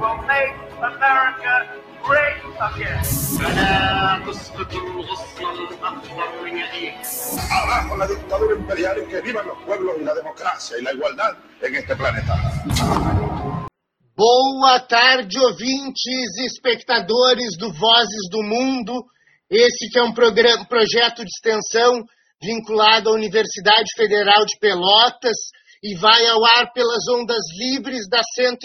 [0.00, 1.54] will make America
[2.02, 3.04] great again.
[7.50, 11.36] Abajo la dictadura imperial y que vivan los pueblos y la democracia y la igualdad
[11.60, 12.34] en este planeta.
[14.16, 19.04] Boa tarde, ouvintes e espectadores do Vozes do Mundo.
[19.50, 22.04] Esse que é um programa, projeto de extensão
[22.40, 25.36] vinculado à Universidade Federal de Pelotas
[25.82, 28.58] e vai ao ar pelas ondas livres da 104.5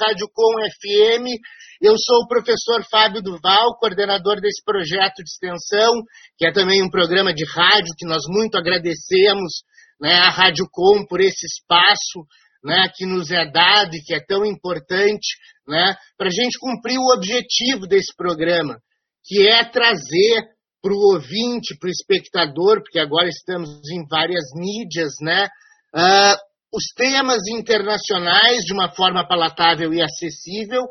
[0.00, 1.38] Rádio Com FM.
[1.80, 6.02] Eu sou o professor Fábio Duval, coordenador desse projeto de extensão,
[6.36, 9.62] que é também um programa de rádio que nós muito agradecemos
[10.00, 12.26] né, à Rádio Com por esse espaço
[12.64, 15.36] né, que nos é dado e que é tão importante
[15.66, 18.78] né, para a gente cumprir o objetivo desse programa,
[19.24, 20.42] que é trazer
[20.82, 25.48] para o ouvinte, para o espectador, porque agora estamos em várias mídias, né?
[25.94, 26.36] Uh,
[26.74, 30.82] os temas internacionais de uma forma palatável e acessível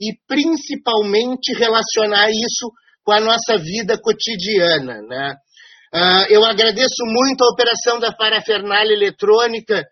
[0.00, 2.72] e principalmente relacionar isso
[3.04, 5.36] com a nossa vida cotidiana, né?
[5.94, 9.84] Uh, eu agradeço muito a operação da parafernália eletrônica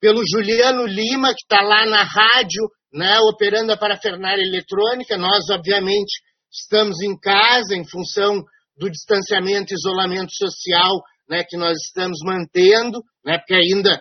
[0.00, 5.16] pelo Juliano Lima, que está lá na rádio, né, operando a parafernália eletrônica.
[5.16, 6.20] Nós, obviamente,
[6.52, 8.44] estamos em casa em função
[8.78, 14.00] do distanciamento isolamento social né, que nós estamos mantendo, né, porque ainda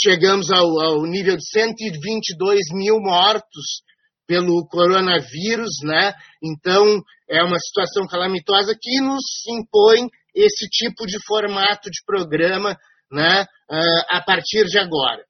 [0.00, 3.82] chegamos ao, ao nível de 122 mil mortos
[4.26, 6.12] pelo coronavírus, né?
[6.42, 7.00] Então
[7.30, 12.76] é uma situação calamitosa que nos impõe esse tipo de formato de programa,
[13.10, 13.46] né?
[13.70, 15.24] Uh, a partir de agora.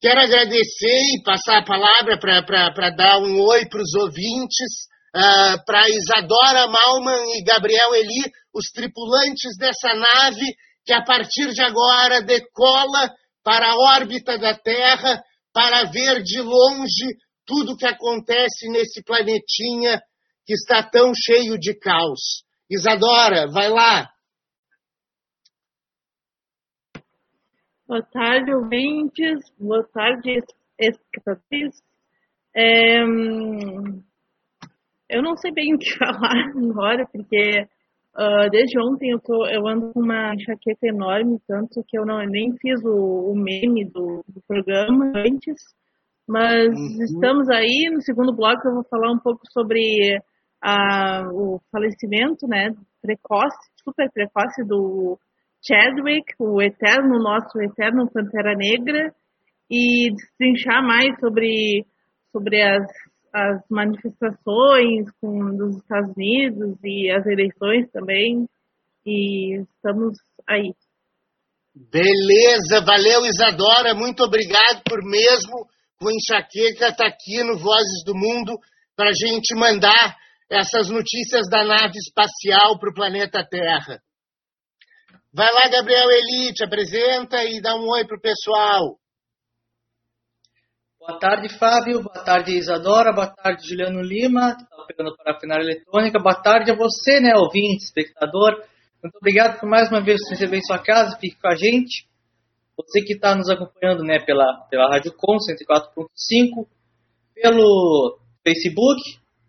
[0.00, 5.62] Quero agradecer e passar a palavra para dar um oi para os ouvintes, uh, ah,
[5.64, 12.20] para Isadora Malman e Gabriel Eli, os tripulantes dessa nave que a partir de agora
[12.22, 13.10] decola
[13.42, 20.00] para a órbita da Terra para ver de longe tudo o que acontece nesse planetinha
[20.44, 22.44] que está tão cheio de caos.
[22.70, 24.10] Isadora, vai lá.
[27.86, 29.38] Boa tarde, ouvintes.
[29.58, 30.38] Boa tarde,
[30.78, 31.82] espectadores.
[32.56, 33.02] É,
[35.14, 37.62] eu não sei bem o que falar agora, porque
[38.16, 42.18] uh, desde ontem eu, tô, eu ando com uma enxaqueca enorme, tanto que eu não
[42.26, 45.62] nem fiz o, o meme do, do, programa antes.
[46.26, 47.04] Mas uhum.
[47.04, 50.18] estamos aí, no segundo bloco eu vou falar um pouco sobre
[50.62, 55.18] a, o falecimento né, precoce, super precoce do
[55.62, 59.14] Chadwick, o eterno, nosso eterno Pantera Negra,
[59.70, 61.86] e destrinchar mais sobre,
[62.32, 62.86] sobre as
[63.34, 68.48] as manifestações com, dos Estados Unidos e as eleições também.
[69.04, 70.16] E estamos
[70.48, 70.72] aí.
[71.74, 75.66] Beleza, valeu Isadora, muito obrigado por mesmo
[75.98, 78.56] com enxaqueca estar tá aqui no Vozes do Mundo
[78.94, 80.16] para a gente mandar
[80.48, 84.00] essas notícias da nave espacial para o planeta Terra.
[85.32, 88.96] Vai lá, Gabriel Elite, apresenta e dá um oi para o pessoal.
[91.06, 92.02] Boa tarde, Fábio.
[92.02, 93.12] Boa tarde, Isadora.
[93.12, 96.18] Boa tarde, Juliano Lima, que está pegando para a final eletrônica.
[96.18, 98.64] Boa tarde a você, né, ouvinte, espectador.
[99.02, 101.18] Muito obrigado por mais uma vez receber em sua casa.
[101.20, 102.06] Fique com a gente.
[102.74, 106.66] Você que está nos acompanhando né, pela, pela Rádio Com 104.5,
[107.34, 109.02] pelo Facebook,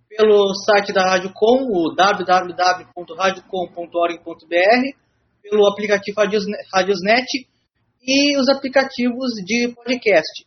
[0.09, 4.93] pelo site da Rádio Com, o www.radiocom.org.br,
[5.41, 7.47] pelo aplicativo Radiosnet
[8.03, 10.45] e os aplicativos de podcast.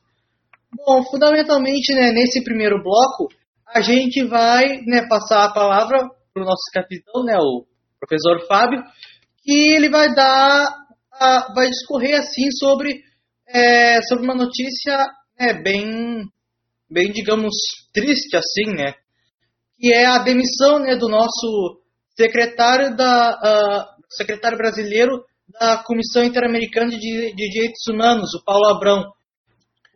[0.74, 3.28] Bom, fundamentalmente, né, nesse primeiro bloco,
[3.66, 5.98] a gente vai né, passar a palavra
[6.32, 7.66] para o nosso capitão, né, o
[7.98, 8.82] professor Fábio,
[9.42, 10.68] que ele vai dar,
[11.12, 13.02] a, vai discorrer assim sobre,
[13.48, 15.06] é, sobre uma notícia
[15.38, 16.24] né, bem,
[16.90, 17.54] bem, digamos,
[17.92, 18.94] triste assim, né,
[19.78, 21.80] que é a demissão né, do nosso
[22.16, 25.24] secretário da secretário brasileiro
[25.60, 29.12] da Comissão Interamericana de, de Direitos Humanos, o Paulo Abrão.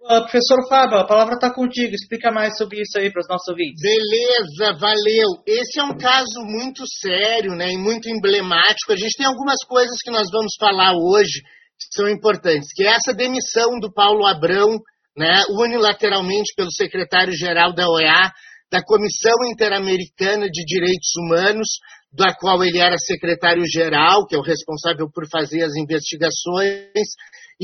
[0.03, 1.95] Uh, professor Fábio, a palavra está contigo.
[1.95, 3.81] Explica mais sobre isso aí para os nossos ouvintes.
[3.81, 5.29] Beleza, valeu.
[5.47, 8.93] Esse é um caso muito sério né, e muito emblemático.
[8.93, 11.41] A gente tem algumas coisas que nós vamos falar hoje
[11.79, 14.77] que são importantes, que é essa demissão do Paulo Abrão,
[15.17, 18.33] né, unilateralmente pelo secretário-geral da OEA,
[18.73, 21.69] da Comissão Interamericana de Direitos Humanos,
[22.13, 26.89] da qual ele era secretário-geral, que é o responsável por fazer as investigações,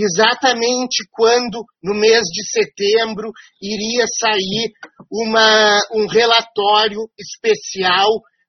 [0.02, 3.30] exatamente quando, no mês de setembro,
[3.60, 4.72] iria sair
[5.10, 8.08] uma, um relatório especial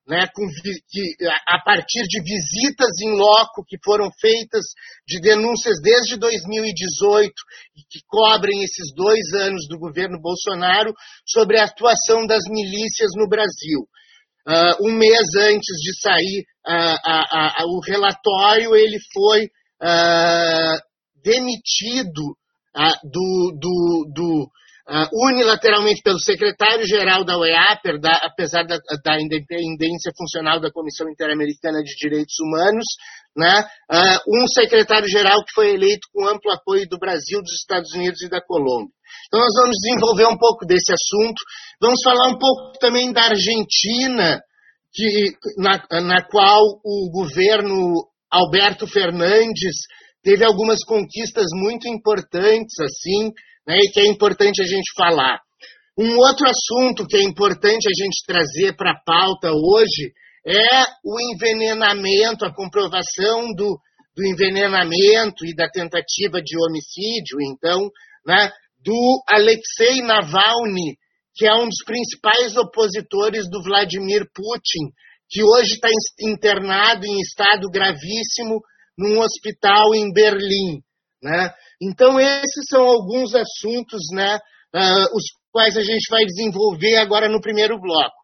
[0.09, 0.41] né, com,
[0.89, 1.15] que,
[1.47, 4.65] a partir de visitas em loco que foram feitas
[5.07, 7.31] de denúncias desde 2018
[7.77, 10.93] e que cobrem esses dois anos do governo Bolsonaro
[11.23, 13.87] sobre a atuação das milícias no Brasil.
[14.47, 19.47] Uh, um mês antes de sair uh, uh, o relatório, ele foi
[21.23, 22.35] demitido
[23.03, 24.49] do, do, do
[24.89, 27.79] uh, unilateralmente pelo secretário-geral da OEA,
[28.23, 32.85] apesar da, da, independência funcional da Comissão Interamericana de Direitos Humanos,
[33.35, 38.21] né, uh, um secretário-geral que foi eleito com amplo apoio do Brasil, dos Estados Unidos
[38.21, 38.93] e da Colômbia.
[39.27, 41.37] Então, nós vamos desenvolver um pouco desse assunto.
[41.81, 44.41] Vamos falar um pouco também da Argentina,
[44.91, 45.25] que,
[45.57, 49.75] na, na qual o governo Alberto Fernandes
[50.23, 53.31] teve algumas conquistas muito importantes, assim,
[53.67, 55.39] né, e que é importante a gente falar.
[55.97, 60.13] Um outro assunto que é importante a gente trazer para a pauta hoje
[60.45, 63.77] é o envenenamento, a comprovação do,
[64.15, 67.89] do envenenamento e da tentativa de homicídio, então,
[68.25, 68.49] né,
[68.83, 70.97] do Alexei Navalny,
[71.35, 74.91] que é um dos principais opositores do Vladimir Putin,
[75.29, 75.89] que hoje está
[76.21, 78.61] internado em estado gravíssimo
[78.99, 80.81] num hospital em Berlim.
[81.23, 81.51] Né?
[81.81, 84.37] Então, esses são alguns assuntos né,
[84.75, 88.19] uh, os quais a gente vai desenvolver agora no primeiro bloco.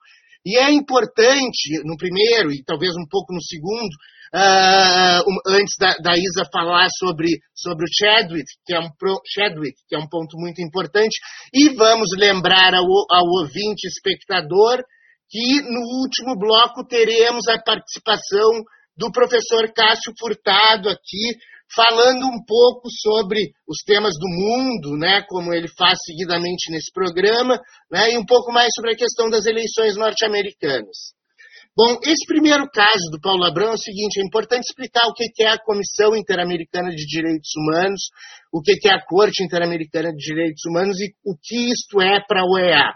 [0.45, 3.89] E é importante, no primeiro e talvez um pouco no segundo,
[4.35, 9.19] uh, um, antes da, da, Isa falar sobre, sobre o Chadwick que, é um pro,
[9.33, 11.17] Chadwick, que é um ponto muito importante,
[11.51, 14.83] e vamos lembrar ao, ao ouvinte espectador
[15.29, 18.63] que no último bloco teremos a participação
[18.97, 21.37] do professor Cássio Furtado aqui,
[21.73, 27.59] falando um pouco sobre os temas do mundo, né, como ele faz seguidamente nesse programa,
[27.91, 31.15] né, e um pouco mais sobre a questão das eleições norte-americanas.
[31.77, 35.43] Bom, esse primeiro caso do Paulo Abrão é o seguinte: é importante explicar o que
[35.43, 37.99] é a Comissão Interamericana de Direitos Humanos,
[38.53, 42.39] o que é a Corte Interamericana de Direitos Humanos e o que isto é para
[42.39, 42.93] a OEA.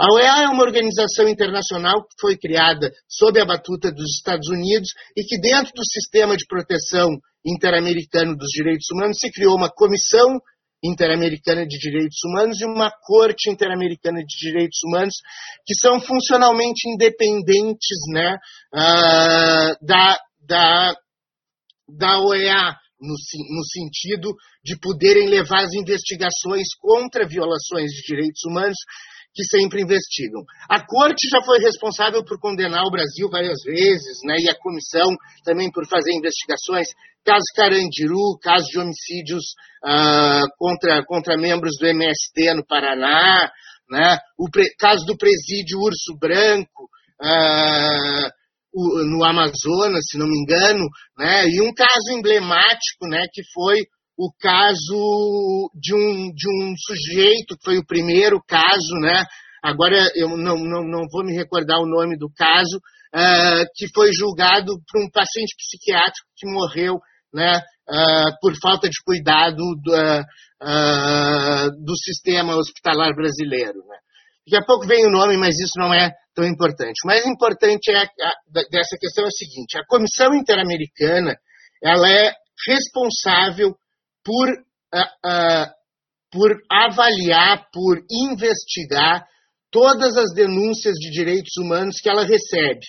[0.00, 4.88] A OEA é uma organização internacional que foi criada sob a batuta dos Estados Unidos
[5.14, 7.06] e que, dentro do sistema de proteção
[7.44, 10.40] interamericano dos direitos humanos, se criou uma comissão
[10.82, 15.12] interamericana de direitos humanos e uma corte interamericana de direitos humanos
[15.66, 18.38] que são funcionalmente independentes né,
[18.72, 20.18] uh, da,
[20.48, 20.94] da,
[21.86, 23.14] da OEA, no,
[23.56, 28.76] no, sentido de poderem levar as investigações contra violações de direitos humanos
[29.34, 30.42] que sempre investigam.
[30.68, 35.08] A corte já foi responsável por condenar o Brasil várias vezes, né, e a comissão
[35.44, 36.88] também por fazer investigações,
[37.24, 39.44] caso Carandiru, caso de homicídios
[39.84, 43.50] uh, contra, contra membros do MST no Paraná,
[43.88, 44.46] né, o
[44.78, 46.88] caso do presídio Urso Branco,
[47.22, 48.40] uh,
[48.72, 50.86] no Amazonas, se não me engano,
[51.18, 53.84] né, e um caso emblemático, né, que foi
[54.20, 59.24] o caso de um, de um sujeito, que foi o primeiro caso, né?
[59.62, 64.12] agora eu não, não, não vou me recordar o nome do caso, uh, que foi
[64.12, 66.98] julgado por um paciente psiquiátrico que morreu
[67.32, 73.78] né, uh, por falta de cuidado do, uh, do sistema hospitalar brasileiro.
[73.88, 73.96] Né?
[74.46, 77.00] Daqui a pouco vem o nome, mas isso não é tão importante.
[77.04, 78.32] O mais importante é a,
[78.70, 81.36] dessa questão é o seguinte: a Comissão Interamericana
[81.82, 82.34] ela é
[82.68, 83.74] responsável
[84.24, 85.66] por, uh, uh,
[86.30, 89.26] por avaliar, por investigar
[89.70, 92.80] todas as denúncias de direitos humanos que ela recebe.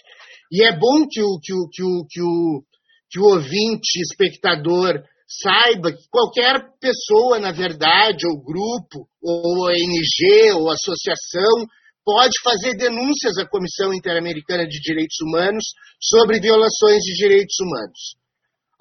[0.52, 2.64] E é bom que o, que o, que o, que o,
[3.10, 10.70] que o ouvinte, espectador, saiba que qualquer pessoa, na verdade, ou grupo, ou ONG, ou
[10.70, 11.68] associação,
[12.04, 15.64] pode fazer denúncias à Comissão Interamericana de Direitos Humanos
[16.02, 18.21] sobre violações de direitos humanos.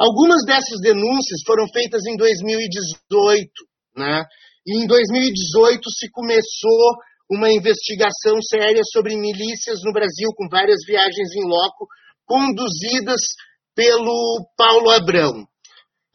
[0.00, 3.50] Algumas dessas denúncias foram feitas em 2018,
[3.98, 4.24] né?
[4.66, 6.96] E em 2018 se começou
[7.30, 11.86] uma investigação séria sobre milícias no Brasil, com várias viagens em loco,
[12.24, 13.20] conduzidas
[13.76, 15.44] pelo Paulo Abrão.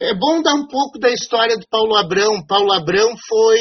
[0.00, 2.44] É bom dar um pouco da história do Paulo Abrão.
[2.44, 3.60] Paulo Abrão foi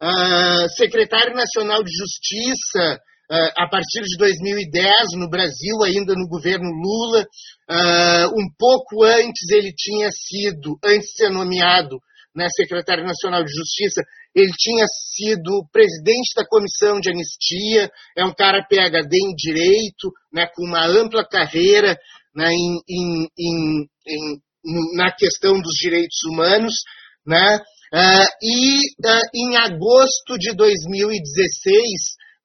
[0.00, 7.26] uh, secretário nacional de Justiça a partir de 2010 no Brasil, ainda no governo Lula.
[7.68, 11.98] Uh, um pouco antes ele tinha sido, antes de ser nomeado
[12.36, 14.02] né, secretário nacional de Justiça,
[14.34, 20.46] ele tinha sido presidente da comissão de anistia, é um cara PhD em direito, né,
[20.54, 21.98] com uma ampla carreira
[22.34, 24.40] né, em, em, em,
[24.94, 26.74] na questão dos direitos humanos,
[27.26, 31.82] né, uh, e uh, em agosto de 2016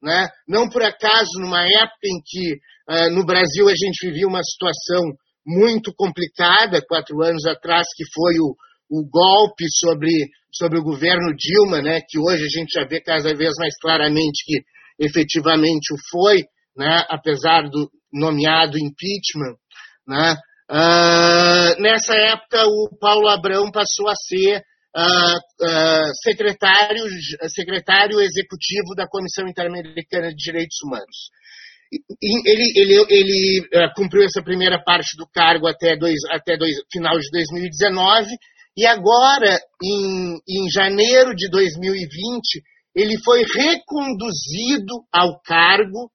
[0.01, 0.27] né?
[0.47, 2.53] não por acaso, numa época em que
[2.89, 5.01] uh, no Brasil a gente vivia uma situação
[5.45, 8.55] muito complicada, quatro anos atrás, que foi o,
[8.89, 12.01] o golpe sobre, sobre o governo Dilma, né?
[12.07, 14.61] que hoje a gente já vê cada vez mais claramente que
[14.99, 16.43] efetivamente o foi,
[16.75, 17.05] né?
[17.09, 19.55] apesar do nomeado impeachment.
[20.07, 20.35] Né?
[20.69, 24.63] Uh, nessa época, o Paulo Abrão passou a ser
[24.95, 27.03] uh, uh, secretário,
[27.49, 31.29] secretário executivo da Comissão Interamericana de Direitos Humanos.
[32.21, 37.17] Ele, ele, ele uh, cumpriu essa primeira parte do cargo até, dois, até dois, final
[37.19, 38.27] de 2019
[38.77, 42.63] e agora, em, em janeiro de 2020,
[42.95, 46.09] ele foi reconduzido ao cargo,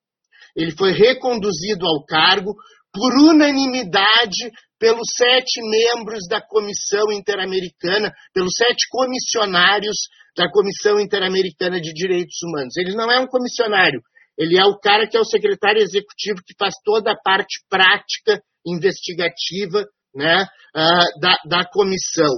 [0.55, 2.55] ele foi reconduzido ao cargo
[2.93, 9.97] por unanimidade pelos sete membros da Comissão Interamericana, pelos sete comissionários
[10.37, 12.77] da Comissão Interamericana de Direitos Humanos.
[12.77, 14.01] Ele não é um comissionário,
[14.39, 18.43] ele é o cara que é o secretário executivo que faz toda a parte prática,
[18.67, 22.35] investigativa né, uh, da, da comissão.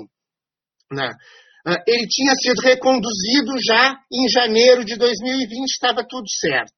[0.93, 1.11] Né.
[1.67, 6.78] Uh, ele tinha sido reconduzido já em janeiro de 2020, estava tudo certo.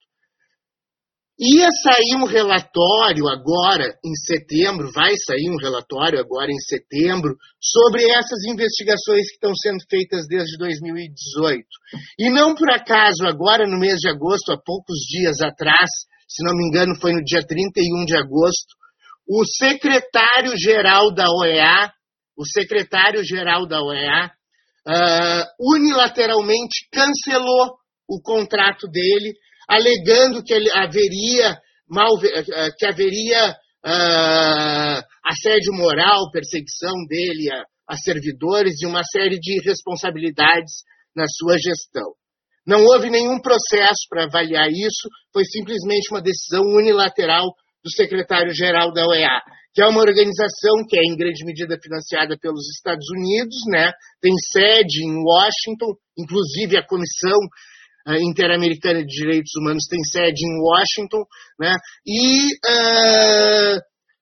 [1.40, 8.04] Ia sair um relatório agora em setembro, vai sair um relatório agora em setembro, sobre
[8.10, 11.64] essas investigações que estão sendo feitas desde 2018.
[12.18, 15.88] E não por acaso, agora no mês de agosto, há poucos dias atrás,
[16.28, 18.76] se não me engano foi no dia 31 de agosto,
[19.26, 21.90] o secretário-geral da OEA,
[22.36, 24.30] o secretário-geral da OEA,
[24.86, 29.32] uh, unilateralmente cancelou o contrato dele
[29.70, 31.56] alegando que haveria,
[31.88, 33.50] mal, eh, que haveria
[33.86, 40.82] uh, assédio moral, perseguição dele a, a servidores e uma série de responsabilidades
[41.14, 42.12] na sua gestão.
[42.66, 47.46] Não houve nenhum processo para avaliar isso, foi simplesmente uma decisão unilateral
[47.82, 49.40] do secretário-geral da OEA,
[49.72, 53.92] que é uma organização que é em grande medida financiada pelos Estados Unidos, né?
[54.20, 57.38] tem sede em Washington, inclusive a comissão
[58.06, 61.24] Interamericana de Direitos Humanos tem sede em Washington,
[61.58, 61.74] né?
[62.06, 63.80] E uh,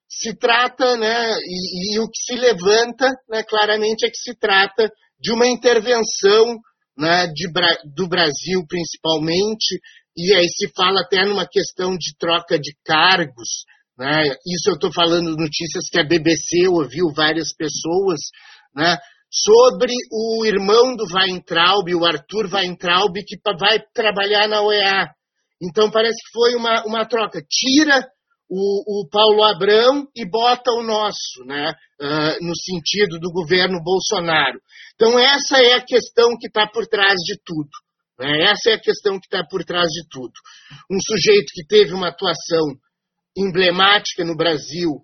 [0.09, 1.37] se trata, né?
[1.39, 3.43] E, e, o que se levanta, né?
[3.45, 6.59] Claramente é que se trata de uma intervenção,
[6.97, 7.27] né?
[7.29, 7.49] De,
[7.95, 9.79] do Brasil principalmente,
[10.17, 13.65] e aí se fala até numa questão de troca de cargos,
[13.97, 14.25] né?
[14.47, 18.19] Isso eu estou falando notícias que a BBC ouviu várias pessoas,
[18.75, 18.97] né?
[19.31, 25.09] Sobre o irmão do Weintraub, o Arthur Weintraub, que vai trabalhar na OEA.
[25.61, 27.43] Então parece que foi uma, uma troca.
[27.49, 28.01] Tira
[28.49, 31.75] o, o Paulo Abrão e bota o nosso, né?
[32.01, 34.59] Uh, no sentido do governo Bolsonaro.
[34.95, 37.69] Então essa é a questão que está por trás de tudo.
[38.19, 38.45] Né?
[38.51, 40.33] Essa é a questão que está por trás de tudo.
[40.91, 42.65] Um sujeito que teve uma atuação
[43.37, 45.03] emblemática no Brasil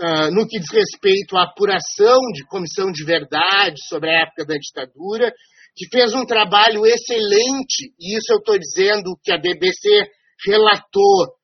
[0.00, 4.54] uh, no que diz respeito à apuração de comissão de verdade sobre a época da
[4.54, 5.32] ditadura,
[5.76, 10.10] que fez um trabalho excelente, e isso eu estou dizendo que a BBC
[10.46, 11.38] relatou,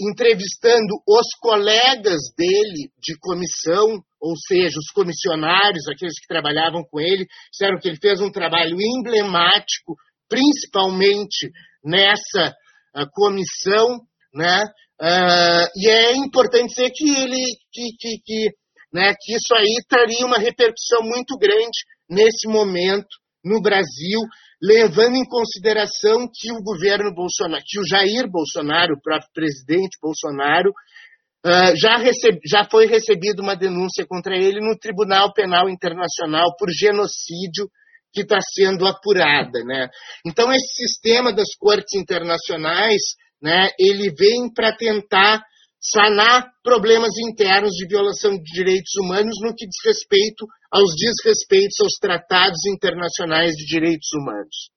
[0.00, 7.26] entrevistando os colegas dele de comissão, ou seja, os comissionários, aqueles que trabalhavam com ele,
[7.50, 9.94] disseram que ele fez um trabalho emblemático,
[10.28, 11.50] principalmente
[11.84, 12.54] nessa
[12.96, 14.00] uh, comissão,
[14.34, 14.64] né?
[15.04, 18.50] Uh, e é importante dizer que ele que, que, que,
[18.90, 21.76] né, que isso aí traria uma repercussão muito grande
[22.08, 23.08] nesse momento
[23.44, 24.18] no Brasil,
[24.62, 30.70] levando em consideração que o governo Bolsonaro, que o Jair Bolsonaro, o próprio presidente Bolsonaro,
[30.70, 36.70] uh, já, recebe, já foi recebida uma denúncia contra ele no Tribunal Penal Internacional por
[36.70, 37.68] genocídio
[38.10, 39.62] que está sendo apurada.
[39.64, 39.90] Né?
[40.24, 43.02] Então, esse sistema das cortes internacionais
[43.44, 45.44] né, ele vem para tentar
[45.78, 51.92] sanar problemas internos de violação de direitos humanos no que diz respeito aos desrespeitos aos
[52.00, 54.72] tratados internacionais de direitos humanos.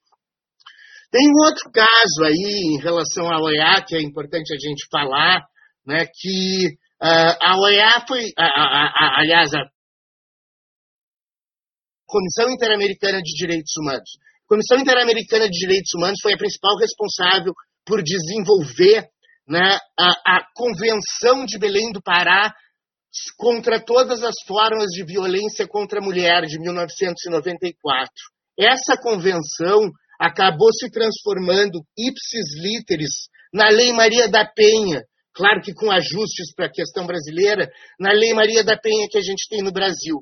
[1.10, 5.48] Tem um outro caso aí em relação à OEA que é importante a gente falar,
[5.86, 6.68] né, que
[7.02, 9.64] uh, a OEA foi, a, a, a, aliás, a
[12.06, 14.10] Comissão Interamericana de Direitos Humanos.
[14.44, 17.54] A Comissão Interamericana de Direitos Humanos foi a principal responsável
[17.88, 19.08] por desenvolver
[19.48, 22.54] né, a, a Convenção de Belém do Pará
[23.38, 28.10] contra todas as formas de violência contra a mulher de 1994.
[28.60, 29.90] Essa convenção
[30.20, 35.02] acabou se transformando ipsis literis na Lei Maria da Penha,
[35.34, 39.22] claro que com ajustes para a questão brasileira, na Lei Maria da Penha que a
[39.22, 40.18] gente tem no Brasil.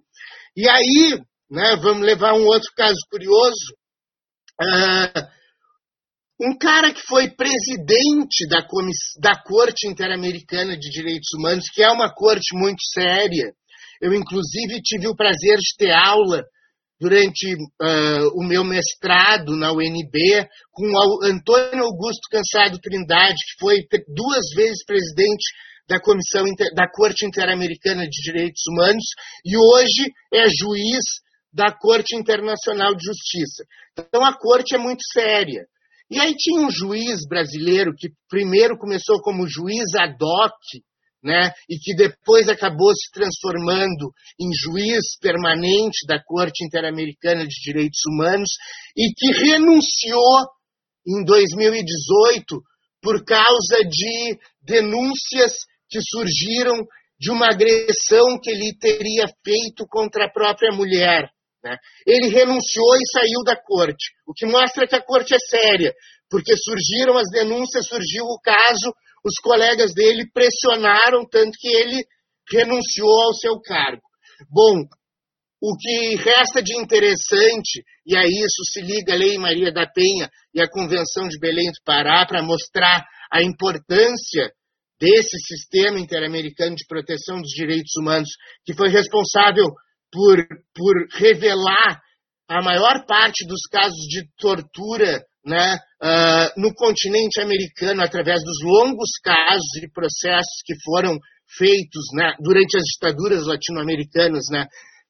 [0.56, 1.20] E aí,
[1.50, 3.74] né, vamos levar um outro caso curioso.
[4.62, 5.28] Uh,
[6.40, 8.66] um cara que foi presidente da,
[9.22, 13.54] da Corte Interamericana de Direitos Humanos, que é uma corte muito séria.
[14.02, 16.44] Eu, inclusive, tive o prazer de ter aula
[17.00, 23.86] durante uh, o meu mestrado na UNB com o Antônio Augusto Cansado Trindade, que foi
[24.14, 25.44] duas vezes presidente
[25.88, 29.06] da Comissão da Corte Interamericana de Direitos Humanos
[29.46, 31.04] e hoje é juiz
[31.54, 33.64] da Corte Internacional de Justiça.
[33.98, 35.66] Então a corte é muito séria.
[36.10, 40.54] E aí tinha um juiz brasileiro que primeiro começou como juiz ad hoc,
[41.24, 48.00] né, e que depois acabou se transformando em juiz permanente da Corte Interamericana de Direitos
[48.08, 48.50] Humanos
[48.96, 50.46] e que renunciou
[51.08, 52.62] em 2018
[53.02, 55.52] por causa de denúncias
[55.90, 56.76] que surgiram
[57.20, 61.30] de uma agressão que ele teria feito contra a própria mulher.
[61.66, 61.78] Né?
[62.06, 65.96] Ele renunciou e saiu da corte, o que mostra que a corte é séria,
[66.30, 68.94] porque surgiram as denúncias, surgiu o caso,
[69.26, 72.06] os colegas dele pressionaram tanto que ele
[72.54, 74.04] renunciou ao seu cargo.
[74.48, 74.84] Bom,
[75.60, 80.30] o que resta de interessante, e a isso se liga a Lei Maria da Penha
[80.54, 84.52] e a Convenção de Belém do Pará, para mostrar a importância
[85.00, 88.30] desse sistema interamericano de proteção dos direitos humanos,
[88.64, 89.66] que foi responsável
[90.16, 92.00] por, por revelar
[92.48, 99.10] a maior parte dos casos de tortura né, uh, no continente americano, através dos longos
[99.22, 101.20] casos e processos que foram
[101.58, 104.66] feitos né, durante as ditaduras latino-americanas, né,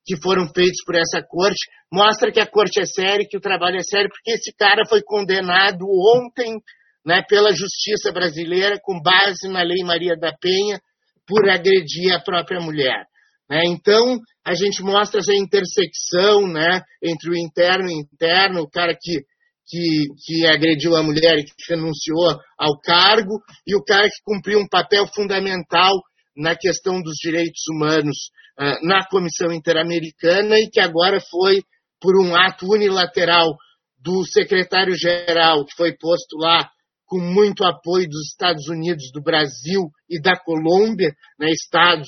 [0.06, 3.78] que foram feitos por essa corte, mostra que a corte é séria, que o trabalho
[3.78, 5.86] é sério, porque esse cara foi condenado
[6.18, 6.58] ontem
[7.06, 10.80] né, pela justiça brasileira, com base na Lei Maria da Penha,
[11.28, 13.06] por agredir a própria mulher.
[13.50, 13.62] Né?
[13.68, 18.96] Então, a gente mostra essa intersecção né, entre o interno e o interno, o cara
[19.00, 19.22] que,
[19.68, 24.60] que, que agrediu a mulher e que renunciou ao cargo, e o cara que cumpriu
[24.60, 25.94] um papel fundamental
[26.36, 28.18] na questão dos direitos humanos
[28.60, 31.62] uh, na Comissão Interamericana e que agora foi,
[32.00, 33.56] por um ato unilateral
[33.98, 36.70] do secretário-geral, que foi posto lá
[37.08, 42.08] com muito apoio dos Estados Unidos, do Brasil e da Colômbia, né, estados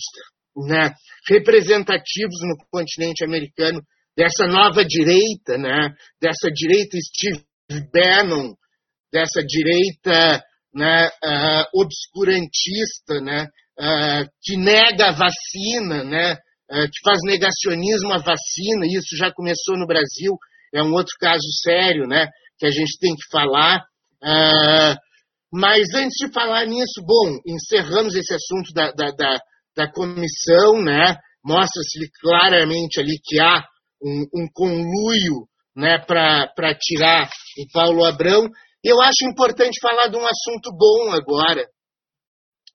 [0.65, 0.91] né,
[1.29, 3.81] representativos no continente americano
[4.15, 7.43] dessa nova direita, né, dessa direita Steve
[7.93, 8.55] Bannon,
[9.11, 10.43] dessa direita
[10.73, 13.47] né, uh, obscurantista, né,
[13.79, 19.31] uh, que nega a vacina, né, uh, que faz negacionismo à vacina, e isso já
[19.31, 20.33] começou no Brasil,
[20.73, 23.83] é um outro caso sério né, que a gente tem que falar.
[25.51, 29.39] mas antes de falar nisso, bom, encerramos esse assunto da, da, da
[29.77, 31.15] da comissão, né?
[31.45, 33.63] Mostra-se claramente ali que há
[34.03, 38.49] um, um conluio né, para tirar o Paulo Abrão.
[38.83, 41.63] Eu acho importante falar de um assunto bom agora.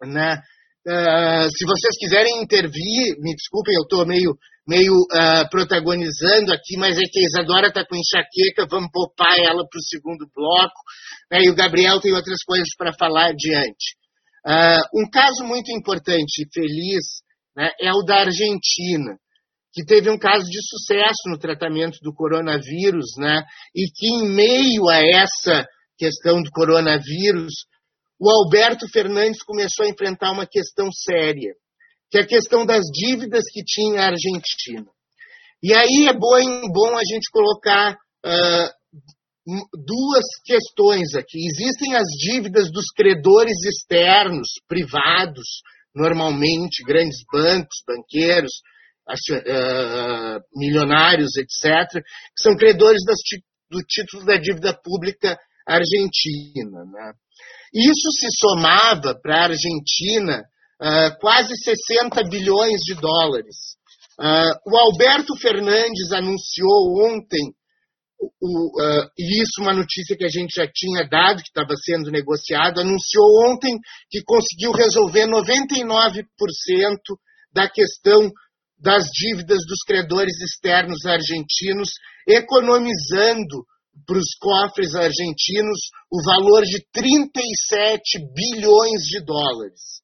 [0.04, 0.36] Né?
[0.86, 4.36] Uh, se vocês quiserem intervir, me desculpem, eu estou meio,
[4.66, 9.62] meio uh, protagonizando aqui, mas é que a Isadora está com enxaqueca, vamos poupar ela
[9.68, 10.80] para o segundo bloco,
[11.30, 14.01] né, e o Gabriel tem outras coisas para falar adiante.
[14.46, 17.22] Uh, um caso muito importante e feliz
[17.56, 19.16] né, é o da Argentina,
[19.72, 23.42] que teve um caso de sucesso no tratamento do coronavírus, né,
[23.74, 27.52] e que, em meio a essa questão do coronavírus,
[28.20, 31.54] o Alberto Fernandes começou a enfrentar uma questão séria,
[32.10, 34.86] que é a questão das dívidas que tinha a Argentina.
[35.62, 36.38] E aí é bom,
[36.72, 38.70] bom a gente colocar uh,
[39.46, 41.38] duas questões aqui.
[41.46, 45.62] Existem as dívidas dos credores externos, privados,
[45.94, 48.52] normalmente, grandes bancos, banqueiros,
[49.08, 53.18] uh, milionários, etc., que são credores das,
[53.70, 56.84] do título da dívida pública argentina.
[56.84, 57.12] Né?
[57.74, 60.44] Isso se somava para a Argentina
[60.80, 63.76] uh, quase 60 bilhões de dólares.
[64.20, 67.52] Uh, o Alberto Fernandes anunciou ontem
[68.40, 72.10] o, uh, e isso uma notícia que a gente já tinha dado, que estava sendo
[72.10, 73.76] negociado, anunciou ontem
[74.10, 76.24] que conseguiu resolver 99%
[77.52, 78.30] da questão
[78.78, 81.90] das dívidas dos credores externos argentinos,
[82.26, 83.64] economizando
[84.06, 85.78] para os cofres argentinos
[86.10, 90.02] o valor de 37 bilhões de dólares.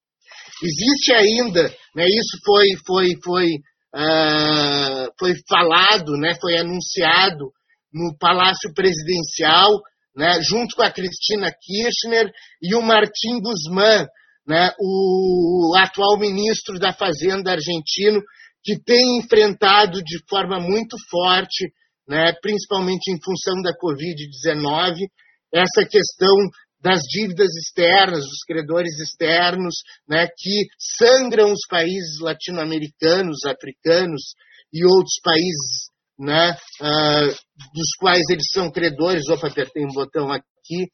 [0.63, 1.63] Existe ainda,
[1.95, 3.47] né, isso foi, foi, foi,
[3.95, 7.51] uh, foi falado, né, foi anunciado
[7.93, 9.81] no Palácio Presidencial,
[10.15, 14.07] né, junto com a Cristina Kirchner e o Martim Guzmán,
[14.47, 18.21] né, o atual ministro da Fazenda argentino,
[18.65, 21.73] que tem enfrentado de forma muito forte,
[22.09, 25.07] né, principalmente em função da Covid-19,
[25.53, 26.35] essa questão
[26.81, 29.75] das dívidas externas, dos credores externos,
[30.09, 34.35] né, que sangram os países latino-americanos, africanos
[34.73, 35.88] e outros países
[36.19, 36.51] né,
[36.81, 37.27] uh,
[37.75, 39.29] dos quais eles são credores.
[39.29, 40.85] Opa, apertei um botão aqui.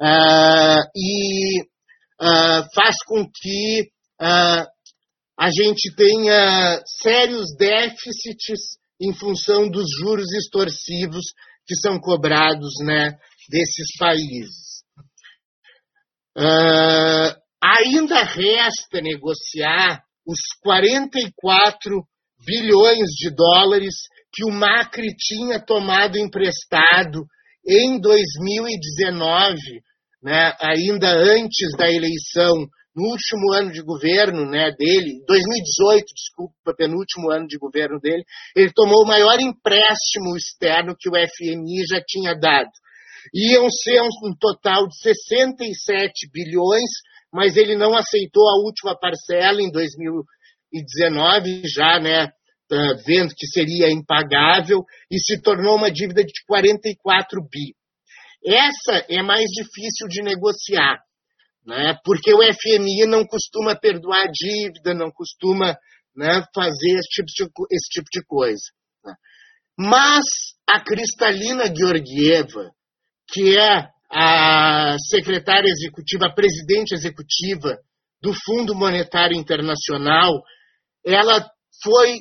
[0.00, 3.88] Uh, e uh, faz com que
[4.22, 11.24] a gente tenha sérios déficits em função dos juros extorsivos
[11.66, 13.16] que são cobrados né,
[13.48, 14.82] desses países.
[17.62, 22.04] Ainda resta negociar os 44
[22.44, 23.94] bilhões de dólares
[24.32, 27.24] que o Macri tinha tomado emprestado
[27.66, 29.56] em 2019,
[30.22, 37.30] né, ainda antes da eleição, no último ano de governo né, dele, 2018, desculpa, penúltimo
[37.30, 42.34] ano de governo dele, ele tomou o maior empréstimo externo que o FMI já tinha
[42.34, 42.70] dado.
[43.32, 46.90] Iam ser um total de 67 bilhões,
[47.32, 52.32] mas ele não aceitou a última parcela em 2019, já né,
[53.04, 57.74] vendo que seria impagável, e se tornou uma dívida de 44 bi.
[58.44, 60.98] Essa é mais difícil de negociar,
[61.66, 65.76] né, porque o FMI não costuma perdoar dívida, não costuma
[66.16, 68.62] né, fazer esse tipo de, esse tipo de coisa.
[69.04, 69.14] Né.
[69.78, 70.24] Mas
[70.66, 72.70] a Cristalina Georgieva,
[73.28, 77.78] que é a secretária executiva, a presidente executiva
[78.22, 80.42] do Fundo Monetário Internacional,
[81.04, 81.48] ela
[81.82, 82.20] foi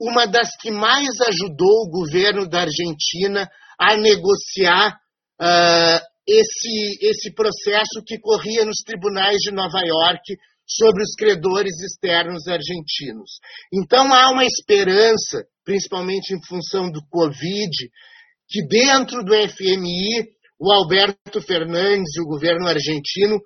[0.00, 4.96] uma das que mais ajudou o governo da Argentina a negociar
[5.40, 10.36] uh, esse, esse processo que corria nos tribunais de Nova York
[10.68, 13.38] sobre os credores externos argentinos.
[13.72, 17.70] Então há uma esperança, principalmente em função do Covid,
[18.48, 20.26] que dentro do FMI
[20.58, 23.38] o Alberto Fernandes e o governo argentino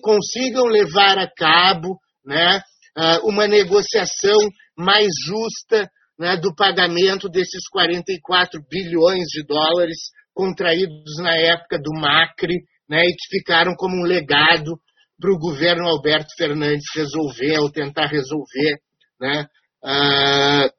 [0.00, 2.60] consigam levar a cabo né,
[2.96, 4.38] ah, uma negociação
[4.76, 9.98] mais justa né, do pagamento desses 44 bilhões de dólares
[10.34, 12.56] contraídos na época do Macri
[12.88, 14.78] né, e que ficaram como um legado
[15.18, 18.78] para o governo Alberto Fernandes resolver ou tentar resolver
[19.20, 19.46] né,
[19.82, 20.70] uh,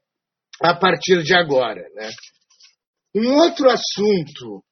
[0.62, 1.82] a partir de agora.
[1.94, 2.10] Né.
[3.16, 4.62] Um outro assunto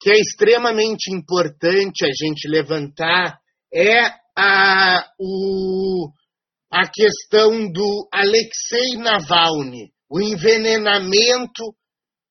[0.00, 3.38] que é extremamente importante a gente levantar
[3.72, 4.04] é
[4.36, 6.10] a, o,
[6.74, 11.72] a questão do Alexei Navalny, o envenenamento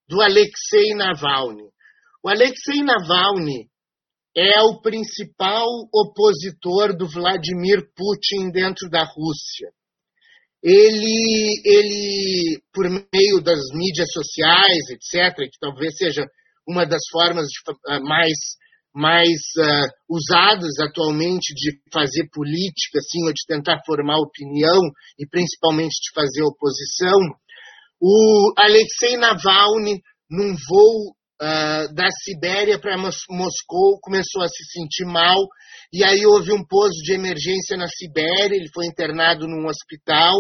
[0.06, 1.70] do Alexei Navalny.
[2.22, 3.70] O Alexei Navalny
[4.36, 9.70] é o principal opositor do Vladimir Putin dentro da Rússia.
[10.62, 16.26] Ele, ele, por meio das mídias sociais, etc., que talvez seja
[16.68, 17.60] uma das formas de,
[18.02, 18.38] mais,
[18.94, 24.80] mais uh, usadas atualmente de fazer política, assim, ou de tentar formar opinião
[25.18, 27.20] e principalmente de fazer oposição.
[28.00, 35.40] O Alexei Navalny, num voo uh, da Sibéria para Moscou, começou a se sentir mal
[35.92, 40.34] e aí houve um pouso de emergência na Sibéria, ele foi internado num hospital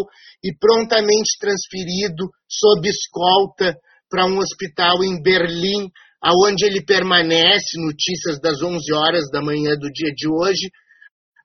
[0.44, 3.76] e prontamente transferido sob escolta
[4.10, 5.90] para um hospital em Berlim,
[6.24, 10.72] aonde ele permanece, notícias das 11 horas da manhã do dia de hoje,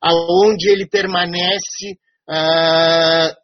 [0.01, 1.99] aonde ele permanece,
[2.31, 3.35] uh,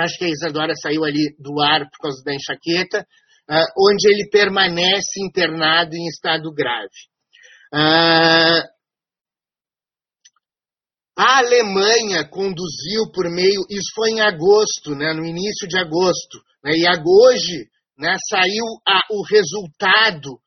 [0.00, 3.06] acho que a Isadora saiu ali do ar por causa da enxaqueca,
[3.48, 6.90] uh, onde ele permanece internado em estado grave.
[7.72, 8.76] Uh,
[11.18, 16.72] a Alemanha conduziu por meio, isso foi em agosto, né, no início de agosto, né,
[16.72, 20.38] e hoje né, saiu a, o resultado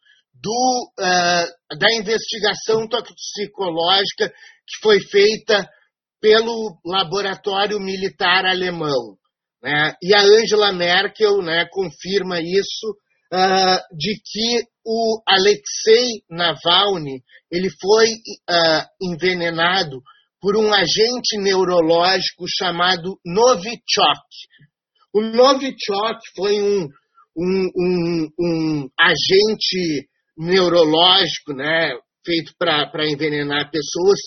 [0.41, 5.67] do, uh, da investigação toxicológica que foi feita
[6.21, 9.17] pelo laboratório militar alemão.
[9.61, 9.93] Né?
[10.01, 12.95] E a Angela Merkel né, confirma isso,
[13.33, 17.21] uh, de que o Alexei Navalny
[17.51, 20.01] ele foi uh, envenenado
[20.41, 24.29] por um agente neurológico chamado Novichok.
[25.13, 26.87] O Novichok foi um,
[27.37, 30.07] um, um, um agente
[30.39, 31.91] neurológico, né,
[32.25, 34.17] feito para envenenar pessoas,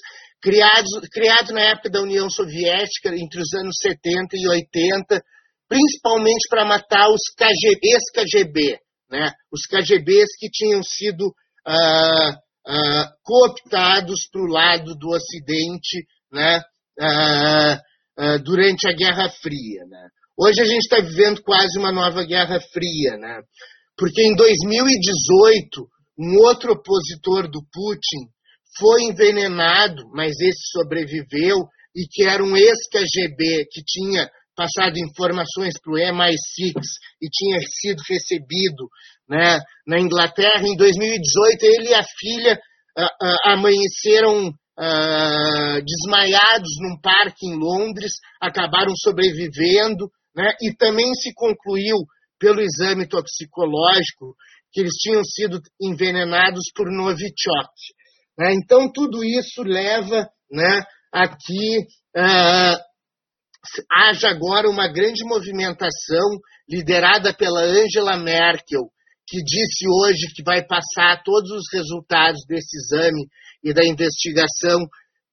[0.43, 5.23] criado, criado na época da União Soviética, entre os anos 70 e 80,
[5.67, 8.79] principalmente para matar os ex-KGB,
[9.11, 12.31] né, os KGBs que tinham sido uh,
[12.69, 16.61] uh, cooptados para o lado do Ocidente né,
[17.01, 19.85] uh, durante a Guerra Fria.
[19.89, 20.09] Né.
[20.39, 23.41] Hoje a gente está vivendo quase uma nova Guerra Fria, né,
[23.97, 28.31] porque em 2018 um outro opositor do Putin,
[28.79, 31.59] foi envenenado, mas esse sobreviveu,
[31.95, 36.75] e que era um ex-KGB que tinha passado informações para o MI6
[37.21, 38.89] e tinha sido recebido
[39.29, 40.63] né, na Inglaterra.
[40.67, 42.59] Em 2018, ele e a filha
[42.99, 51.33] uh, uh, amanheceram uh, desmaiados num parque em Londres, acabaram sobrevivendo, né, e também se
[51.35, 51.99] concluiu
[52.39, 54.35] pelo exame toxicológico
[54.73, 57.73] que eles tinham sido envenenados por Novichok.
[58.39, 58.55] Né?
[58.55, 60.83] Então, tudo isso leva né,
[61.13, 61.79] a que
[62.17, 62.79] uh,
[63.91, 68.83] haja agora uma grande movimentação liderada pela Angela Merkel,
[69.27, 73.27] que disse hoje que vai passar todos os resultados desse exame
[73.63, 74.81] e da investigação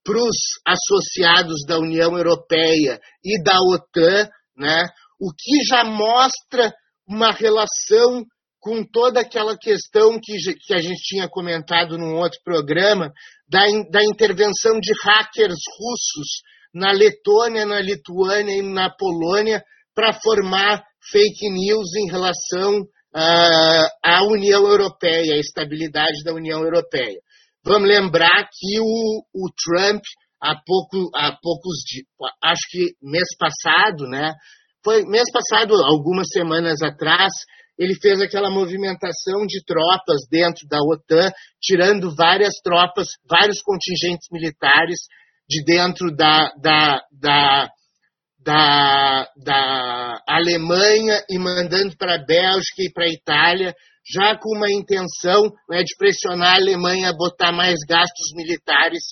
[0.03, 4.85] para os associados da União Europeia e da OTAN, né?
[5.19, 6.71] o que já mostra
[7.07, 8.23] uma relação
[8.59, 13.11] com toda aquela questão que, que a gente tinha comentado num outro programa,
[13.47, 16.41] da, da intervenção de hackers russos
[16.73, 19.63] na Letônia, na Lituânia e na Polônia
[19.95, 27.19] para formar fake news em relação uh, à União Europeia, à estabilidade da União Europeia.
[27.63, 30.01] Vamos lembrar que o, o Trump,
[30.41, 32.05] há, pouco, há poucos dias,
[32.43, 34.33] acho que mês passado, né?
[34.83, 37.33] Foi mês passado, algumas semanas atrás,
[37.79, 44.99] ele fez aquela movimentação de tropas dentro da OTAN, tirando várias tropas, vários contingentes militares
[45.47, 47.69] de dentro da, da, da,
[48.43, 53.73] da, da Alemanha e mandando para a Bélgica e para a Itália,
[54.05, 59.03] já com uma intenção né, de pressionar a Alemanha a botar mais gastos militares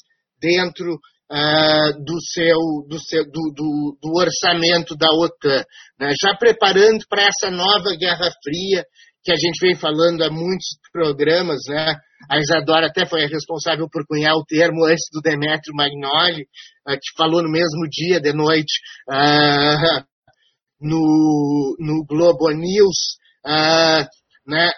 [0.42, 1.00] dentro
[1.32, 5.64] uh, do, seu, do, seu do, do, do, orçamento da OTAN,
[6.00, 8.84] né, já preparando para essa nova Guerra Fria
[9.24, 11.96] que a gente vem falando há muitos programas, né?
[12.30, 16.44] A Isadora até foi a responsável por cunhar o termo antes do Demetrio Magnoli,
[16.88, 20.06] uh, que falou no mesmo dia de noite uh,
[20.80, 23.18] no, no Globo News.
[23.46, 24.08] Uh,
[24.50, 24.72] né?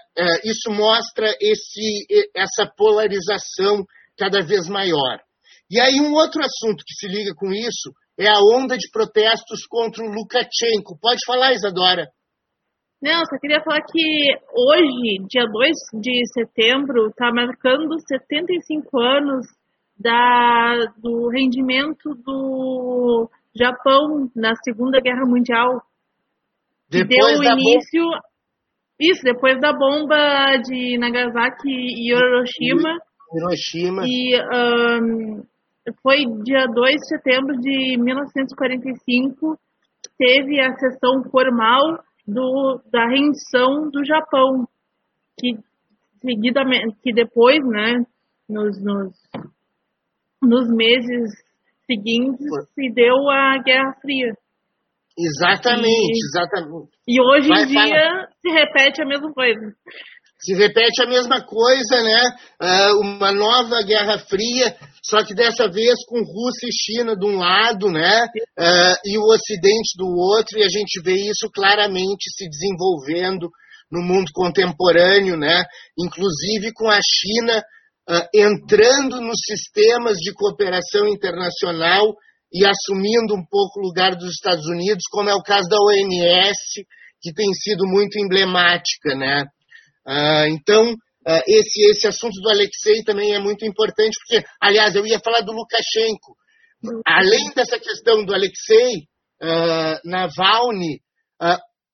[0.43, 3.85] isso mostra esse, essa polarização
[4.17, 5.19] cada vez maior.
[5.69, 9.65] E aí um outro assunto que se liga com isso é a onda de protestos
[9.67, 10.97] contra o Lukashenko.
[10.99, 12.07] Pode falar, Isadora.
[13.01, 14.01] Não, só queria falar que
[14.53, 19.45] hoje, dia 2 de setembro, está marcando 75 anos
[19.97, 25.81] da, do rendimento do Japão na Segunda Guerra Mundial.
[26.89, 28.03] Depois deu início.
[28.03, 28.21] Bomba...
[28.99, 32.97] Isso, depois da bomba de Nagasaki e Hiroshima.
[33.33, 34.03] Hiroshima.
[34.05, 35.43] E um,
[36.01, 39.57] foi dia 2 de setembro de 1945,
[40.17, 44.67] teve a sessão formal do, da rendição do Japão,
[45.39, 45.57] que
[46.21, 48.03] seguidamente, que depois, né,
[48.47, 49.15] nos, nos,
[50.41, 51.31] nos meses
[51.85, 54.33] seguintes, se deu a Guerra Fria.
[55.17, 56.89] Exatamente, e, exatamente.
[57.07, 58.27] E hoje Vai, em dia fala.
[58.41, 59.75] se repete a mesma coisa.
[60.41, 62.21] Se repete a mesma coisa, né?
[62.61, 67.37] Uh, uma nova Guerra Fria, só que dessa vez com Rússia e China de um
[67.37, 68.25] lado, né?
[68.57, 73.49] Uh, e o Ocidente do outro, e a gente vê isso claramente se desenvolvendo
[73.91, 75.65] no mundo contemporâneo, né?
[75.97, 77.61] Inclusive com a China
[78.09, 82.15] uh, entrando nos sistemas de cooperação internacional
[82.53, 86.85] e assumindo um pouco o lugar dos Estados Unidos, como é o caso da OMS,
[87.21, 89.43] que tem sido muito emblemática, né?
[90.07, 95.05] Uh, então, uh, esse, esse assunto do Alexei também é muito importante, porque, aliás, eu
[95.05, 96.35] ia falar do Lukashenko.
[97.05, 99.03] Além dessa questão do Alexei
[99.41, 101.01] uh, Navalny,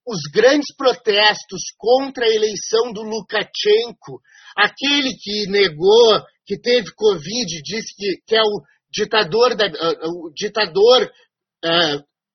[0.07, 4.21] os grandes protestos contra a eleição do Lukashenko,
[4.55, 11.11] aquele que negou, que teve Covid, disse que, que é o ditador, da, o ditador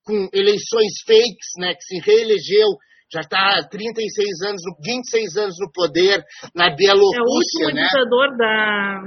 [0.05, 2.67] com eleições fakes, né, que se reelegeu
[3.13, 7.19] já está há 36 anos, 26 anos no poder na Bielorrússia.
[7.19, 7.83] É o último né?
[7.83, 9.03] ditador da,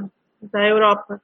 [0.51, 1.21] da Europa.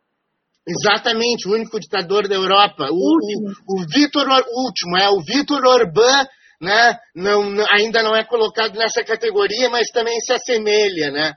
[0.67, 2.87] Exatamente, o único ditador da Europa.
[2.91, 6.25] O, o, o Vitor, último, é o Vitor Orbán,
[6.61, 6.97] né?
[7.15, 11.33] Não, não, ainda não é colocado nessa categoria, mas também se assemelha, né?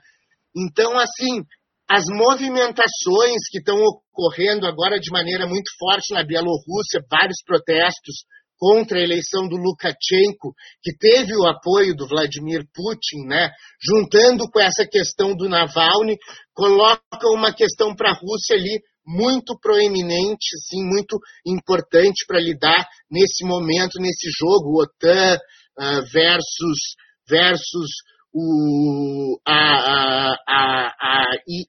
[0.55, 1.41] Então, assim,
[1.89, 8.23] as movimentações que estão ocorrendo agora de maneira muito forte na Bielorrússia, vários protestos
[8.63, 14.57] contra a eleição do Lukashenko, que teve o apoio do Vladimir Putin, né, juntando com
[14.61, 16.15] essa questão do Navalny,
[16.53, 23.43] coloca uma questão para a Rússia ali muito proeminente, sim, muito importante para lidar nesse
[23.43, 26.79] momento, nesse jogo, OTAN uh, versus,
[27.27, 27.89] versus
[28.33, 31.25] o, a, a, a,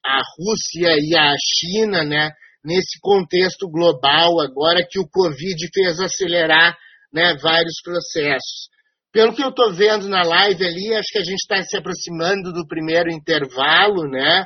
[0.07, 2.31] a Rússia e a China, né,
[2.65, 6.77] nesse contexto global agora que o Covid fez acelerar
[7.13, 8.69] né, vários processos.
[9.13, 12.53] Pelo que eu estou vendo na live ali, acho que a gente está se aproximando
[12.53, 14.45] do primeiro intervalo, né?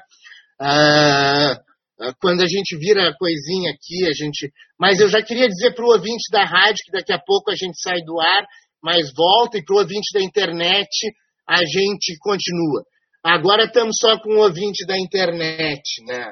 [0.61, 1.59] Ah,
[2.21, 4.53] quando a gente vira a coisinha aqui, a gente.
[4.79, 7.55] Mas eu já queria dizer para o ouvinte da rádio que daqui a pouco a
[7.55, 8.45] gente sai do ar,
[8.83, 10.89] mas volta, e para o ouvinte da internet
[11.49, 12.85] a gente continua.
[13.25, 16.31] Agora estamos só com o ouvinte da internet, né?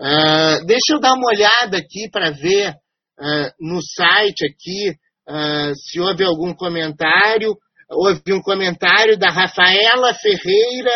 [0.00, 4.90] Uh, deixa eu dar uma olhada aqui para ver uh, no site aqui
[5.28, 7.56] uh, se houve algum comentário.
[7.90, 10.92] Houve um comentário da Rafaela Ferreira.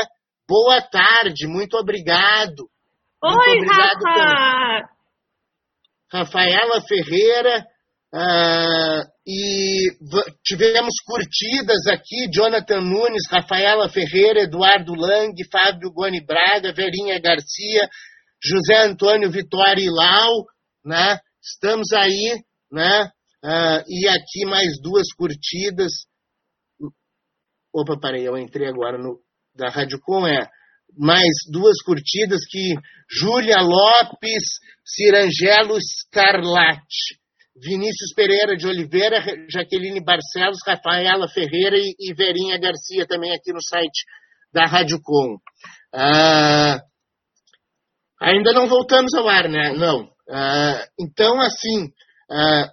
[0.49, 2.69] Boa tarde, muito obrigado.
[3.25, 4.89] Oi, muito obrigado Rafa!
[6.13, 7.67] Rafaela Ferreira.
[9.27, 9.89] E
[10.45, 17.89] tivemos curtidas aqui, Jonathan Nunes, Rafaela Ferreira, Eduardo Lang, Fábio Goni Braga, Verinha Garcia,
[18.45, 20.47] José Antônio Vitória Ilau,
[20.85, 21.19] né?
[21.43, 23.11] Estamos aí, né?
[23.45, 25.93] Uh, e aqui mais duas curtidas.
[27.75, 29.21] Opa, parei, eu entrei agora no
[29.55, 30.49] da Rádio Com, é
[30.97, 32.75] mais duas curtidas que
[33.11, 34.45] Júlia Lopes,
[34.85, 37.21] Cirangelo Scarlatti.
[37.55, 43.63] Vinícius Pereira de Oliveira, Jaqueline Barcelos, Rafaela Ferreira e, e Verinha Garcia também aqui no
[43.63, 44.05] site
[44.53, 45.37] da Rádio Com.
[45.95, 46.81] Ah,
[48.23, 49.73] ainda não voltamos ao ar, né?
[49.73, 50.11] Não.
[50.31, 51.93] Ah, então, assim.
[52.31, 52.73] Ah,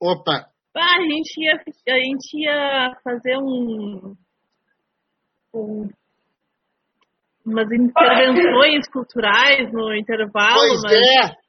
[0.00, 0.46] opa.
[0.76, 4.14] Ah, a, gente ia, a gente ia fazer um,
[5.54, 5.88] um
[7.46, 10.54] umas intervenções culturais no intervalo.
[10.54, 10.92] Pois mas...
[10.92, 11.46] é.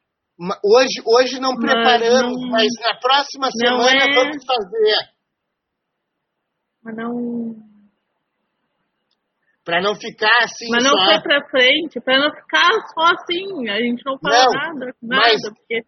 [0.64, 4.14] Hoje, hoje não preparamos, mas, não, mas na próxima semana é...
[4.14, 5.18] vamos fazer.
[6.84, 7.67] Mas não.
[9.68, 10.70] Para não ficar assim.
[10.72, 11.06] Mas não só...
[11.12, 13.68] foi para frente, para não ficar só assim.
[13.68, 14.96] A gente não fala não, nada.
[15.02, 15.42] nada mas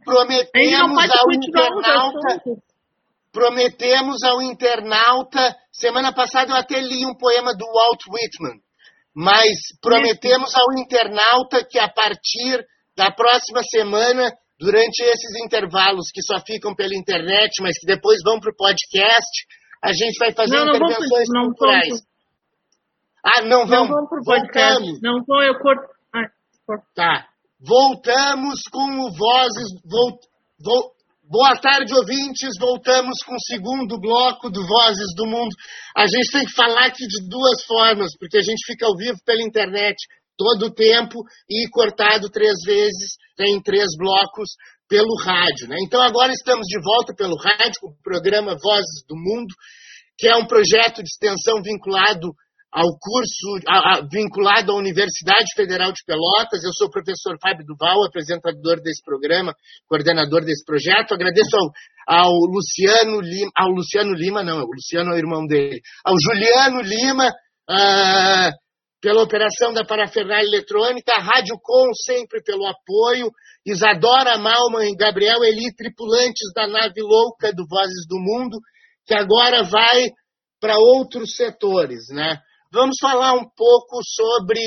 [0.04, 2.62] prometemos ao internauta.
[3.32, 5.56] Prometemos ao internauta.
[5.72, 8.60] Semana passada eu até li um poema do Walt Whitman.
[9.16, 12.62] Mas prometemos ao internauta que a partir
[12.98, 18.42] da próxima semana, durante esses intervalos que só ficam pela internet, mas que depois vão
[18.42, 19.48] para o podcast,
[19.82, 22.09] a gente vai fazer não, não intervenções não culturais.
[23.24, 23.90] Ah, não vamos.
[23.90, 24.26] Não vamos.
[24.26, 25.02] Voltamos.
[25.02, 25.84] Não vou, eu corto.
[26.14, 26.30] Ah,
[26.66, 26.86] corto.
[26.96, 27.28] Tá.
[27.60, 29.68] Voltamos com o Vozes.
[29.84, 30.22] Volt,
[30.64, 30.92] vol,
[31.24, 32.52] boa tarde, ouvintes.
[32.60, 35.54] Voltamos com o segundo bloco do Vozes do Mundo.
[35.96, 39.18] A gente tem que falar aqui de duas formas, porque a gente fica ao vivo
[39.26, 39.98] pela internet
[40.38, 44.52] todo o tempo e cortado três vezes em três blocos
[44.88, 45.68] pelo rádio.
[45.68, 45.76] Né?
[45.86, 49.54] Então agora estamos de volta pelo rádio com o programa Vozes do Mundo,
[50.18, 52.30] que é um projeto de extensão vinculado
[52.72, 56.64] ao curso, a, a, vinculado à Universidade Federal de Pelotas.
[56.64, 59.56] Eu sou o professor Fábio Duval, apresentador desse programa,
[59.88, 61.14] coordenador desse projeto.
[61.14, 61.50] Agradeço
[62.08, 66.16] ao, ao Luciano Lima, ao Luciano Lima, não, o Luciano é o irmão dele, ao
[66.22, 67.28] Juliano Lima,
[67.70, 68.52] uh,
[69.02, 73.32] pela operação da parafernália eletrônica, a Rádio Com sempre pelo apoio,
[73.66, 78.60] Isadora Malman e Gabriel Eli, tripulantes da nave louca do Vozes do Mundo,
[79.08, 80.10] que agora vai
[80.60, 82.10] para outros setores.
[82.10, 82.38] Né?
[82.72, 84.60] Vamos falar um pouco sobre.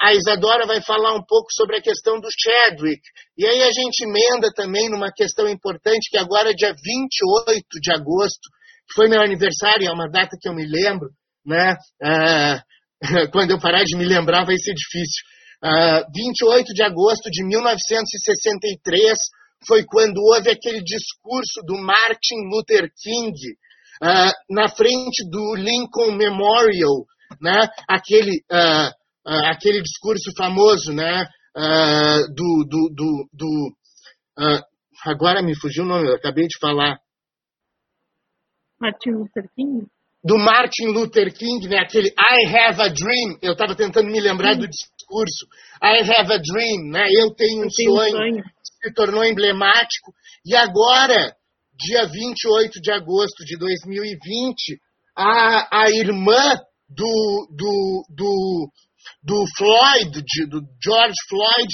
[0.00, 3.02] A Isadora vai falar um pouco sobre a questão do Chadwick.
[3.36, 7.92] E aí a gente emenda também numa questão importante, que agora é dia 28 de
[7.92, 8.48] agosto,
[8.86, 11.08] que foi meu aniversário, é uma data que eu me lembro,
[11.44, 11.74] né?
[12.00, 12.62] Uh,
[13.32, 15.24] quando eu parar de me lembrar vai ser difícil.
[15.62, 19.18] Uh, ah, 28 de agosto de 1963
[19.66, 23.32] foi quando houve aquele discurso do Martin Luther King
[24.02, 27.04] uh, na frente do Lincoln Memorial,
[27.40, 27.68] né?
[27.88, 28.90] aquele, uh,
[29.50, 31.26] aquele discurso famoso né?
[32.34, 32.64] do.
[32.68, 33.76] do, do, do
[35.04, 36.98] agora me fugiu o nome, eu acabei de falar.
[38.80, 39.86] Martin Luther King?
[40.24, 41.78] do Martin Luther King, né?
[41.78, 43.38] aquele I have a dream.
[43.42, 45.46] Eu estava tentando me lembrar do discurso.
[45.82, 47.06] I have a dream, né?
[47.10, 48.12] Eu tenho um, tenho sonho.
[48.12, 48.44] sonho.
[48.62, 50.14] Se tornou emblemático.
[50.46, 51.34] E agora,
[51.74, 54.80] dia 28 de agosto de 2020,
[55.16, 56.56] a, a irmã
[56.94, 58.70] do, do, do,
[59.22, 61.68] do Floyd, de, do George Floyd,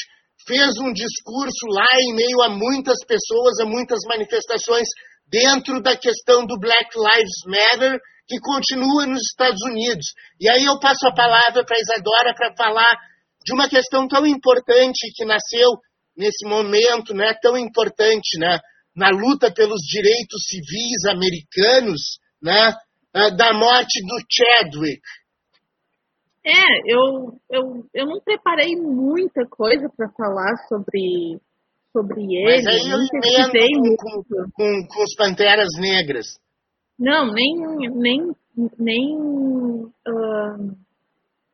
[0.46, 4.88] fez um discurso lá em meio a muitas pessoas, a muitas manifestações
[5.28, 10.06] dentro da questão do Black Lives Matter que continua nos Estados Unidos.
[10.40, 12.92] E aí eu passo a palavra para a Isadora para falar
[13.44, 15.70] de uma questão tão importante que nasceu
[16.16, 18.58] nesse momento, né, tão importante, né,
[18.94, 22.74] na luta pelos direitos civis americanos, né,
[23.12, 25.00] da morte do Chadwick.
[26.44, 31.38] É, eu, eu, eu não preparei muita coisa para falar sobre,
[31.92, 32.62] sobre ele.
[32.62, 36.26] Mas aí eu emendo com, com, com, com os Panteras Negras.
[36.98, 37.54] Não, nem,
[37.90, 38.34] nem,
[38.78, 40.76] nem, uh,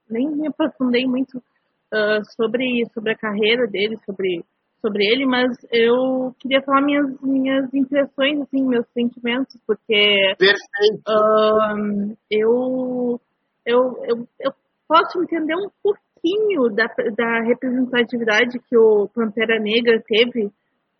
[0.08, 4.44] nem me aprofundei muito uh, sobre, sobre a carreira dele, sobre,
[4.84, 10.34] sobre ele, mas eu queria falar minhas, minhas impressões, assim, meus sentimentos, porque
[11.08, 13.18] uh, eu,
[13.64, 14.52] eu, eu, eu
[14.86, 16.84] posso entender um pouquinho da,
[17.16, 20.50] da representatividade que o Pantera Negra teve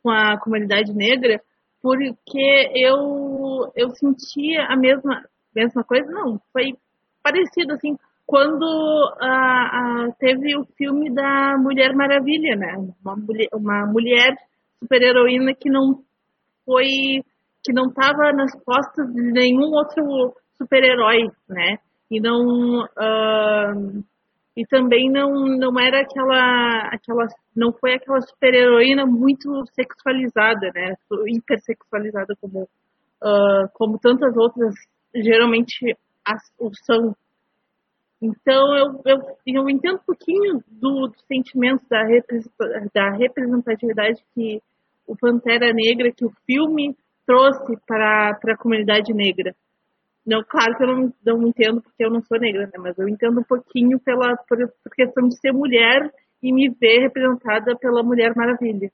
[0.02, 1.38] com a comunidade negra,
[1.82, 5.22] porque eu, eu sentia a mesma,
[5.54, 6.72] mesma coisa, não, foi
[7.22, 7.96] parecido, assim,
[8.26, 8.64] quando
[9.20, 12.74] ah, teve o filme da Mulher Maravilha, né?
[13.04, 14.34] Uma mulher, uma mulher
[14.82, 16.02] super-heroína que não
[16.64, 17.22] foi,
[17.62, 21.78] que não estava nas costas de nenhum outro super-herói, né?
[22.10, 24.04] E não uh,
[24.56, 30.94] e também não não era aquela aquela não foi aquela super-heroína muito sexualizada, né?
[31.26, 34.74] Hipersexualizada como uh, como tantas outras
[35.14, 36.42] geralmente as,
[36.84, 37.14] são
[38.24, 42.02] então, eu, eu, eu entendo um pouquinho do, do sentimento da,
[42.94, 44.62] da representatividade que
[45.06, 46.96] o Pantera Negra, que o filme
[47.26, 49.54] trouxe para, a comunidade negra.
[50.26, 52.72] Não, claro que eu não, não entendo porque eu não sou negra, né?
[52.78, 56.10] mas eu entendo um pouquinho pela por, por questão de ser mulher
[56.42, 58.90] e me ver representada pela Mulher Maravilha.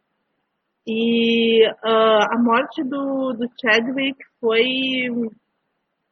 [0.84, 5.06] E uh, a morte do, do Chadwick foi,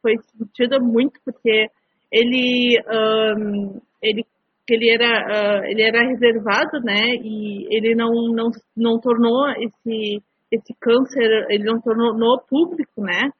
[0.01, 1.69] foi sentida muito porque
[2.11, 4.25] ele, um, ele,
[4.67, 7.15] ele, era, uh, ele era reservado, né?
[7.21, 13.31] E ele não, não, não tornou esse, esse câncer, ele não tornou no público, né?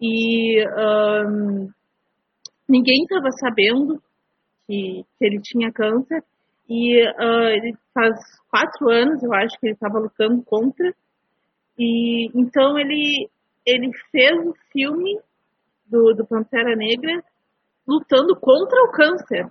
[0.00, 1.68] E um,
[2.68, 4.00] ninguém estava sabendo
[4.66, 6.22] que, que, ele tinha câncer.
[6.68, 8.14] E uh, ele faz
[8.50, 10.92] quatro anos, eu acho, que ele estava lutando contra.
[11.78, 13.30] E então ele,
[13.64, 15.20] ele fez o filme
[15.88, 17.22] do, do Pantera Negra
[17.86, 19.46] lutando contra o câncer.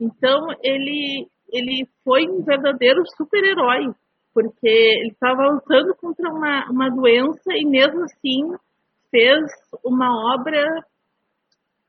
[0.00, 3.92] Então ele ele foi um verdadeiro super-herói,
[4.32, 8.56] porque ele estava lutando contra uma, uma doença e mesmo assim
[9.10, 9.40] fez
[9.84, 10.64] uma obra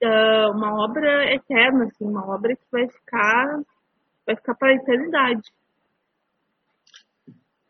[0.04, 3.62] uh, uma obra eterna, assim, uma obra que vai ficar
[4.26, 5.42] vai ficar para a eternidade.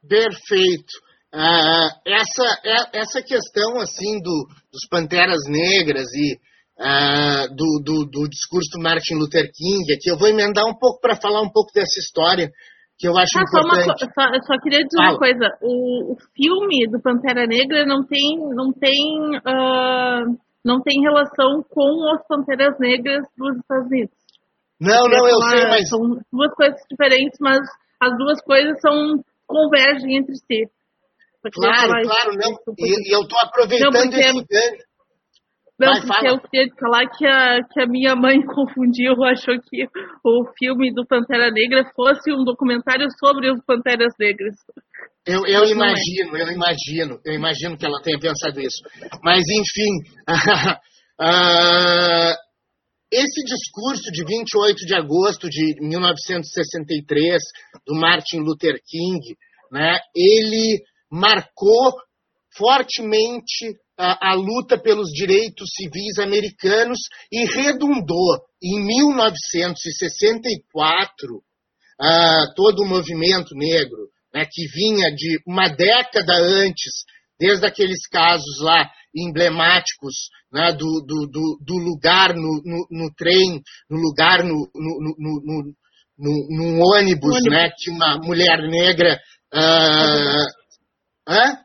[0.07, 1.11] Perfeito.
[1.33, 6.37] Uh, essa, é, essa questão assim do, dos Panteras Negras e
[6.81, 10.99] uh, do, do, do, discurso do Martin Luther King, aqui eu vou emendar um pouco
[10.99, 12.49] para falar um pouco dessa história
[12.97, 13.85] que eu acho ah, importante.
[13.85, 15.09] Só, uma, só, só queria dizer Fala.
[15.09, 21.01] uma coisa, o, o, filme do Pantera Negra não tem, não tem, uh, não tem
[21.01, 24.13] relação com os Panteras Negras dos Estados Unidos.
[24.79, 25.89] Não, não, eu sei, mas...
[25.89, 25.99] São
[26.33, 27.59] duas coisas diferentes, mas
[28.01, 30.69] as duas coisas são convergem entre si.
[31.53, 32.51] Claro, claro, não.
[32.77, 34.77] E, e eu estou aproveitando não, esse ganho.
[35.81, 36.29] Não, Vai, porque fala.
[36.29, 39.87] eu queria falar que a, que a minha mãe confundiu, achou que
[40.23, 44.53] o filme do Pantera Negra fosse um documentário sobre os Panteras Negras.
[45.25, 45.71] Eu, eu é.
[45.71, 48.83] imagino, eu imagino, eu imagino que ela tenha pensado isso.
[49.23, 49.97] Mas, enfim,
[51.19, 52.37] uh,
[53.11, 57.41] esse discurso de 28 de agosto de 1963,
[57.87, 59.35] do Martin Luther King,
[59.71, 60.79] né, ele
[61.11, 61.95] marcou
[62.55, 66.97] fortemente a, a, luta pelos direitos civis americanos
[67.31, 71.41] e redundou em 1964 uh,
[72.55, 77.03] todo o movimento negro, né, que vinha de uma década antes,
[77.39, 81.27] desde aqueles casos lá emblemáticos né, do, do,
[81.61, 85.73] do, lugar no, no, no, trem, no lugar no, no, no,
[86.17, 89.19] no ônibus, ônibus, né, que uma mulher negra.
[89.53, 90.47] Uh,
[91.27, 91.61] hã?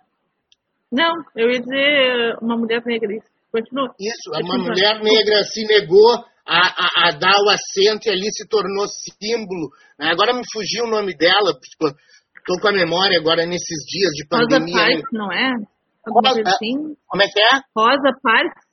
[0.93, 3.13] Não, eu ia dizer uma mulher negra.
[3.13, 3.95] Isso, continua.
[3.99, 8.47] Isso, uma mulher negra se negou a, a, a, dar o assento e ali se
[8.49, 9.71] tornou símbolo.
[9.99, 14.75] Agora me fugiu o nome dela, estou com a memória agora nesses dias de pandemia.
[14.75, 15.53] Rosa Parks, não é?
[16.09, 16.97] Rosa, assim?
[17.09, 17.51] Como é que é?
[17.77, 18.67] Rosa Parks?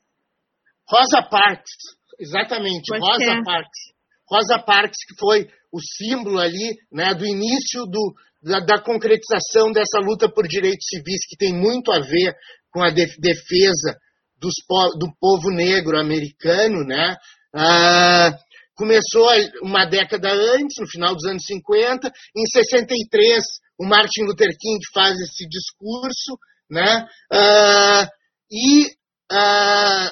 [0.88, 1.72] Rosa Parks,
[2.20, 3.44] exatamente, Pode Rosa é.
[3.44, 3.94] Parks.
[4.30, 10.00] Rosa Parks, que foi o símbolo ali né, do início do, da, da, concretização dessa
[10.00, 12.36] luta por direitos civis, que tem muito a ver
[12.72, 13.98] com a defesa
[14.38, 14.54] dos,
[15.00, 17.16] do povo negro americano, né?
[17.56, 18.38] Ah,
[18.76, 19.30] começou
[19.62, 22.12] uma década antes, no final dos anos 50.
[22.36, 23.44] Em 63,
[23.80, 26.38] o Martin Luther King faz esse discurso,
[26.70, 27.08] né?
[27.32, 28.10] Ah,
[28.52, 28.88] e
[29.32, 30.12] ah,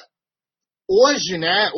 [0.88, 1.70] hoje, né,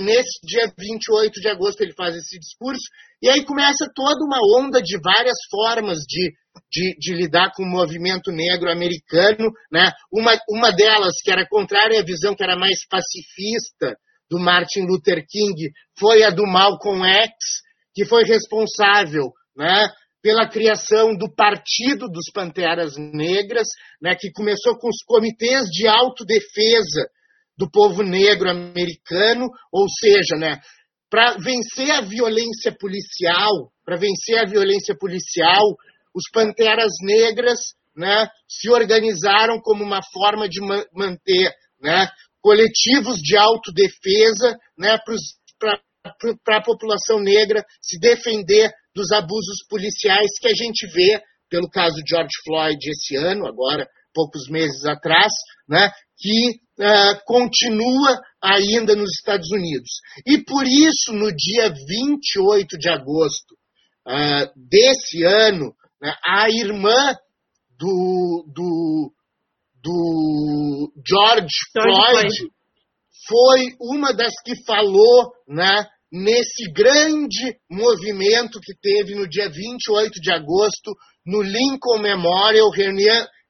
[0.00, 2.82] nesse dia 28 de agosto, ele faz esse discurso,
[3.24, 6.30] e aí começa toda uma onda de várias formas de,
[6.70, 9.50] de, de lidar com o movimento negro americano.
[9.72, 9.90] Né?
[10.12, 13.96] Uma, uma delas, que era contrária à visão que era mais pacifista
[14.28, 17.32] do Martin Luther King, foi a do Malcolm X,
[17.94, 19.88] que foi responsável né,
[20.20, 23.68] pela criação do Partido dos Panteras Negras,
[24.02, 27.08] né, que começou com os comitês de autodefesa
[27.56, 30.60] do povo negro americano, ou seja, né,
[31.14, 35.62] para vencer a violência policial, para vencer a violência policial,
[36.12, 37.60] os Panteras Negras
[37.96, 40.60] né, se organizaram como uma forma de
[40.92, 42.08] manter né,
[42.40, 44.98] coletivos de autodefesa né,
[45.60, 51.94] para a população negra se defender dos abusos policiais que a gente vê pelo caso
[51.94, 55.32] de George Floyd esse ano, agora, poucos meses atrás,
[55.68, 59.90] né, que uh, continua ainda nos Estados Unidos.
[60.26, 63.54] E por isso, no dia 28 de agosto
[64.06, 67.14] uh, desse ano, né, a irmã
[67.78, 69.12] do, do,
[69.82, 72.54] do George, George Floyd, Floyd
[73.26, 80.30] foi uma das que falou né, nesse grande movimento que teve no dia 28 de
[80.30, 80.94] agosto
[81.26, 82.70] no Lincoln Memorial,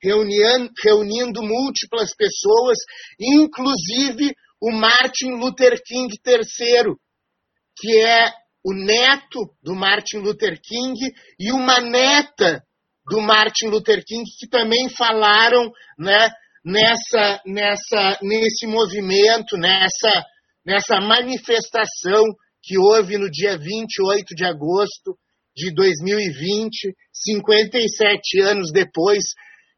[0.05, 2.77] reunindo, reunindo múltiplas pessoas,
[3.19, 6.95] inclusive o Martin Luther King III,
[7.77, 8.31] que é
[8.65, 10.99] o neto do Martin Luther King
[11.39, 12.63] e uma neta
[13.07, 16.31] do Martin Luther King que também falaram, né,
[16.65, 20.25] nessa, nessa, nesse movimento, nessa,
[20.65, 22.23] nessa manifestação
[22.63, 25.19] que houve no dia 28 de agosto
[25.55, 29.23] de 2020, 57 anos depois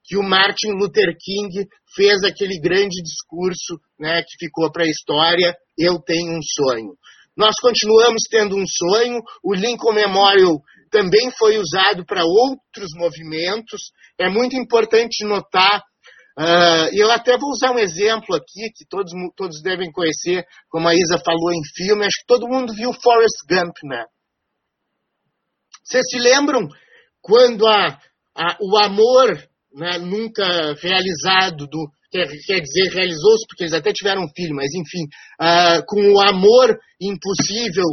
[0.06, 5.54] que o Martin Luther King fez aquele grande discurso né, que ficou para a história,
[5.76, 6.94] Eu Tenho um Sonho.
[7.36, 10.58] Nós continuamos tendo um sonho, o Lincoln Memorial
[10.90, 13.90] também foi usado para outros movimentos.
[14.18, 15.82] É muito importante notar,
[16.38, 20.94] uh, eu até vou usar um exemplo aqui, que todos, todos devem conhecer, como a
[20.94, 24.04] Isa falou em filme, acho que todo mundo viu Forrest Gump, né?
[25.84, 26.66] Vocês se lembram
[27.20, 28.00] quando a,
[28.34, 29.46] a, o amor
[29.76, 34.72] né, nunca realizado do quer, quer dizer realizou-se porque eles até tiveram um filho, mas
[34.74, 35.04] enfim,
[35.40, 37.84] uh, com o amor impossível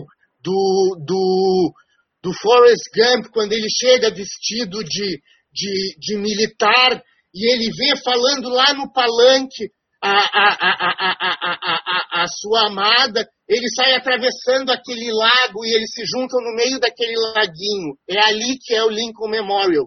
[0.41, 1.73] do, do,
[2.23, 5.21] do Forrest Gump quando ele chega vestido de,
[5.51, 7.03] de, de militar
[7.35, 9.69] e ele vê falando lá no palanque
[10.01, 10.49] a, a,
[12.19, 16.77] a, a, sua amada, ele sai atravessando aquele lago e eles se juntam no meio
[16.77, 17.95] daquele laguinho.
[18.09, 19.85] É ali que é o Lincoln Memorial.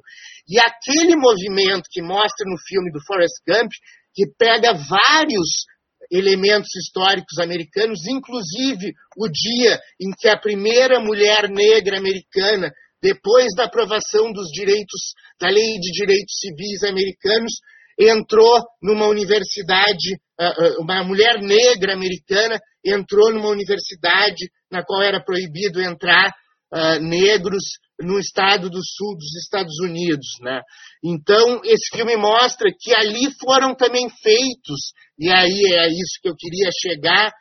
[0.49, 3.71] E aquele movimento que mostra no filme do Forrest Gump,
[4.15, 5.67] que pega vários
[6.11, 12.71] elementos históricos americanos, inclusive o dia em que a primeira mulher negra americana,
[13.03, 17.55] depois da aprovação dos direitos, da Lei de Direitos Civis americanos,
[17.99, 25.23] entrou numa universidade, ah, ah, uma mulher negra americana entrou numa universidade na qual era
[25.23, 26.33] proibido entrar
[26.77, 27.65] uh, negros
[27.99, 30.27] no estado do sul dos Estados Unidos.
[30.43, 30.61] Né?
[31.03, 36.37] Então, esse filme mostra que ali foram também feitos, e aí é isso que eu
[36.37, 37.33] queria chegar,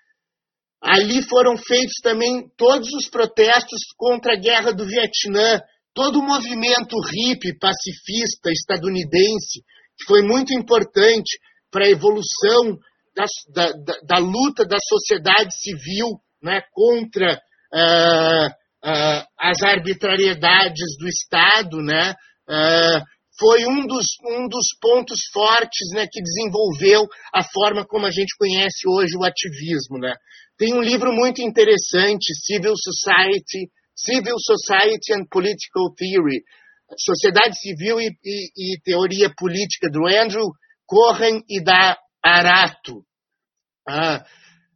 [0.81, 5.59] ali foram feitos também todos os protestos contra a guerra do Vietnã,
[5.93, 9.61] todo o movimento hippie pacifista estadunidense,
[9.97, 11.37] que foi muito importante
[11.71, 12.77] para a evolução
[13.15, 17.33] da, da, da, da, luta da sociedade civil né, contra
[17.73, 22.13] uh, uh, as arbitrariedades do Estado, né,
[22.47, 23.03] uh,
[23.37, 28.33] foi um dos, um dos pontos fortes né, que desenvolveu a forma como a gente
[28.37, 29.97] conhece hoje o ativismo.
[29.99, 30.13] Né.
[30.57, 36.43] Tem um livro muito interessante, Civil Society, Civil Society and Political Theory,
[36.97, 40.51] Sociedade Civil e, e, e Teoria Política, do Andrew
[40.85, 43.03] Cohen e da Arato.
[43.87, 44.23] Ah,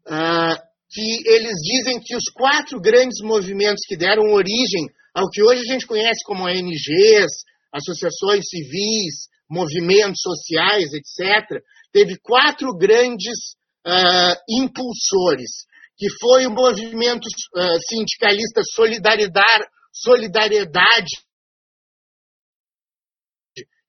[0.07, 0.57] ah,
[0.89, 5.73] que eles dizem que os quatro grandes movimentos que deram origem ao que hoje a
[5.73, 11.61] gente conhece como ONGs, associações civis, movimentos sociais, etc.,
[11.91, 15.65] teve quatro grandes uh, impulsores,
[15.97, 21.15] que foi o movimento uh, sindicalista Solidariedade, Solidariedade,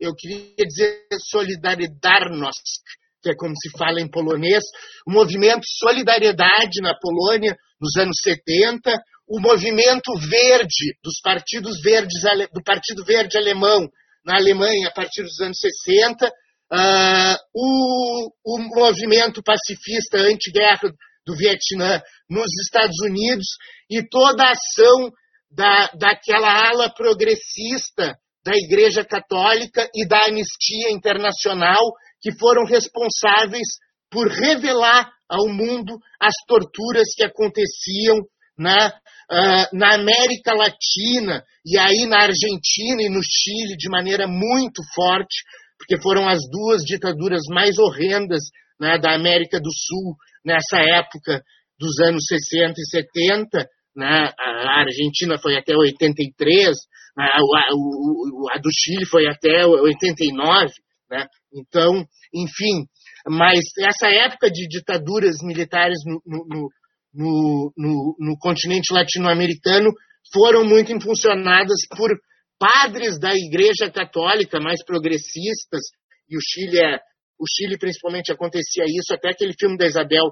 [0.01, 2.80] eu queria dizer Solidaridarność,
[3.22, 4.64] que é como se fala em polonês,
[5.06, 8.92] o movimento Solidariedade na Polônia nos anos 70,
[9.28, 12.20] o movimento verde dos partidos verdes
[12.52, 13.88] do Partido Verde Alemão
[14.24, 16.30] na Alemanha a partir dos anos 60, uh,
[16.72, 20.92] ah, o, o, movimento pacifista anti-guerra
[21.26, 23.46] do Vietnã nos Estados Unidos
[23.88, 25.12] e toda a ação
[25.50, 31.82] da, daquela ala progressista da Igreja Católica e da Anistia Internacional,
[32.20, 33.68] que foram responsáveis
[34.11, 38.18] por revelar ao mundo as torturas que aconteciam
[38.59, 44.82] na, uh, na América Latina e aí na Argentina e no Chile de maneira muito
[44.95, 45.45] forte,
[45.78, 48.41] porque foram as duas ditaduras mais horrendas
[48.78, 51.43] né, da América do Sul nessa época
[51.78, 53.68] dos anos 60 e 70.
[53.97, 56.76] Né, a Argentina foi até 83, né,
[57.18, 60.72] a, do Chile foi até 89.
[61.11, 61.26] Né?
[61.52, 62.86] Então, enfim,
[63.28, 66.68] mas essa época de ditaduras militares no, no,
[67.12, 69.90] no, no, no continente latino-americano
[70.32, 72.11] foram muito impulsionadas por
[72.58, 75.80] padres da Igreja Católica mais progressistas,
[76.28, 76.98] e o Chile é,
[77.40, 80.24] o Chile principalmente acontecia isso, até aquele filme da Isabel,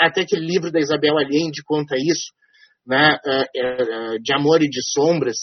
[0.00, 2.32] até aquele livro da Isabel Allende conta isso,
[2.86, 5.36] né, é, é, de amor e de sombras,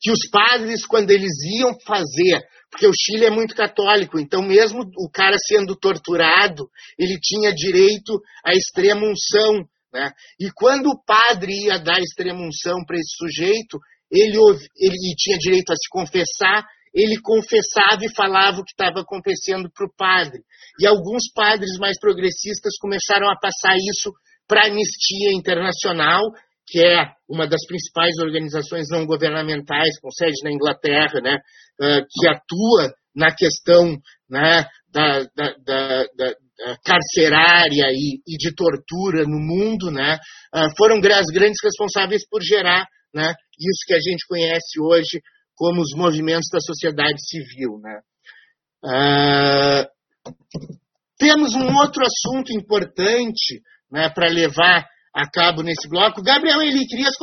[0.00, 4.82] que os padres, quando eles iam fazer, porque o Chile é muito católico, então mesmo
[4.98, 6.68] o cara sendo torturado,
[6.98, 10.10] ele tinha direito à extrema unção, né?
[10.38, 13.78] E quando o padre ia dar extrema unção para esse sujeito,
[14.10, 14.36] ele,
[14.76, 19.86] ele tinha direito a se confessar, ele confessava e falava o que estava acontecendo para
[19.86, 20.40] o padre.
[20.80, 24.12] E alguns padres mais progressistas começaram a passar isso
[24.46, 26.22] para a Anistia Internacional,
[26.66, 31.38] que é uma das principais organizações não governamentais, com sede na Inglaterra, né,
[31.78, 33.96] que atua na questão
[34.28, 36.34] né, da, da, da, da
[36.84, 40.18] carcerária e, e, de tortura no mundo, né,
[40.76, 42.86] foram as grandes responsáveis por gerar
[43.16, 43.34] né?
[43.58, 45.22] Isso que a gente conhece hoje
[45.54, 48.00] como os movimentos da sociedade civil, né?
[48.84, 50.32] Uh,
[51.18, 54.86] temos um outro assunto importante né, para levar
[55.16, 56.22] a cabo nesse bloco.
[56.22, 57.14] Gabriel Eli, querias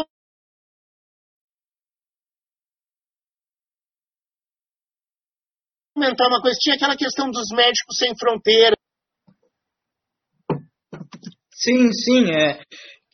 [5.94, 6.58] comentar uma coisa?
[6.60, 8.76] Tinha aquela questão dos médicos sem fronteira.
[11.54, 12.32] Sim, sim.
[12.32, 12.64] É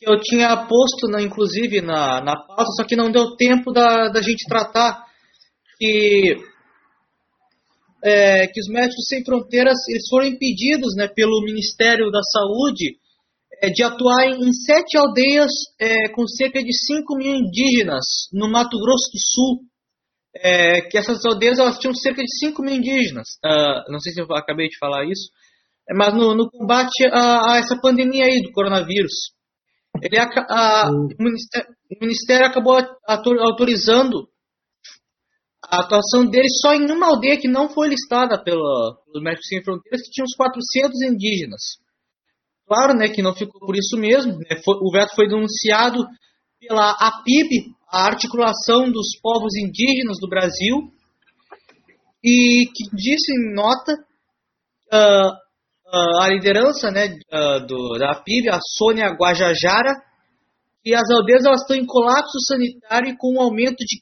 [0.02, 4.22] eu tinha posto, na, inclusive, na, na pauta, só que não deu tempo da, da
[4.22, 5.06] gente tratar
[5.78, 6.38] que,
[8.04, 12.98] é, que os Médicos Sem Fronteiras eles foram impedidos né, pelo Ministério da Saúde
[13.68, 19.12] de atuar em, sete aldeias é, com cerca de 5 mil indígenas no Mato Grosso
[19.12, 19.60] do Sul.
[20.36, 23.28] É, que essas aldeias elas tinham cerca de 5 mil indígenas.
[23.44, 25.32] Uh, não sei se eu acabei de falar isso,
[25.96, 29.12] mas no, no combate a, a essa pandemia aí do coronavírus.
[30.02, 34.30] Ele, a, a, o, ministério, o, ministério, acabou autorizando
[35.64, 39.64] a atuação dele só em uma aldeia que não foi listada pelo, pelo Médicos Sem
[39.64, 41.62] Fronteiras, que tinha uns 400 indígenas.
[42.70, 44.38] Claro né, que não ficou por isso mesmo.
[44.38, 46.06] Né, foi, o veto foi denunciado
[46.60, 50.78] pela APIB, a Articulação dos Povos Indígenas do Brasil,
[52.24, 53.94] e que disse em nota
[54.94, 59.96] uh, uh, a liderança né, uh, do, da PIB, a Sônia Guajajara,
[60.84, 64.00] que as aldeias elas estão em colapso sanitário com um aumento de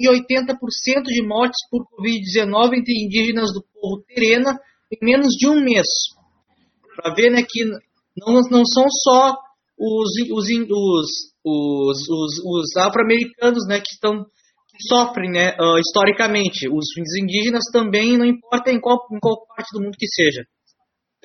[0.00, 4.58] 580% de mortes por Covid-19 entre indígenas do povo terena
[4.90, 5.86] em menos de um mês.
[6.96, 9.34] Para ver né, que não, não são só
[9.78, 11.08] os, os, os,
[11.44, 14.24] os, os, os afro-americanos né, que estão
[14.76, 16.68] que sofrem né, uh, historicamente.
[16.68, 16.84] Os
[17.16, 20.42] indígenas também, não importa em qual, em qual parte do mundo que seja.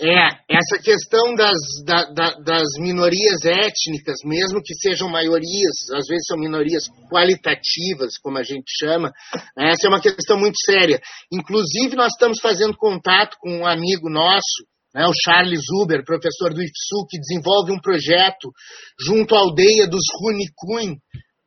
[0.01, 6.26] É, essa questão das, da, da, das minorias étnicas, mesmo que sejam maiorias, às vezes
[6.26, 9.11] são minorias qualitativas, como a gente chama,
[9.57, 11.01] né, essa é uma questão muito séria.
[11.30, 14.63] Inclusive, nós estamos fazendo contato com um amigo nosso,
[14.99, 18.51] né, o Charles Uber, professor do IFSU, que desenvolve um projeto
[18.99, 20.97] junto à aldeia dos Runicun,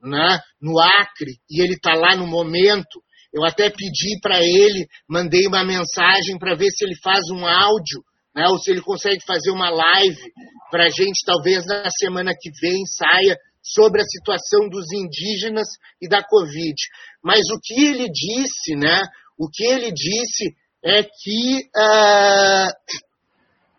[0.03, 3.03] né, no Acre, e ele está lá no momento.
[3.31, 8.03] Eu até pedi para ele, mandei uma mensagem para ver se ele faz um áudio
[8.35, 8.47] né?
[8.49, 10.33] ou se ele consegue fazer uma live
[10.71, 15.69] para a gente, talvez na semana que vem saia sobre a situação dos indígenas
[16.01, 16.75] e da Covid.
[17.23, 19.03] Mas o que ele disse, né?
[19.39, 22.73] O que ele disse é que uh,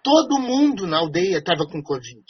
[0.04, 2.24] todo mundo na aldeia estava com Covid.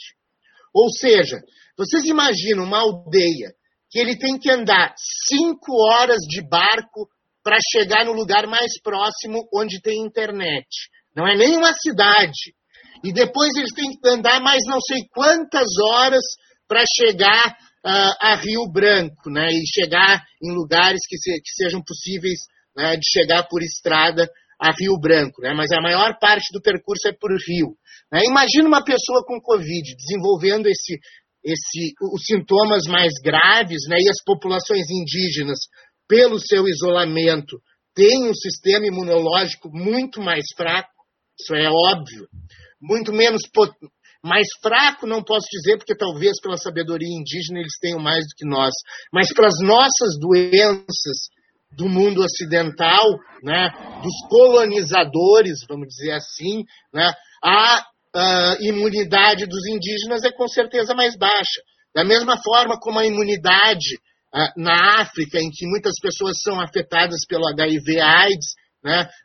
[0.72, 1.40] Ou seja,
[1.76, 3.52] vocês imaginam uma aldeia
[3.90, 4.94] que ele tem que andar
[5.28, 7.08] cinco horas de barco
[7.42, 10.66] para chegar no lugar mais próximo onde tem internet.
[11.14, 12.54] Não é nem uma cidade.
[13.04, 16.24] E depois eles têm que andar mais não sei quantas horas
[16.66, 17.50] para chegar
[17.84, 19.50] uh, a Rio Branco, né?
[19.52, 22.40] E chegar em lugares que, se, que sejam possíveis
[22.74, 24.28] né, de chegar por estrada
[24.60, 25.52] a Rio Branco, né?
[25.54, 27.76] mas a maior parte do percurso é por rio.
[28.12, 28.22] Né?
[28.24, 30.98] Imagina uma pessoa com Covid desenvolvendo esse,
[31.44, 33.96] esse, os sintomas mais graves né?
[34.00, 35.58] e as populações indígenas,
[36.08, 37.58] pelo seu isolamento,
[37.94, 40.90] têm um sistema imunológico muito mais fraco,
[41.38, 42.28] isso é óbvio,
[42.80, 43.42] muito menos
[44.22, 48.46] mais fraco, não posso dizer, porque talvez pela sabedoria indígena eles tenham mais do que
[48.46, 48.72] nós,
[49.12, 51.28] mas para as nossas doenças
[51.76, 53.70] do mundo ocidental, né,
[54.02, 57.12] dos colonizadores, vamos dizer assim, né,
[57.42, 57.84] a,
[58.60, 61.60] imunidade dos indígenas é com certeza mais baixa.
[61.92, 63.96] Da mesma forma como a imunidade
[64.32, 68.54] uh, na África, em que muitas pessoas são afetadas pelo HIV/AIDS,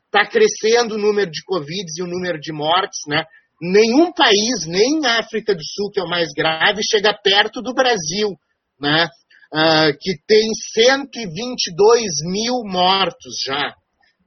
[0.05, 2.99] está né, crescendo o número de Covid e o número de mortes.
[3.07, 3.23] Né?
[3.61, 7.73] Nenhum país, nem a África do Sul, que é o mais grave, chega perto do
[7.73, 8.35] Brasil.
[8.79, 9.07] Né?
[9.53, 13.75] Uh, que tem 122 mil mortos já.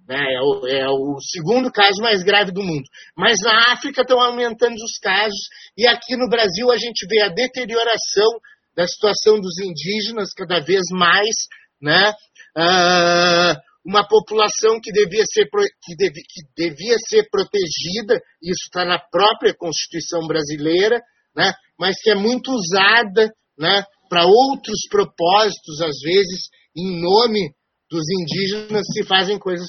[0.08, 0.18] Né?
[0.18, 2.84] É, o, é o segundo caso mais grave do mundo.
[3.16, 7.28] Mas na África estão aumentando os casos, e aqui no Brasil a gente vê a
[7.28, 8.28] deterioração
[8.76, 11.34] da situação dos indígenas cada vez mais,
[11.80, 12.12] né?
[12.56, 15.46] Uh, uma população que devia ser,
[15.82, 21.00] que que devia ser protegida, isso está na própria Constituição brasileira,
[21.34, 21.52] né?
[21.78, 23.84] mas que é muito usada né?
[24.12, 27.54] Para outros propósitos, às vezes, em nome
[27.90, 29.66] dos indígenas, se fazem coisas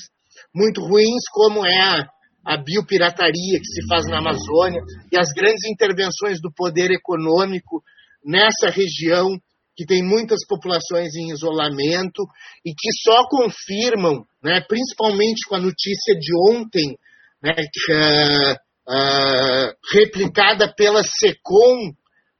[0.53, 2.05] muito ruins, como é a,
[2.45, 7.81] a biopirataria que se faz na Amazônia e as grandes intervenções do poder econômico
[8.25, 9.29] nessa região
[9.77, 12.23] que tem muitas populações em isolamento
[12.65, 16.97] e que só confirmam, né, principalmente com a notícia de ontem,
[17.41, 18.53] né, que, uh,
[18.89, 21.93] uh, replicada pela SECOM,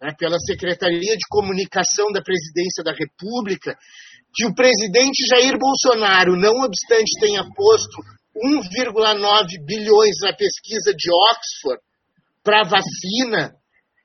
[0.04, 3.74] né, pela Secretaria de Comunicação da Presidência da República,
[4.36, 8.01] que o presidente Jair Bolsonaro, não obstante tenha posto
[8.36, 11.82] 1,9 bilhões na pesquisa de Oxford
[12.43, 13.56] para vacina,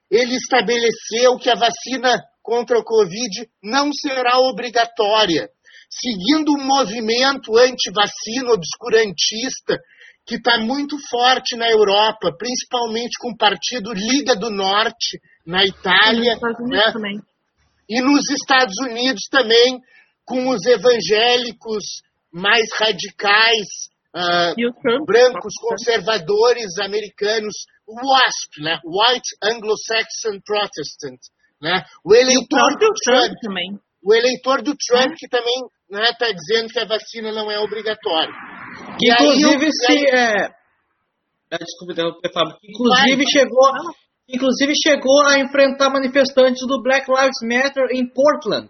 [0.09, 5.51] ele estabeleceu que a vacina contra o Covid não será obrigatória,
[5.91, 9.77] seguindo um movimento anti-vacina obscurantista
[10.25, 15.19] que está muito forte na Europa, principalmente com o partido Liga do Norte,
[15.49, 16.35] na Itália.
[16.35, 17.21] E nos, né?
[17.89, 19.81] e nos Estados Unidos também,
[20.27, 27.55] com os evangélicos mais radicais, uh, brancos, conservadores americanos,
[27.89, 28.79] WASP, né?
[28.85, 31.19] White Anglo-Saxon Protestant.
[31.63, 31.83] Né?
[32.05, 33.81] O eleitor do Trump, Trump, também.
[34.05, 35.17] O eleitor do Trump, é.
[35.17, 38.33] que também está né, dizendo que a vacina não é obrigatória.
[39.03, 39.93] Inclusive, aí, se.
[39.93, 40.05] Aí...
[40.13, 40.59] É...
[41.51, 42.57] Ah, desculpa interromper, Fábio.
[42.63, 43.27] Inclusive, Vai.
[43.33, 43.73] chegou,
[44.29, 48.69] inclusive chegou a enfrentar manifestantes do Black Lives Matter em Portland.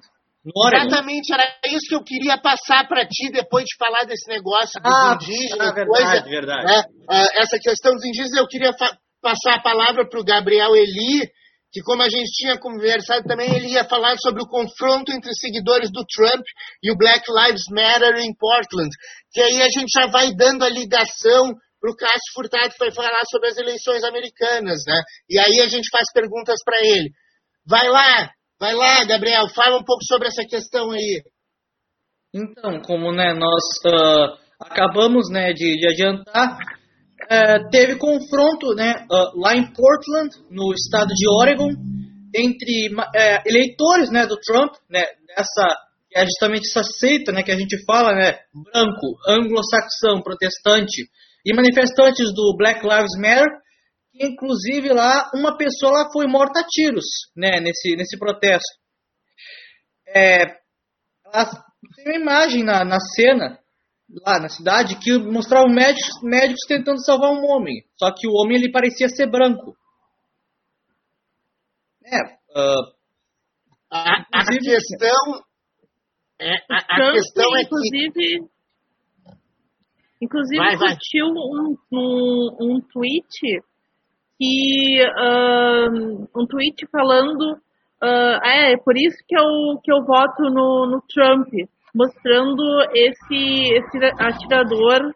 [0.86, 4.94] Exatamente, era isso que eu queria passar para ti depois de falar desse negócio dos
[4.94, 5.68] ah, indígenas.
[5.68, 6.64] Ah, verdade, coisa, verdade.
[6.64, 6.82] Né?
[7.10, 8.72] Uh, essa questão dos indígenas, eu queria
[9.20, 11.28] passar a palavra para o Gabriel Eli,
[11.70, 15.90] que como a gente tinha conversado também, ele ia falar sobre o confronto entre seguidores
[15.90, 16.44] do Trump
[16.82, 18.88] e o Black Lives Matter em Portland,
[19.32, 22.92] que aí a gente já vai dando a ligação para o Cássio Furtado, que vai
[22.92, 25.00] falar sobre as eleições americanas, né?
[25.28, 27.10] E aí a gente faz perguntas para ele.
[27.66, 31.22] Vai lá, vai lá, Gabriel, fala um pouco sobre essa questão aí.
[32.34, 39.40] Então, como né, nós uh, acabamos né, de, de adiantar, uh, teve confronto né, uh,
[39.40, 41.70] lá em Portland, no estado de Oregon,
[42.34, 42.90] entre
[43.46, 48.14] eleitores né, do Trump, né, dessa é justamente essa seita né, que a gente fala,
[48.14, 48.38] né,
[48.72, 51.08] branco, anglo-saxão, protestante,
[51.48, 53.48] e manifestantes do Black Lives Matter,
[54.12, 58.78] que inclusive lá uma pessoa lá foi morta a tiros, né, nesse, nesse protesto.
[60.06, 60.44] É,
[61.96, 63.58] tem uma imagem na, na cena,
[64.26, 68.58] lá na cidade, que mostrava médicos, médicos tentando salvar um homem, só que o homem
[68.58, 69.74] ele parecia ser branco.
[72.04, 72.24] É,
[72.58, 72.92] uh,
[73.90, 75.42] a, a questão
[76.40, 78.48] é, a, a questão é que Inclusive,
[80.58, 83.62] vai, curtiu Um, um, um tweet
[84.38, 87.58] que um, um tweet falando
[88.02, 91.48] uh, é, é por isso que eu, que eu voto no, no Trump,
[91.94, 92.62] mostrando
[92.94, 95.12] esse, esse atirador,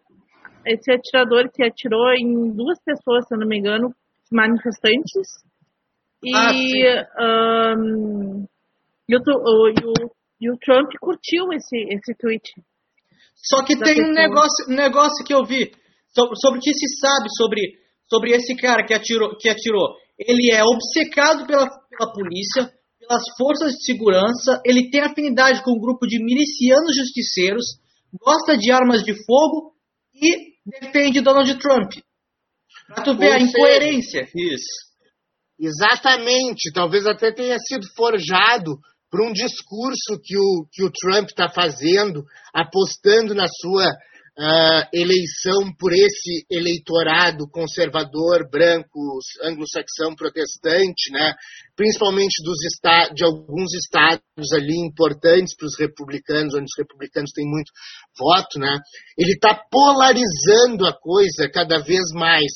[0.65, 3.93] esse atirador que atirou em duas pessoas, se eu não me engano,
[4.31, 5.43] manifestantes.
[6.23, 8.45] E, ah, um,
[9.07, 12.53] e, o, e, o, e o Trump curtiu esse, esse tweet.
[13.43, 15.71] Só que tem um negócio, um negócio que eu vi
[16.15, 17.61] sobre, sobre o que se sabe sobre,
[18.07, 19.95] sobre esse cara que atirou, que atirou.
[20.17, 25.79] Ele é obcecado pela, pela polícia, pelas forças de segurança, ele tem afinidade com um
[25.79, 27.65] grupo de milicianos justiceiros,
[28.13, 29.73] gosta de armas de fogo
[30.13, 31.93] e defende Donald Trump.
[32.87, 34.29] Pra tu ver Ou a seja, incoerência.
[34.35, 34.93] Isso.
[35.59, 38.77] Exatamente, talvez até tenha sido forjado
[39.13, 43.85] por um discurso que o, que o Trump está fazendo, apostando na sua
[44.39, 51.31] ah, eleição por esse eleitorado conservador, branco, anglo-saxão, protestante, né?
[51.75, 52.57] principalmente dos
[53.13, 57.71] de alguns estados ali importantes para os republicanos, onde os republicanos têm muito
[58.17, 58.57] voto.
[58.57, 58.79] Né?
[59.15, 62.51] Ele está polarizando a coisa cada vez mais.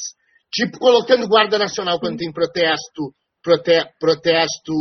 [0.52, 4.74] Tipo, colocando Guarda Nacional quando tem protesto, prote- protesto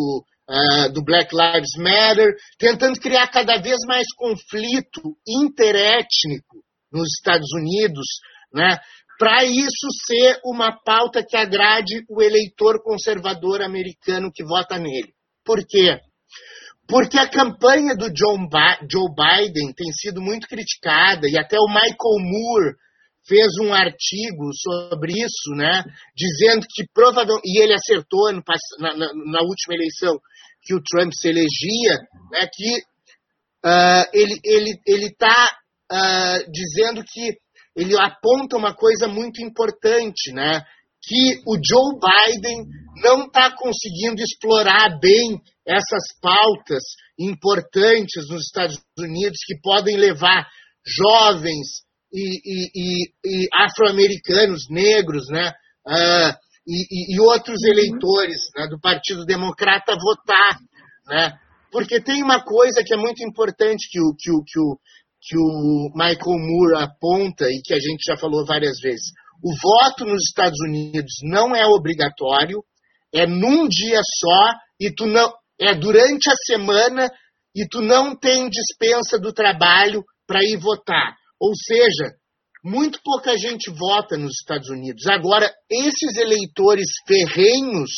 [0.49, 8.07] ah, do Black Lives Matter, tentando criar cada vez mais conflito interétnico nos Estados Unidos,
[8.53, 8.79] né?
[9.19, 15.15] Para isso ser uma pauta que agrade o eleitor conservador americano que vota nele.
[15.45, 15.99] Por quê?
[16.87, 18.47] Porque a campanha do John
[18.91, 22.75] Joe Biden tem sido muito criticada e até o Michael Moore
[23.27, 25.83] fez um artigo sobre isso, né?
[26.15, 28.43] Dizendo que provavelmente e ele acertou na,
[28.79, 30.17] na- na última eleição
[30.67, 31.95] que o Trump se elegia,
[32.33, 32.47] né?
[32.53, 32.83] Que
[33.65, 35.57] ah, ele ele ele está
[36.53, 37.37] dizendo que
[37.77, 40.63] ele aponta uma coisa muito importante, né?
[41.03, 42.65] Que o Joe Biden
[43.03, 46.83] não está conseguindo explorar bem essas pautas
[47.19, 50.49] importantes nos Estados Unidos que podem levar
[50.85, 55.53] jovens e, e- e- e afro-americanos, negros, né?
[55.87, 56.37] Ah,
[56.67, 60.59] e, e- e outros eleitores né, do Partido Democrata votar,
[61.07, 61.39] né?
[61.71, 64.79] Porque tem uma coisa que é muito importante que o, que o, que o,
[65.21, 69.07] que o Michael Moore aponta e que a gente já falou várias vezes.
[69.43, 72.63] O voto nos Estados Unidos não é obrigatório,
[73.13, 77.11] é num dia só e tu não é durante a semana
[77.55, 81.15] e tu não tem dispensa do trabalho para ir votar.
[81.41, 82.15] Ou seja,
[82.67, 85.07] muito pouca gente vota nos Estados Unidos.
[85.07, 87.91] Agora, esses eleitores ferrenhos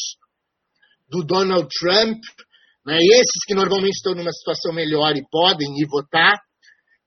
[1.08, 2.18] do Donald Trump,
[2.84, 6.36] né, esses que normalmente estão numa situação melhor e podem ir votar,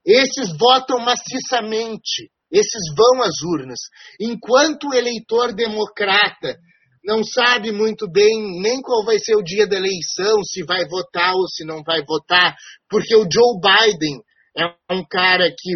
[0.04, 3.78] esses votam maciçamente, esses vão às urnas.
[4.20, 6.58] Enquanto o eleitor democrata
[7.06, 11.36] não sabe muito bem nem qual vai ser o dia da eleição, se vai votar
[11.36, 12.56] ou se não vai votar,
[12.90, 14.20] porque o Joe Biden
[14.58, 15.74] é um cara que,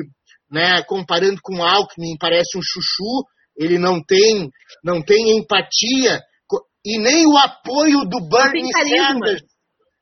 [0.49, 3.25] né, comparando com o Alckmin, parece um chuchu,
[3.57, 4.49] ele não tem,
[4.83, 6.21] não tem empatia
[6.85, 8.71] e nem o apoio do Bernie.
[8.71, 9.41] Sanders.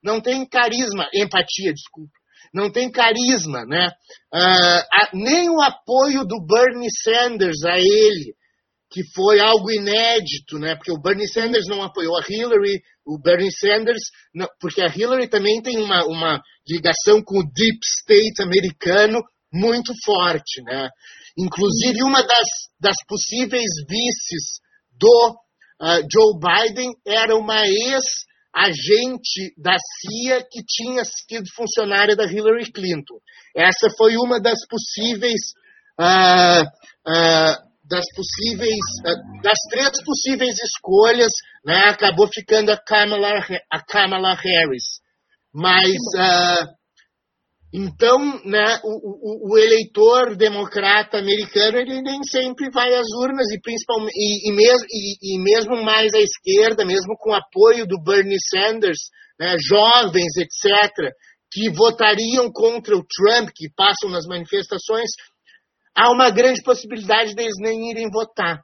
[0.04, 2.12] Não tem carisma, empatia, desculpa.
[2.54, 3.90] Não tem carisma, né?
[4.34, 8.36] A- nem o apoio do Bernie Sanders a ele,
[8.92, 10.76] que foi algo inédito, né?
[10.76, 14.02] Porque o Bernie Sanders não apoiou a Hillary, o Bernie Sanders,
[14.36, 19.22] não- porque a Hillary também tem uma, uma ligação com o deep state americano
[19.54, 20.90] muito forte, né?
[21.38, 22.48] Inclusive uma das,
[22.80, 24.60] das possíveis vices
[25.00, 25.38] do
[25.82, 33.20] ah, Joe Biden era uma ex-agente da CIA que tinha sido funcionária da Hillary Clinton.
[33.56, 35.42] Essa foi uma das possíveis
[36.00, 36.64] ah,
[37.06, 38.80] ah, das possíveis
[39.44, 41.32] das três possíveis escolhas,
[41.66, 45.02] né, acabou ficando a Kamala, a Kamala Harris.
[45.54, 46.68] Mas ah,
[47.74, 53.60] então, né, o, o- o eleitor democrata americano ele nem sempre vai às urnas e
[53.60, 58.38] principalmente e, e mesmo, e, e mesmo mais à esquerda, mesmo com apoio do Bernie
[58.40, 59.00] Sanders,
[59.40, 61.12] né, jovens, etc.,
[61.52, 65.10] que votariam contra o Trump, que passam nas manifestações,
[65.96, 68.62] há uma grande possibilidade deles nem irem votar.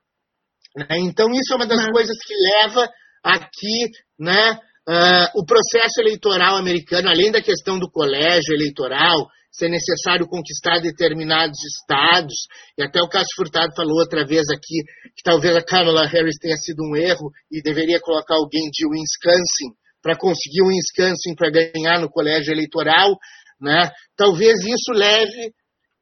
[0.75, 0.85] né?
[0.99, 2.87] Então, isso é uma das Mas- coisas que leva
[3.23, 3.89] aqui
[4.19, 4.59] né,
[4.91, 11.59] ah, o processo eleitoral americano, além da questão do colégio eleitoral, ser necessário conquistar determinados
[11.63, 12.33] estados,
[12.75, 14.81] e até o Cássio Furtado falou outra vez aqui
[15.15, 19.77] que talvez a Kamala Harris tenha sido um erro e deveria colocar alguém de Wisconsin
[20.01, 23.15] para conseguir o Wisconsin para ganhar no colégio eleitoral,
[23.61, 23.91] né?
[24.17, 25.53] talvez isso leve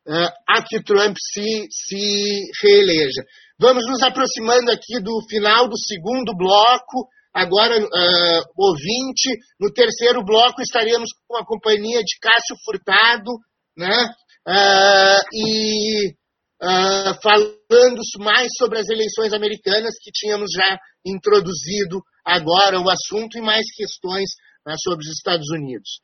[0.07, 3.21] ah, a que Trump se, se reeleja.
[3.59, 7.09] Vamos nos aproximando aqui do final do segundo bloco.
[7.37, 9.29] Agora, ah, ouvinte,
[9.59, 13.31] no terceiro bloco estaremos com a companhia de Cássio Furtado,
[13.77, 14.09] né?
[14.47, 16.15] Ah, e
[16.59, 23.41] ah, falando mais sobre as eleições americanas que tínhamos já introduzido agora o assunto e
[23.41, 24.31] mais questões
[24.65, 25.99] né, sobre os Estados Unidos.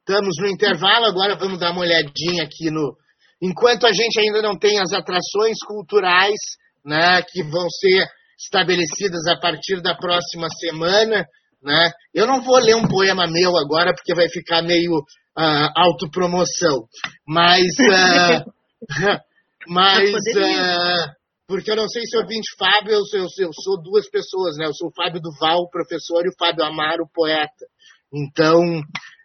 [0.00, 2.96] Estamos no intervalo, agora vamos dar uma olhadinha aqui no.
[3.40, 6.40] Enquanto a gente ainda não tem as atrações culturais
[6.84, 8.08] né, que vão ser
[8.38, 11.26] estabelecidas a partir da próxima semana,
[11.62, 15.02] né, eu não vou ler um poema meu agora porque vai ficar meio
[15.36, 16.86] ah, autopromoção,
[17.26, 18.44] mas ah,
[19.66, 21.12] Mas, uh,
[21.46, 24.66] porque eu não sei se o ouvinte Fábio, eu, eu, eu sou duas pessoas, né?
[24.66, 27.66] Eu sou o Fábio Duval, professor, e o Fábio Amaro, poeta.
[28.12, 28.60] Então,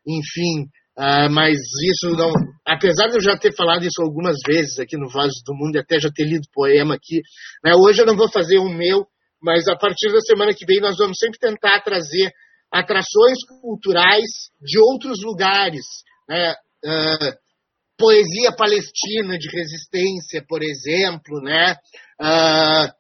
[0.08, 0.68] enfim,
[1.00, 2.32] uh, mas isso não.
[2.68, 5.80] Apesar de eu já ter falado isso algumas vezes aqui no Vozes do Mundo e
[5.80, 7.22] até já ter lido poema aqui,
[7.64, 7.74] né?
[7.76, 9.08] hoje eu não vou fazer um meu,
[9.42, 12.32] mas a partir da semana que vem nós vamos sempre tentar trazer
[12.72, 15.86] atrações culturais de outros lugares,
[16.28, 16.54] né?
[16.86, 17.50] Uh,
[17.98, 21.76] poesia palestina de resistência, por exemplo, né?
[22.22, 23.00] Uh,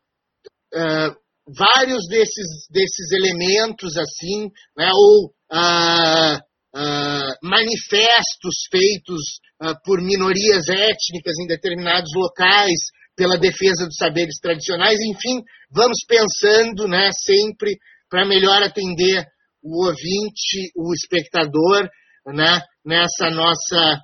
[1.58, 4.90] vários desses, desses elementos assim, né?
[4.94, 5.34] ou
[7.42, 9.40] manifestos feitos
[9.84, 12.80] por minorias étnicas em determinados locais
[13.16, 17.10] pela defesa dos saberes tradicionais, enfim, vamos pensando, né?
[17.12, 17.78] Sempre
[18.10, 19.26] para melhor atender
[19.62, 21.90] o ouvinte, o espectador,
[22.28, 22.62] né?
[22.86, 24.00] Nessa nossa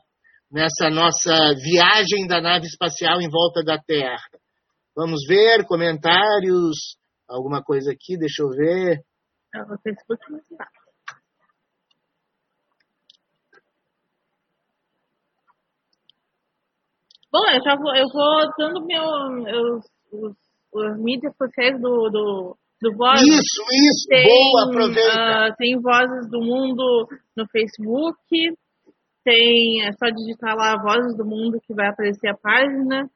[0.51, 4.29] nessa nossa viagem da nave espacial em volta da Terra.
[4.95, 6.97] Vamos ver comentários,
[7.27, 9.01] alguma coisa aqui, deixa eu ver.
[9.83, 10.67] Facebook não está.
[17.35, 20.35] Bom, eu já vou, eu vou dando meu, os, os,
[20.73, 23.21] os mídias sociais do, do, do Voz.
[23.21, 25.51] Isso, isso, tem, boa, aproveita.
[25.51, 27.05] Uh, tem Vozes do Mundo
[27.35, 28.17] no Facebook,
[29.25, 33.09] tem, é só digitar lá Vozes do Mundo que vai aparecer a página.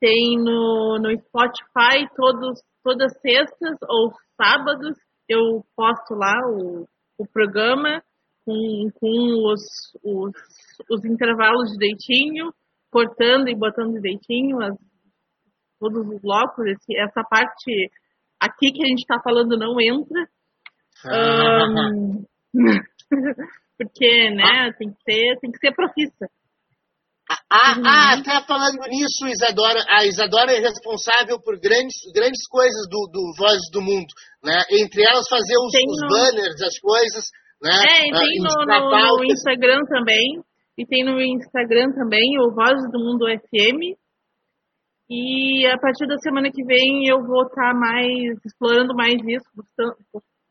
[0.00, 4.98] Tem no, no Spotify todos, todas sextas ou sábados
[5.28, 8.02] eu posto lá o, o programa
[8.44, 9.62] com, com os,
[10.02, 10.32] os,
[10.90, 12.52] os intervalos direitinho,
[12.90, 14.74] cortando e botando direitinho as,
[15.78, 16.66] todos os blocos.
[16.66, 17.90] Esse, essa parte
[18.40, 20.26] aqui que a gente está falando não entra.
[21.06, 22.24] um,
[23.78, 24.72] porque, né, ah.
[24.76, 26.28] tem que ser, tem que ser profissa.
[27.48, 27.82] Ah, uhum.
[27.86, 33.32] ah, até falando nisso, Isadora, a Isadora é responsável por grandes, grandes coisas do, do
[33.38, 34.06] Vozes do Mundo,
[34.42, 34.58] né?
[34.70, 37.24] Entre elas fazer os, os banners, as coisas,
[37.62, 37.70] né?
[37.70, 40.42] É, e tem no, no, no, Instagram também,
[40.80, 43.98] e tem no Instagram também o Vozes do Mundo FM,
[45.08, 49.44] e a partir da semana que vem eu vou estar tá mais, explorando mais isso,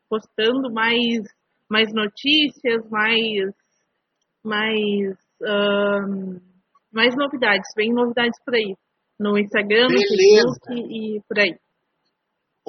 [0.09, 1.23] postando, mais
[1.69, 3.53] mais notícias, mais,
[4.43, 6.39] mais, um,
[6.91, 8.75] mais novidades, bem novidades por aí.
[9.19, 11.55] No Instagram, no Facebook e por aí.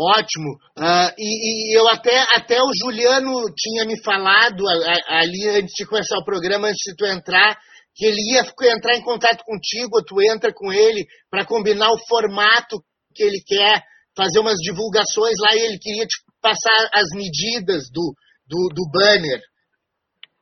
[0.01, 0.57] Ótimo.
[0.79, 4.65] Uh, e, e, eu até, até o Juliano tinha me falado
[5.07, 7.59] ali antes de começar o programa, antes de tu entrar,
[7.95, 8.41] que ele ia
[8.75, 12.83] entrar em contato contigo, tu entra com ele para combinar o formato
[13.15, 13.83] que ele quer,
[14.17, 18.15] fazer umas divulgações lá e ele queria te passar as medidas do,
[18.47, 19.41] do, do banner.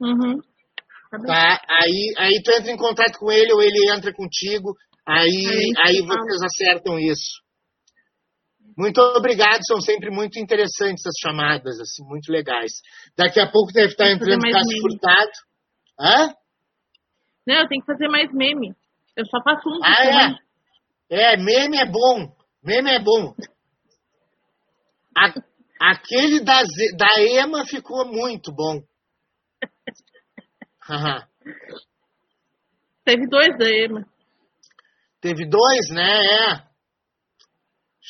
[0.01, 0.39] Uhum.
[1.27, 1.61] Tá?
[1.83, 4.73] Aí, aí tu entra em contato com ele ou ele entra contigo,
[5.05, 7.48] aí, aí vocês acertam isso.
[8.79, 12.71] Muito obrigado, são sempre muito interessantes as chamadas, assim, muito legais.
[13.17, 15.33] Daqui a pouco deve estar entrando Cássio Furtado.
[15.99, 16.35] Hã?
[17.45, 18.73] Não, eu tenho que fazer mais meme.
[19.17, 19.81] Eu só faço um.
[19.83, 20.39] Ah,
[21.11, 21.33] é?
[21.33, 22.33] É, meme é bom.
[22.63, 23.35] Meme é bom.
[25.17, 25.33] A,
[25.81, 26.61] Aquele da,
[26.97, 28.83] da Ema ficou muito bom.
[33.05, 34.05] Teve dois da Ema.
[35.21, 36.27] Teve dois, né?
[36.27, 36.68] É.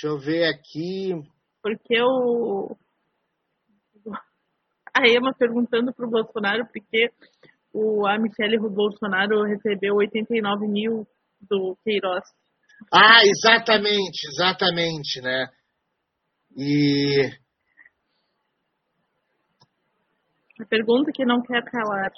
[0.01, 1.11] Deixa eu ver aqui.
[1.61, 2.77] Porque o.
[4.95, 7.11] A Ema perguntando para o Bolsonaro porque
[7.73, 11.05] o, a Michelle Bolsonaro recebeu 89 mil
[11.41, 12.23] do Queiroz.
[12.93, 15.49] Ah, exatamente, exatamente, né?
[16.57, 17.33] E
[20.61, 22.13] A pergunta que não quer calar.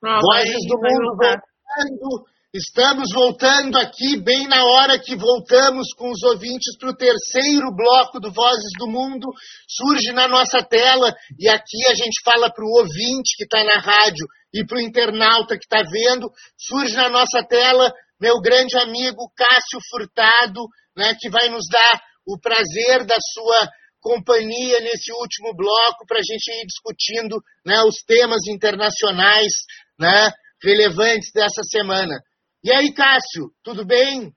[0.00, 2.32] Vozes do mundo voltando.
[2.54, 8.20] Estamos voltando aqui bem na hora que voltamos com os ouvintes para o terceiro bloco
[8.20, 9.26] do Vozes do Mundo.
[9.66, 13.80] Surge na nossa tela e aqui a gente fala para o ouvinte que está na
[13.80, 16.30] rádio e para o internauta que está vendo.
[16.58, 17.90] Surge na nossa tela
[18.20, 20.60] meu grande amigo Cássio Furtado,
[20.94, 23.66] né, que vai nos dar o prazer da sua
[23.98, 29.52] companhia nesse último bloco para a gente ir discutindo né, os temas internacionais
[29.98, 30.30] né,
[30.62, 32.20] relevantes dessa semana.
[32.64, 34.32] E aí, Cássio, tudo bem?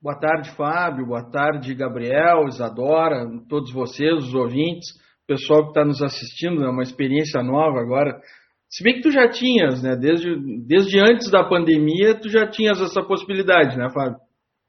[0.00, 1.06] Boa tarde, Fábio.
[1.06, 4.92] Boa tarde, Gabriel, Isadora, todos vocês, os ouvintes,
[5.26, 6.64] pessoal que está nos assistindo.
[6.64, 8.16] É uma experiência nova agora.
[8.70, 9.96] Se bem que tu já tinhas, né?
[9.96, 14.16] Desde, desde antes da pandemia, tu já tinhas essa possibilidade, né, Fábio?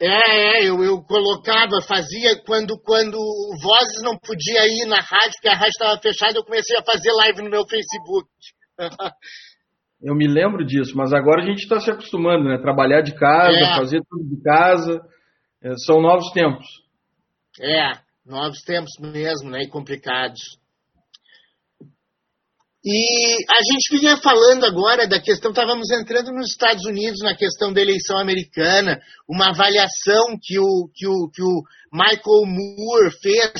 [0.01, 5.33] É, é, eu, eu colocava, fazia quando, quando o Vozes não podia ir na rádio,
[5.33, 8.27] porque a rádio estava fechada, eu comecei a fazer live no meu Facebook.
[10.03, 12.57] Eu me lembro disso, mas agora a gente está se acostumando, né?
[12.57, 13.75] Trabalhar de casa, é.
[13.75, 14.99] fazer tudo de casa.
[15.63, 16.65] É, são novos tempos.
[17.59, 17.91] É,
[18.25, 19.63] novos tempos mesmo, né?
[19.63, 20.39] E complicados.
[22.83, 27.71] E a gente vinha falando agora da questão, estávamos entrando nos Estados Unidos na questão
[27.71, 28.99] da eleição americana,
[29.29, 31.61] uma avaliação que o, que o, que o
[31.93, 33.53] Michael Moore fez,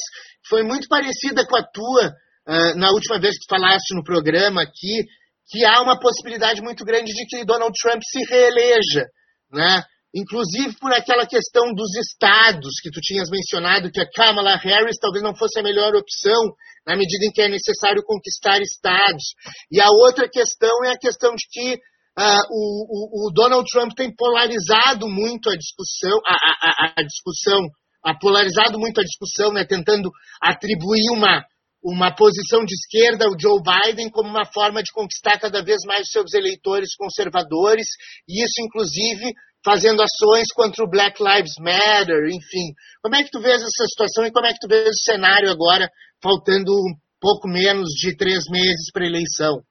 [0.49, 2.07] foi muito parecida com a tua,
[2.47, 5.05] uh, na última vez que falaste no programa aqui,
[5.51, 9.05] que há uma possibilidade muito grande de que Donald Trump se reeleja,
[9.51, 9.83] né?
[10.15, 15.23] inclusive por aquela questão dos estados que tu tinhas mencionado, que a Kamala Harris talvez
[15.23, 16.53] não fosse a melhor opção,
[16.85, 19.23] na medida em que é necessário conquistar estados.
[19.71, 24.13] E a outra questão é a questão de que uh, o, o, Donald Trump tem
[24.13, 27.67] polarizado muito a discussão, a, a, a discussão,
[28.03, 30.09] a polarizado muito a discussão, né, tentando
[30.41, 31.43] atribuir uma,
[31.83, 36.09] uma posição de esquerda ao Joe Biden como uma forma de conquistar cada vez mais
[36.09, 37.87] seus eleitores conservadores,
[38.29, 39.33] e isso, inclusive,
[39.65, 42.73] fazendo ações contra o Black Lives Matter, enfim.
[43.01, 45.49] Como é que tu vês essa situação e como é que tu vês o cenário
[45.49, 45.89] agora,
[46.21, 49.61] faltando um pouco menos de três meses para a eleição?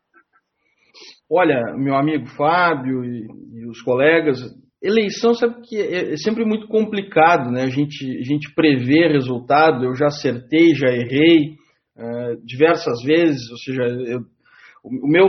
[1.31, 4.41] Olha, meu amigo Fábio e, e, os colegas,
[4.83, 7.63] eleição sabe que é, é, sempre muito complicado, né?
[7.63, 11.60] A gente, a gente prever resultado, eu já acertei, já errei
[12.01, 14.21] uh, diversas vezes, ou seja, eu
[14.83, 15.27] o meu,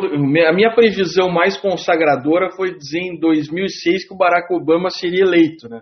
[0.47, 5.67] a minha previsão mais consagradora foi dizer em 2006 que o Barack Obama seria eleito,
[5.67, 5.81] né?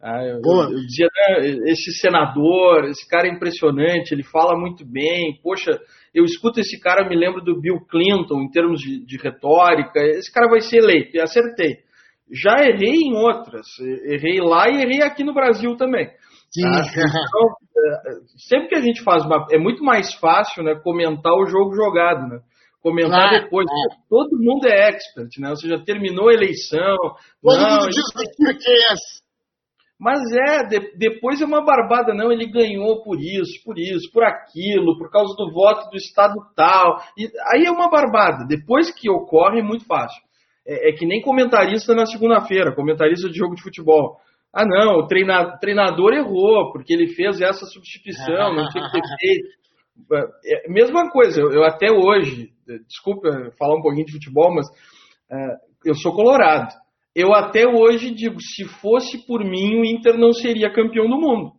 [0.00, 4.84] Ah, eu, eu, eu, dizia, né, esse senador, esse cara é impressionante, ele fala muito
[4.84, 5.38] bem.
[5.42, 5.70] Poxa,
[6.14, 10.00] eu escuto esse cara, me lembro do Bill Clinton em termos de, de retórica.
[10.00, 11.78] Esse cara vai ser eleito, e acertei.
[12.30, 13.66] Já errei em outras,
[14.06, 16.10] errei lá e errei aqui no Brasil também.
[16.60, 16.82] Tá?
[16.88, 17.48] Então,
[17.86, 18.12] é,
[18.48, 19.46] sempre que a gente faz uma.
[19.50, 22.40] É muito mais fácil né, comentar o jogo jogado, né?
[22.84, 23.66] comentar claro, depois.
[23.66, 23.96] É.
[24.10, 25.48] Todo mundo é expert, né?
[25.50, 26.98] Você já terminou a eleição.
[27.42, 28.04] Todo não, mundo diz
[28.68, 29.24] é.
[29.98, 34.22] Mas é, de, depois é uma barbada, não, ele ganhou por isso, por isso, por
[34.22, 37.00] aquilo, por causa do voto do estado tal.
[37.16, 38.44] E, aí é uma barbada.
[38.46, 40.20] Depois que ocorre, é muito fácil.
[40.66, 44.18] É, é que nem comentarista na segunda-feira, comentarista de jogo de futebol.
[44.54, 49.02] Ah, não, o treinador, treinador errou, porque ele fez essa substituição, não tinha que ter
[49.18, 49.48] feito.
[50.44, 52.50] É, mesma coisa, eu, eu, até hoje,
[52.86, 53.28] desculpa
[53.58, 56.72] falar um pouquinho de futebol, mas uh, eu sou colorado.
[57.14, 61.52] Eu até hoje digo, se fosse por mim, o Inter não seria campeão do mundo.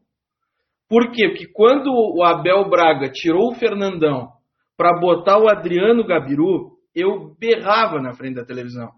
[0.88, 1.30] Por quê?
[1.30, 4.30] Porque quando o Abel Braga tirou o Fernandão
[4.78, 8.90] para botar o Adriano Gabiru, eu berrava na frente da televisão.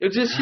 [0.00, 0.40] Eu dizia, esse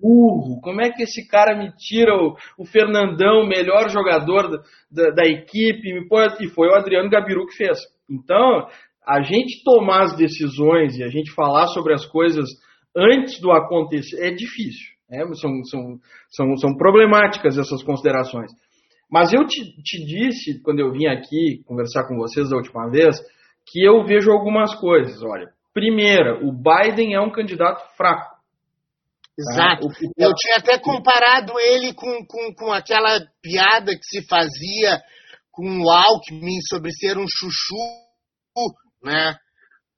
[0.00, 4.58] burro, como é que esse cara me tira o, o Fernandão, melhor jogador da,
[4.90, 7.78] da, da equipe, me põe, e foi o Adriano Gabiru que fez.
[8.08, 8.68] Então,
[9.06, 12.48] a gente tomar as decisões e a gente falar sobre as coisas
[12.96, 14.86] antes do acontecer é difícil.
[15.10, 15.24] Né?
[15.34, 15.98] São, são,
[16.30, 18.52] são, são problemáticas essas considerações.
[19.10, 23.18] Mas eu te, te disse, quando eu vim aqui conversar com vocês da última vez,
[23.66, 25.22] que eu vejo algumas coisas.
[25.22, 25.48] Olha,
[25.78, 28.36] Primeira, o Biden é um candidato fraco.
[29.38, 29.86] Exato.
[29.86, 29.94] Tá?
[30.18, 35.00] Eu tinha até comparado ele com, com, com aquela piada que se fazia
[35.52, 37.76] com o Alckmin sobre ser um chuchu,
[39.04, 39.36] né?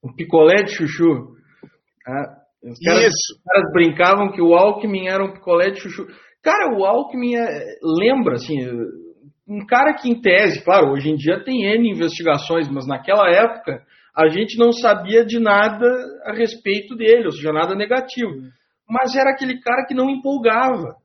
[0.03, 1.35] Um picolé de chuchu.
[2.07, 3.33] Ah, os caras, Isso.
[3.35, 6.05] Os caras brincavam que o Alckmin era um picolé de chuchu.
[6.43, 8.59] Cara, o Alckmin é, lembra, assim,
[9.47, 13.83] um cara que em tese, claro, hoje em dia tem N investigações, mas naquela época
[14.15, 15.87] a gente não sabia de nada
[16.25, 18.31] a respeito dele, ou seja, nada negativo.
[18.87, 20.95] Mas era aquele cara que não empolgava.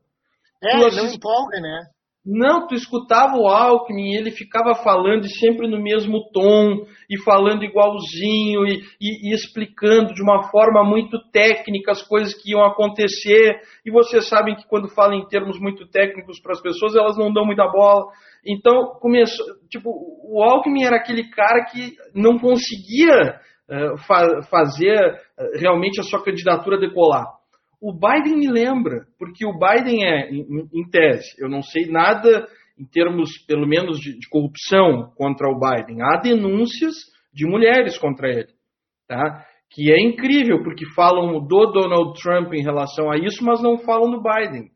[0.63, 0.97] É, assist...
[0.97, 1.87] não empolga, né?
[2.27, 8.67] Não, tu escutava o Alckmin, ele ficava falando sempre no mesmo tom, e falando igualzinho,
[8.67, 13.61] e, e, e, explicando de uma forma muito técnica as coisas que iam acontecer.
[13.85, 17.33] E vocês sabem que quando falam em termos muito técnicos para as pessoas, elas não
[17.33, 18.07] dão muita bola.
[18.45, 23.39] Então, começou, tipo, o Alckmin era aquele cara que não conseguia
[23.71, 24.99] uh, fa fazer
[25.39, 27.36] uh, realmente a sua candidatura decolar.
[27.87, 32.49] O Biden me lembra, porque o Biden é, em, em tese, eu não sei nada
[32.77, 36.03] em termos, pelo menos, de, de, corrupção contra o Biden.
[36.03, 36.95] Há denúncias
[37.33, 38.49] de mulheres contra ele,
[39.07, 39.45] tá?
[39.71, 44.11] Que é incrível, porque falam do Donald Trump em relação a isso, mas não falam
[44.11, 44.69] do Biden.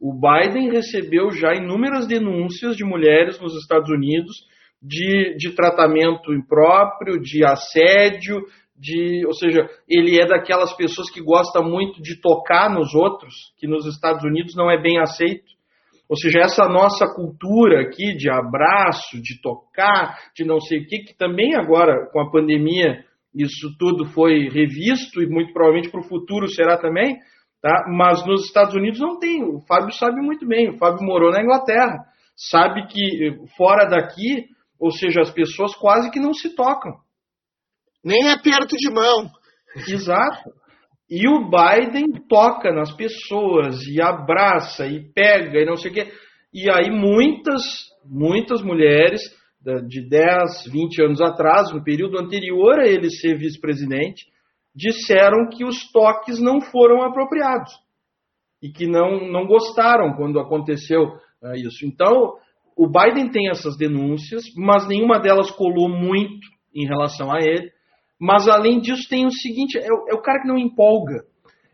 [0.00, 4.34] O Biden recebeu já inúmeras denúncias de mulheres nos Estados Unidos
[4.80, 8.40] de, de tratamento impróprio, de assédio,
[8.76, 13.66] de, ou seja, ele é daquelas pessoas que gosta muito de tocar nos outros, que
[13.66, 15.54] nos Estados Unidos não é bem aceito.
[16.08, 20.98] Ou seja, essa nossa cultura aqui de abraço, de tocar, de não sei o que,
[20.98, 26.08] que também agora com a pandemia isso tudo foi revisto e muito provavelmente para o
[26.08, 27.18] futuro será também,
[27.60, 27.84] tá?
[27.88, 29.42] mas nos Estados Unidos não tem.
[29.42, 32.04] O Fábio sabe muito bem, o Fábio morou na Inglaterra,
[32.36, 34.46] sabe que fora daqui,
[34.78, 36.92] ou seja, as pessoas quase que não se tocam.
[38.04, 39.30] Nem aperto de mão.
[39.88, 40.50] Exato.
[41.10, 46.12] E o Biden toca nas pessoas e abraça e pega e não sei o quê.
[46.52, 47.62] E aí muitas,
[48.04, 49.20] muitas mulheres
[49.88, 54.26] de 10, 20 anos atrás, no período anterior a ele ser vice-presidente,
[54.74, 57.72] disseram que os toques não foram apropriados
[58.62, 61.86] e que não, não gostaram quando aconteceu uh, isso.
[61.86, 62.34] Então,
[62.76, 67.70] o Biden tem essas denúncias, mas nenhuma delas colou muito em relação a ele.
[68.24, 71.24] Mas além disso, tem o seguinte: é o, é o cara que não empolga.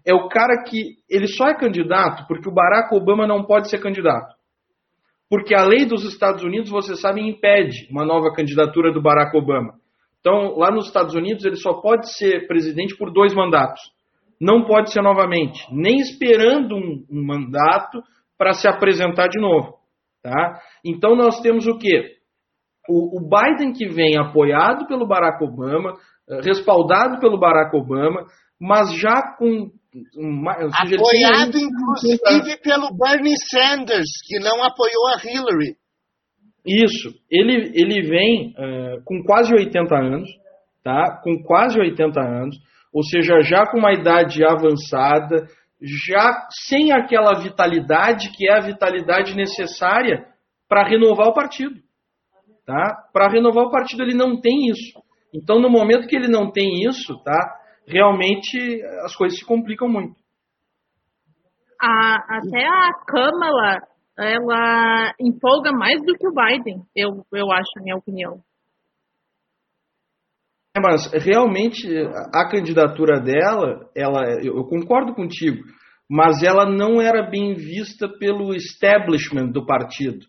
[0.05, 3.79] É o cara que ele só é candidato porque o Barack Obama não pode ser
[3.79, 4.35] candidato.
[5.29, 9.75] Porque a lei dos Estados Unidos, você sabe, impede uma nova candidatura do Barack Obama.
[10.19, 13.81] Então, lá nos Estados Unidos, ele só pode ser presidente por dois mandatos.
[14.41, 18.03] Não pode ser novamente, nem esperando um, um mandato
[18.37, 19.75] para se apresentar de novo.
[20.21, 20.59] Tá?
[20.85, 22.17] Então, nós temos o quê?
[22.89, 25.95] O, o Biden que vem apoiado pelo Barack Obama,
[26.45, 28.25] respaldado pelo Barack Obama,
[28.61, 29.71] mas já com.
[30.17, 35.75] Uma, Apoiado, inclusive, pelo Bernie Sanders, que não apoiou a Hillary.
[36.65, 37.13] Isso.
[37.29, 40.31] Ele, ele vem uh, com quase 80 anos,
[40.85, 41.21] tá?
[41.25, 42.57] Com quase 80 anos,
[42.93, 45.49] ou seja, já com uma idade avançada,
[45.83, 50.27] já sem aquela vitalidade que é a vitalidade necessária
[50.69, 51.75] para renovar o partido.
[52.67, 53.09] Tá?
[53.13, 55.01] Para renovar o partido ele não tem isso.
[55.33, 57.61] Então, no momento que ele não tem isso, tá?
[57.91, 60.15] realmente as coisas se complicam muito.
[61.81, 63.83] A, até a Câmara,
[64.19, 68.41] ela empolga mais do que o Biden, eu, eu acho, na minha opinião.
[70.77, 71.89] É, mas realmente
[72.33, 75.59] a candidatura dela, ela, eu concordo contigo,
[76.09, 80.21] mas ela não era bem vista pelo establishment do partido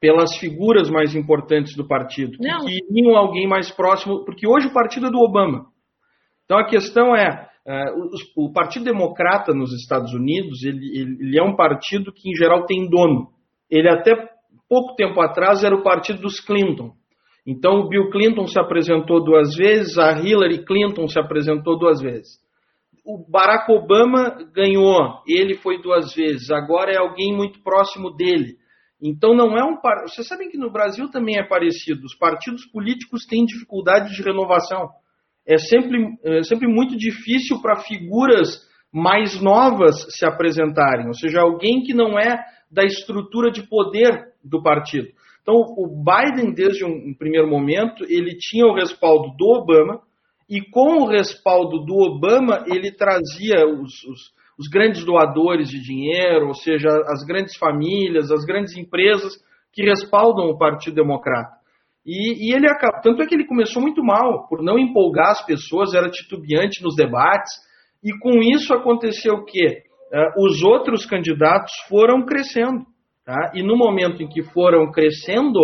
[0.00, 2.64] pelas figuras mais importantes do partido, Não.
[2.64, 5.66] que queriam alguém mais próximo, porque hoje o partido é do Obama.
[6.44, 11.38] Então a questão é, é o, o, Partido Democrata nos Estados Unidos, ele, ele, ele,
[11.38, 13.28] é um partido que em geral tem dono.
[13.70, 14.12] Ele até
[14.68, 16.92] pouco tempo atrás era o partido dos Clinton.
[17.46, 22.38] Então o Bill Clinton se apresentou duas vezes, a Hillary Clinton se apresentou duas vezes.
[23.04, 28.56] O Barack Obama ganhou, ele foi duas vezes, agora é alguém muito próximo dele.
[29.02, 29.78] Então não é um.
[30.02, 32.04] Vocês sabem que no Brasil também é parecido.
[32.04, 34.90] Os partidos políticos têm dificuldade de renovação.
[35.46, 41.82] É sempre, é sempre muito difícil para figuras mais novas se apresentarem, ou seja, alguém
[41.82, 45.08] que não é da estrutura de poder do partido.
[45.42, 50.00] Então, o Biden, desde um primeiro momento, ele tinha o respaldo do Obama,
[50.48, 56.48] e com o respaldo do Obama, ele trazia os, os os grandes doadores de dinheiro,
[56.48, 59.32] ou seja, as grandes famílias, as grandes empresas
[59.72, 61.56] que respaldam o Partido Democrata.
[62.04, 65.46] E, e ele acaba, tanto é que ele começou muito mal, por não empolgar as
[65.46, 67.50] pessoas, era titubeante nos debates,
[68.04, 69.82] e com isso aconteceu o quê?
[70.12, 72.84] Uh, os outros candidatos foram crescendo,
[73.24, 73.52] tá?
[73.54, 75.58] e no momento em que foram crescendo,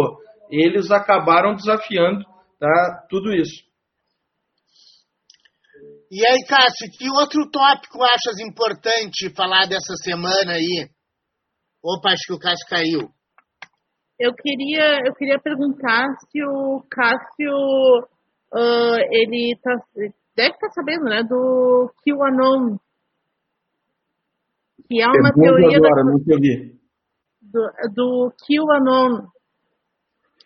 [0.51, 2.25] eles acabaram desafiando
[2.59, 3.66] tá, tudo isso.
[6.11, 10.89] E aí, Cássio, que outro tópico achas importante falar dessa semana aí?
[11.83, 13.11] Opa, acho que o Cássio caiu.
[14.19, 17.53] Eu queria, eu queria perguntar se o Cássio,
[18.55, 19.73] uh, ele tá,
[20.37, 22.77] deve estar tá sabendo, né, do QAnon.
[24.89, 26.79] Que é uma teoria agora, da, não te
[27.43, 29.27] Do, do QAnon.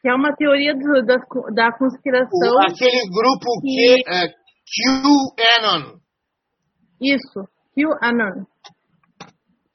[0.00, 1.16] Que é uma teoria do, da,
[1.54, 2.54] da conspiração.
[2.54, 4.39] O, aquele grupo que, que é,
[4.70, 5.98] QAnon.
[7.00, 8.44] Isso, QAnon.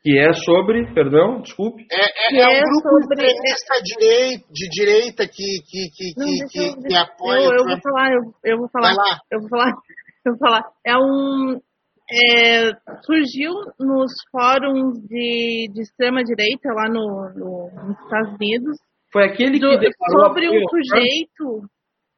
[0.02, 1.84] Que é sobre, perdão, desculpe.
[1.92, 3.26] É, é, é um é grupo sobre...
[3.26, 7.46] extremista direita, de direita que, que, que, Não, que, eu, que, apoia.
[7.46, 8.94] Eu, eu vou falar, eu, eu vou falar.
[9.32, 9.72] Eu vou falar.
[10.26, 10.64] Eu vou falar.
[10.84, 11.62] É um.
[12.10, 12.72] É,
[13.04, 18.78] surgiu nos fóruns de, de extrema direita lá no, no, nos Estados Unidos.
[19.12, 21.70] Foi aquele do, que sobre um sujeito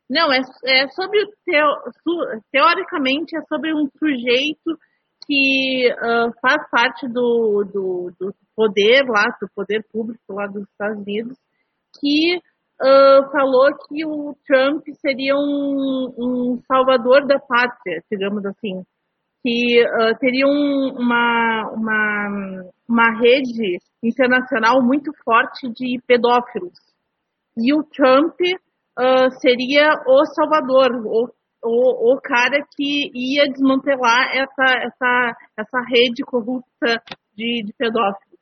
[0.10, 4.78] não, é, é sobre o teo, teoricamente é sobre um sujeito
[5.26, 11.02] que uh, faz parte do, do, do, poder lá, do poder público lá dos Estados
[11.02, 11.38] Unidos,
[12.00, 18.84] que uh, falou que o Trump seria um, um salvador da pátria, digamos assim,
[19.44, 26.80] que uh, teria um, uma, uma, uma rede internacional muito forte de pedófilos.
[27.58, 28.36] E o Trump
[28.98, 31.30] uh, seria o salvador, ou
[31.64, 37.02] o, o cara que ia desmantelar essa, essa, essa rede corrupta
[37.36, 38.38] de, de pedófilos.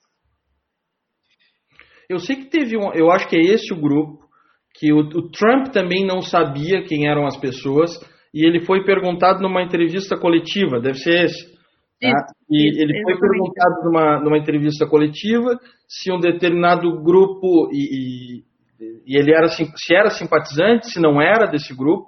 [2.09, 2.93] Eu sei que teve um.
[2.93, 4.25] Eu acho que é esse o grupo,
[4.75, 7.91] que o, o Trump também não sabia quem eram as pessoas,
[8.33, 11.55] e ele foi perguntado numa entrevista coletiva, deve ser esse.
[11.99, 12.11] Tá?
[12.49, 15.57] E isso, ele foi perguntado numa, numa entrevista coletiva
[15.87, 18.43] se um determinado grupo, e, e,
[18.79, 22.07] e ele era, se era simpatizante, se não era desse grupo,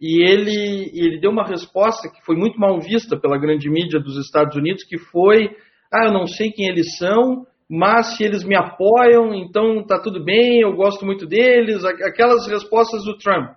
[0.00, 4.16] e ele, ele deu uma resposta que foi muito mal vista pela grande mídia dos
[4.18, 5.50] Estados Unidos, que foi,
[5.92, 10.22] ah, eu não sei quem eles são, mas se eles me apoiam, então tá tudo
[10.22, 13.50] bem, eu gosto muito deles, Aqu- aquelas respostas do Trump,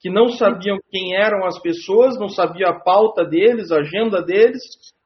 [0.00, 4.60] que não sabiam quem eram as pessoas, não sabia a pauta deles, a agenda deles,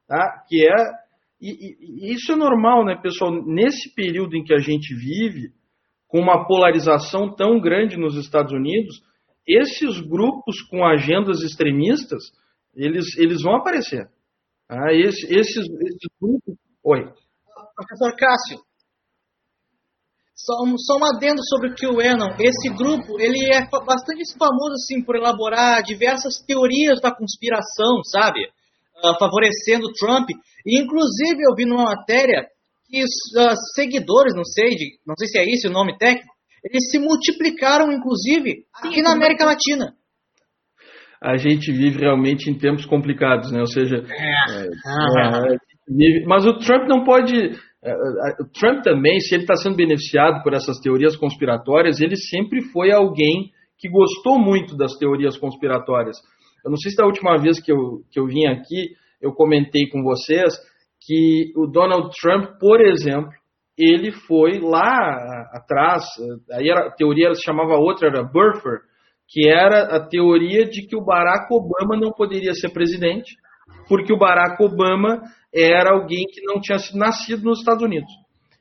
[0.07, 0.43] tá?
[0.47, 0.75] que é
[1.41, 3.31] e- e isso é normal, né, pessoal?
[3.45, 5.51] Nesse período em que a gente vive,
[6.09, 9.01] com uma polarização tão grande nos Estados Unidos,
[9.47, 12.21] esses grupos com agendas extremistas,
[12.75, 14.09] eles, eles vão aparecer.
[14.67, 14.91] tá?
[14.91, 16.55] Esse- esses, esses grupos.
[16.83, 16.99] Oi.
[17.75, 18.59] Professor Cássio,
[20.35, 22.35] só só um adendo sobre o QAnon.
[22.39, 28.41] Esse grupo, ele é bastante famoso, assim, por elaborar diversas teorias da conspiração, sabe?
[29.03, 30.29] Ah, favorecendo Trump.
[30.65, 32.47] E, inclusive, eu vi numa matéria
[32.89, 36.33] que os ah, seguidores, não sei, de- não sei se é esse o nome técnico,
[36.63, 39.93] eles se multiplicaram, inclusive, aqui na América Latina.
[41.21, 43.59] A gente vive realmente em tempos complicados, né?
[43.59, 47.35] Ou seja, Ah, É, a gente vive- Mas o Trump não pode.
[47.35, 52.15] é, é, O Trump também, se ele está sendo beneficiado por essas teorias conspiratórias, ele
[52.15, 56.17] sempre foi alguém que gostou muito das teorias conspiratórias.
[56.65, 58.89] Eu não sei se da última vez que eu, que eu vim aqui,
[59.21, 60.53] eu comentei com vocês
[61.09, 63.31] que o Donald Trump, por exemplo,
[63.75, 66.03] ele foi lá atrás,
[66.51, 68.81] aí a teoria se chamava outra, era Burfer,
[69.27, 73.35] que era a teoria de que o Barack Obama não poderia ser presidente,
[73.87, 75.19] porque o Barack Obama
[75.51, 78.11] era alguém que não tinha sido nascido nos Estados Unidos.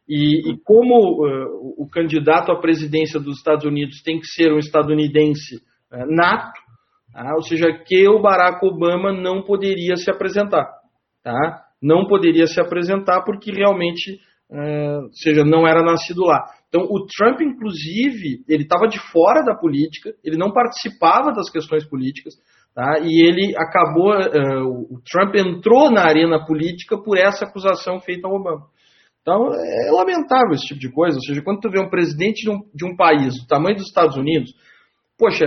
[0.08, 1.46] E, e como eh,
[1.76, 5.56] o, candidato à presidência dos Estados Unidos tem que ser um estadunidense
[5.92, 6.58] eh, nato,
[7.12, 7.34] tá?
[7.34, 10.66] ou seja, que o Barack Obama não poderia se apresentar.
[11.22, 11.67] Tá?
[11.82, 14.18] Não poderia se apresentar porque realmente,
[14.50, 16.44] eh, ou seja, não era nascido lá.
[16.68, 21.88] Então, o Trump, inclusive, ele estava de fora da política, ele não participava das questões
[21.88, 22.34] políticas,
[22.74, 22.98] tá?
[23.02, 28.34] e ele acabou, eh, o Trump entrou na arena política por essa acusação feita ao
[28.34, 28.66] Obama.
[29.22, 32.50] Então, é lamentável esse tipo de coisa, ou seja, quando tu vê um presidente de
[32.50, 34.50] um, de um país do tamanho dos Estados Unidos,
[35.18, 35.44] poxa,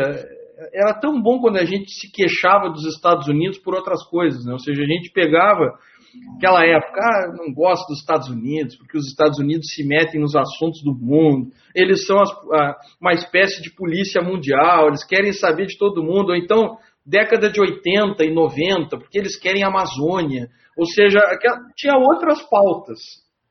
[0.73, 4.53] era tão bom quando a gente se queixava dos Estados Unidos por outras coisas, né?
[4.53, 5.73] ou seja, a gente pegava
[6.35, 10.35] aquela época, ah, não gosto dos Estados Unidos, porque os Estados Unidos se metem nos
[10.35, 15.67] assuntos do mundo, eles são as, a, uma espécie de polícia mundial, eles querem saber
[15.67, 20.49] de todo mundo, ou então década de 80 e 90, porque eles querem a Amazônia,
[20.77, 21.19] ou seja,
[21.75, 22.99] tinha outras pautas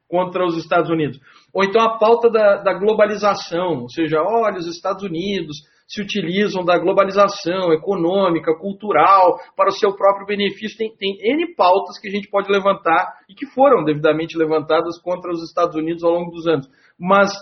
[0.09, 1.21] contra os Estados Unidos.
[1.53, 5.59] Ou então a pauta da, da globalização, ou seja, olha, os Estados Unidos
[5.91, 10.79] se utilizam da globalização econômica, cultural, para o seu próprio benefício.
[10.79, 15.33] Tem, tem N pautas que a gente pode levantar e que foram devidamente levantadas contra
[15.33, 16.69] os Estados Unidos ao longo dos anos.
[16.97, 17.33] Mas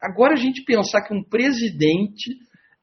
[0.00, 2.38] agora a gente pensar que um presidente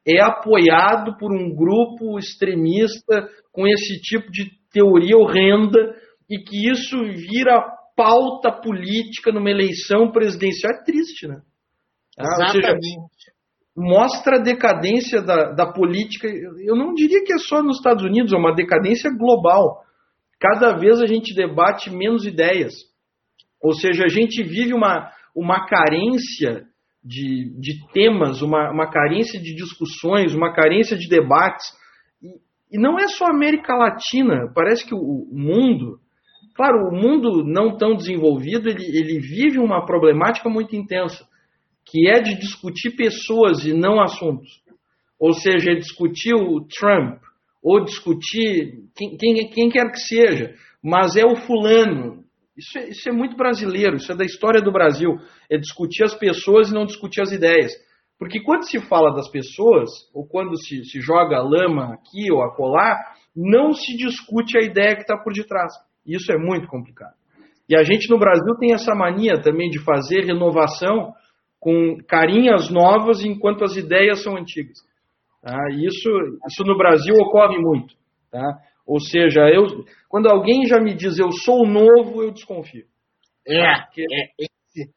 [0.08, 5.96] é apoiado por um grupo extremista com esse tipo de teoria horrenda
[6.30, 7.60] e que isso vira
[7.96, 11.42] pauta política numa eleição presidencial é triste, né?
[12.16, 13.39] Ah, ou seja, Exatamente.
[13.80, 16.28] Mostra a decadência da, da política.
[16.28, 19.84] Eu não diria que é só nos Estados Unidos, é uma decadência global.
[20.38, 22.74] Cada vez a gente debate menos ideias.
[23.62, 26.66] Ou seja, a gente vive uma, uma carência
[27.04, 31.66] de, de temas, uma, uma carência de discussões, uma carência de debates.
[32.22, 36.00] E, e não é só a América Latina, parece que o, o mundo.
[36.54, 41.29] Claro, o mundo não tão desenvolvido, ele, ele vive uma problemática muito intensa
[41.90, 44.62] que é de discutir pessoas e não assuntos.
[45.20, 47.22] Ou seja, discutir o Trump,
[47.62, 50.54] ou discutir quem, quem, quem quer que seja,
[50.84, 52.24] mas é o fulano.
[52.58, 55.18] Isso é, isso é muito brasileiro, isso é da história do Brasil.
[55.50, 57.72] É discutir as pessoas e não discutir as ideias.
[58.18, 62.98] Porque quando se fala das pessoas, ou quando se, se joga lama aqui ou acolá,
[63.36, 65.72] não se discute a ideia que está por detrás.
[66.06, 67.14] Isso é muito complicado.
[67.70, 71.14] E a gente no Brasil tem essa mania também de fazer renovação
[71.60, 74.78] com carinhas novas enquanto as ideias são antigas.
[75.42, 75.58] Tá?
[75.72, 76.10] Isso,
[76.48, 77.96] isso no Brasil ocorre muito.
[78.32, 78.60] Tá?
[78.86, 82.86] Ou seja, eu, quando alguém já me diz eu sou novo, eu desconfio.
[83.48, 83.86] É, é
[84.40, 84.92] esse,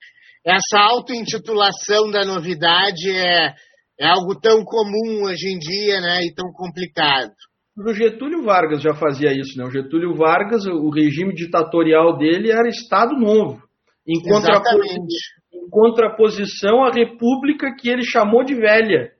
[0.44, 3.54] essa auto-intitulação da novidade é,
[3.98, 7.32] é algo tão comum hoje em dia né, e tão complicado.
[7.76, 9.64] O Getúlio Vargas já fazia isso, né?
[9.64, 13.62] O Getúlio Vargas, o regime ditatorial dele era Estado Novo.
[14.06, 19.12] Em contraposição, em contraposição à República que ele chamou de velha.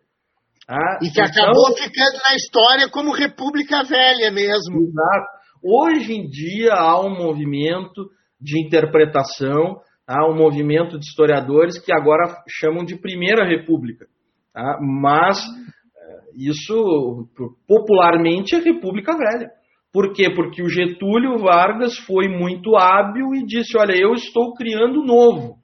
[0.69, 4.81] Ah, e que então, acabou ficando na história como República Velha mesmo.
[4.81, 5.43] Exato.
[5.63, 8.09] Hoje em dia há um movimento
[8.41, 14.07] de interpretação, há um movimento de historiadores que agora chamam de Primeira República.
[14.53, 14.79] Tá?
[14.81, 17.29] Mas eh, isso
[17.67, 19.51] popularmente é República Velha.
[19.93, 20.31] Por quê?
[20.35, 25.62] Porque o Getúlio Vargas foi muito hábil e disse: Olha, eu estou criando novo.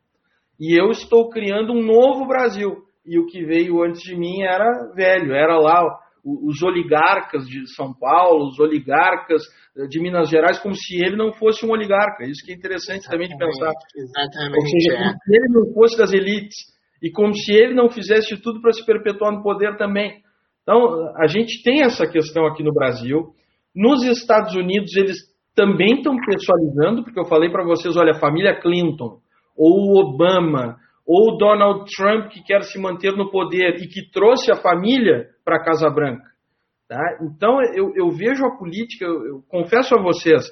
[0.59, 2.85] E eu estou criando um novo Brasil.
[3.07, 5.83] E o que veio antes de mim era velho, era lá
[6.25, 9.43] os oligarcas de São Paulo, os oligarcas
[9.89, 12.25] de Minas Gerais, como se ele não fosse um oligarca.
[12.25, 13.73] Isso que é interessante exatamente, também de pensar.
[13.97, 14.57] Exatamente.
[14.57, 14.99] Ou seja, é.
[14.99, 16.57] como se ele não fosse das elites
[17.03, 20.23] e como se ele não fizesse tudo para se perpetuar no poder também.
[20.63, 23.33] Então, a gente tem essa questão aqui no Brasil.
[23.75, 25.17] Nos Estados Unidos, eles
[25.55, 29.19] também estão pessoalizando, porque eu falei para vocês, olha, a família Clinton,
[29.59, 34.09] ou o Obama, ou o Donald Trump, que quer se manter no poder e que
[34.11, 36.29] trouxe a família para a Casa Branca.
[36.89, 37.03] Tá?
[37.23, 40.47] Então, eu, eu, vejo a política, eu, eu confesso a vocês,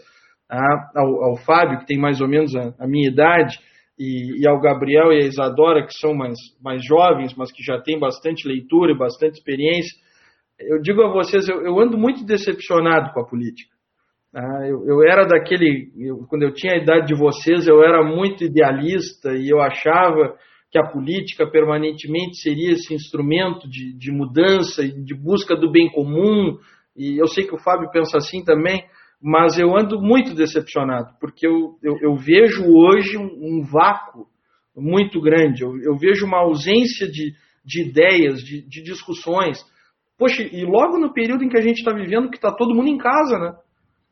[0.48, 0.90] tá?
[0.96, 3.58] ao, ao, Fábio, que tem mais ou menos a, a minha idade,
[3.98, 7.80] e, e, ao Gabriel e a Isadora, que são mais, mais jovens, mas que já
[7.80, 9.96] têm bastante leitura e bastante experiência,
[10.58, 13.75] eu digo a vocês, eu, eu ando muito decepcionado com a política.
[14.36, 14.68] Tá?
[14.68, 15.90] Eu, eu, era daquele,
[16.28, 20.36] quando eu tinha a idade de vocês, eu era muito idealista e eu achava
[20.70, 25.90] que a política permanentemente seria esse instrumento de, de mudança e de busca do bem
[25.90, 26.58] comum.
[26.94, 28.84] E eu sei que o Fábio pensa assim também,
[29.22, 34.26] mas eu ando muito decepcionado, porque eu, eu, eu vejo hoje um, um, vácuo
[34.76, 37.32] muito grande, eu, eu vejo uma ausência de,
[37.64, 39.64] de ideias, de, de, discussões.
[40.18, 42.88] Poxa, e logo no período em que a gente está vivendo, que está todo mundo
[42.88, 43.54] em casa, né?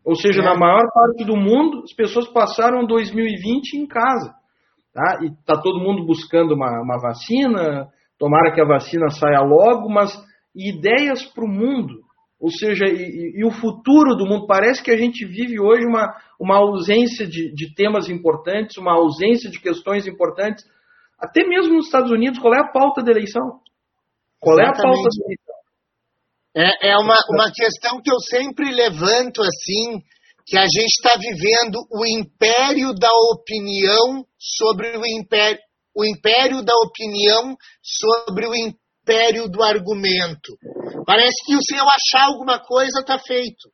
[0.05, 0.45] Ou seja, é.
[0.45, 4.35] na maior parte do mundo, as pessoas passaram 2020 em casa.
[4.93, 5.19] Tá?
[5.23, 10.13] E está todo mundo buscando uma, uma vacina, tomara que a vacina saia logo, mas
[10.55, 11.95] ideias para o mundo,
[12.41, 14.47] ou seja, e, e, o futuro do mundo.
[14.47, 19.51] Parece que a gente vive hoje uma, uma ausência de, de temas importantes, uma ausência
[19.51, 20.65] de questões importantes.
[21.19, 23.61] Até mesmo nos Estados Unidos, qual é a pauta da eleição?
[24.39, 24.79] Qual Exatamente.
[24.79, 25.44] é a pauta da eleição?
[26.57, 30.01] É, é uma, uma questão que eu sempre levanto assim,
[30.47, 35.59] que a gente está vivendo o império da opinião sobre o império,
[35.97, 40.57] o império da opinião sobre o império do argumento.
[41.05, 43.71] Parece que se eu achar alguma coisa, está feito.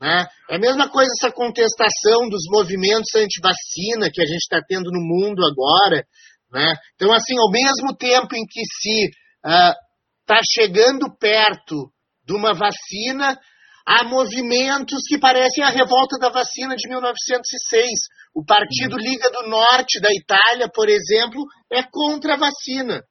[0.00, 0.26] Né?
[0.48, 5.00] É a mesma coisa essa contestação dos movimentos anti-vacina que a gente está tendo no
[5.00, 6.04] mundo agora.
[6.52, 6.74] Né?
[6.94, 9.10] Então, assim, ao mesmo tempo em que se
[9.44, 11.90] está uh, chegando perto
[12.30, 13.36] de uma vacina,
[13.84, 17.90] há movimentos que parecem a revolta da vacina de 1906.
[18.32, 19.02] O Partido uhum.
[19.02, 21.42] Liga do Norte da Itália, por exemplo,
[21.72, 23.02] é contra a vacina,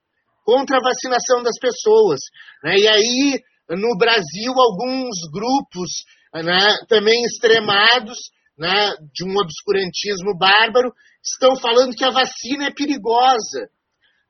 [0.46, 2.20] contra a vacinação das pessoas.
[2.64, 2.76] Né?
[2.78, 3.40] E aí,
[3.70, 5.90] no Brasil, alguns grupos
[6.34, 8.18] né, também extremados,
[8.58, 13.68] né, de um obscurantismo bárbaro, estão falando que a vacina é perigosa.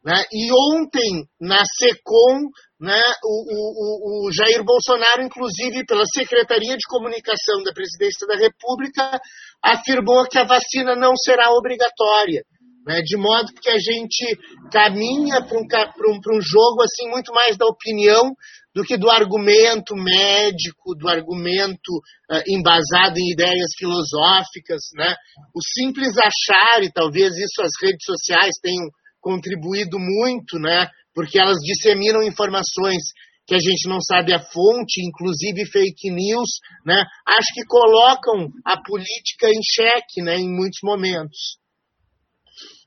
[0.04, 0.24] Né?
[0.32, 2.50] E ontem, na SECOM,
[2.80, 9.20] né, o, o, o, Jair Bolsonaro, inclusive pela Secretaria de Comunicação da Presidência da República,
[9.62, 12.44] afirmou que a vacina não será obrigatória.
[12.88, 14.40] Né, de modo que a gente
[14.72, 18.34] caminha para um, um, um jogo assim muito mais da opinião
[18.74, 21.92] do que do argumento médico, do argumento
[22.32, 24.82] uh, embasado em ideias filosóficas.
[24.96, 25.14] Né?
[25.54, 28.88] O simples achar, e talvez isso as redes sociais tenham
[29.20, 30.88] contribuído muito, né?
[31.20, 33.04] Porque elas disseminam informações
[33.46, 36.48] que a gente não sabe a fonte, inclusive fake news,
[36.86, 37.04] né?
[37.28, 40.38] Acho que colocam a política em xeque, né?
[40.38, 41.60] Em muitos momentos.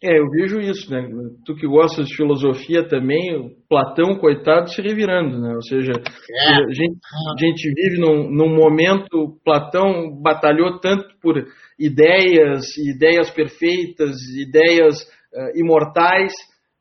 [0.02, 1.06] É, eu vejo isso, né?
[1.44, 5.52] Tu que gosta de filosofia também, o Platão, coitado, se revirando, né?
[5.54, 6.54] Ou seja, é.
[6.54, 6.98] a, gente,
[7.38, 11.36] a gente vive num, num momento, Platão batalhou tanto por
[11.78, 16.32] ideias, ideias perfeitas, ideias uh, imortais,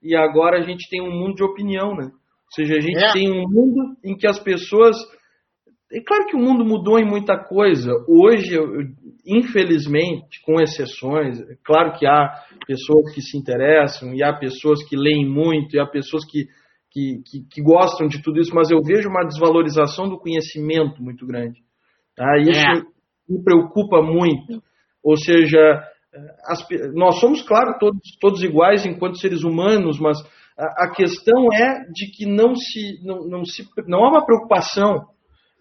[0.02, 2.06] e agora a gente tem um mundo de opinião, né?
[2.06, 3.14] Ou seja, a gente é.
[3.14, 4.98] tem um mundo em que as pessoas.
[5.91, 7.91] É claro que o mundo mudou em muita coisa.
[8.07, 8.57] Hoje,
[9.26, 12.30] infelizmente, com exceções, é claro que há
[12.65, 16.45] pessoas que se interessam, e há pessoas que leem muito, e há pessoas que,
[16.91, 21.26] que, que, que gostam de tudo isso, mas eu vejo uma desvalorização do conhecimento muito
[21.26, 21.60] grande.
[22.15, 22.38] Tá?
[22.40, 22.82] Isso é.
[23.30, 24.64] me preocupa muito.
[25.03, 25.84] Ou seja,
[26.46, 30.18] as, nós somos, claro, todos, todos iguais enquanto seres humanos, mas
[30.58, 35.06] a, a questão é de que não se, não, não se não há uma preocupação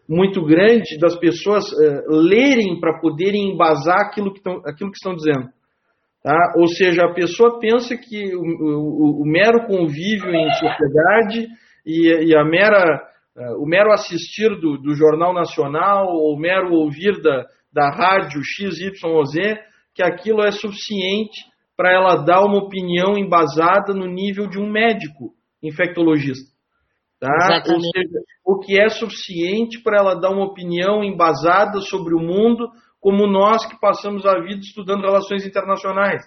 [0.09, 5.15] muito grande das pessoas uh, lerem para poderem embasar aquilo que, tão, aquilo que estão
[5.15, 5.49] dizendo.
[6.23, 6.37] Tá?
[6.57, 11.47] Ou seja, a pessoa pensa que o, o, o mero convívio em sociedade
[11.87, 13.01] e, e a mera,
[13.37, 18.43] uh, o mero assistir do, do, Jornal Nacional ou o mero ouvir da, da rádio
[18.43, 19.61] XYZ,
[20.01, 21.45] que aquilo é suficiente
[21.77, 26.51] para ela dar uma opinião embasada no nível de um médico infectologista.
[27.21, 27.63] Tá?
[27.69, 32.67] Ou seja, o que é suficiente para ela dar uma opinião embasada sobre o mundo,
[32.99, 36.23] como nós que passamos a vida estudando relações internacionais.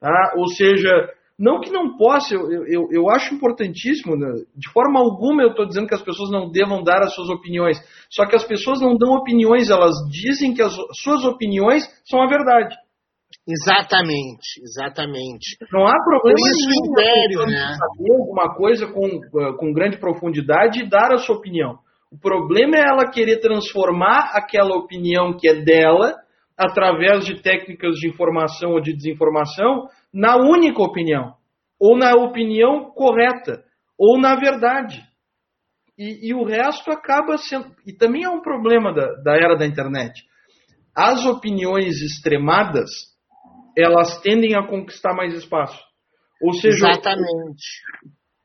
[0.00, 0.32] Tá?
[0.38, 0.90] Ou seja,
[1.38, 4.32] não que não possa, eu, eu, eu acho importantíssimo, né?
[4.56, 7.78] de forma alguma eu estou dizendo que as pessoas não devam dar as suas opiniões,
[8.10, 12.26] só que as pessoas não dão opiniões, elas dizem que as suas opiniões são a
[12.26, 12.74] verdade.
[13.48, 15.56] Exatamente, exatamente.
[15.72, 17.78] Não há problema isso nenhum império, né?
[17.78, 21.78] saber alguma coisa com, eh, com grande profundidade e dar a sua opinião.
[22.12, 26.14] O problema é ela querer transformar aquela opinião que é dela,
[26.58, 31.32] através de técnicas de informação ou de desinformação, na única opinião,
[31.80, 33.64] ou na opinião correta,
[33.98, 35.02] ou na verdade.
[35.96, 37.74] E, e o resto acaba sendo.
[37.86, 40.22] E também é um problema da, da era da internet.
[40.94, 42.90] As opiniões extremadas
[43.78, 45.78] elas tendem a conquistar mais espaço.
[46.42, 47.82] Ou seja, Exatamente.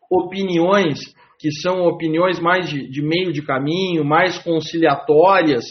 [0.09, 0.99] opiniões
[1.39, 5.65] que são opiniões mais de, de, meio de caminho, mais conciliatórias,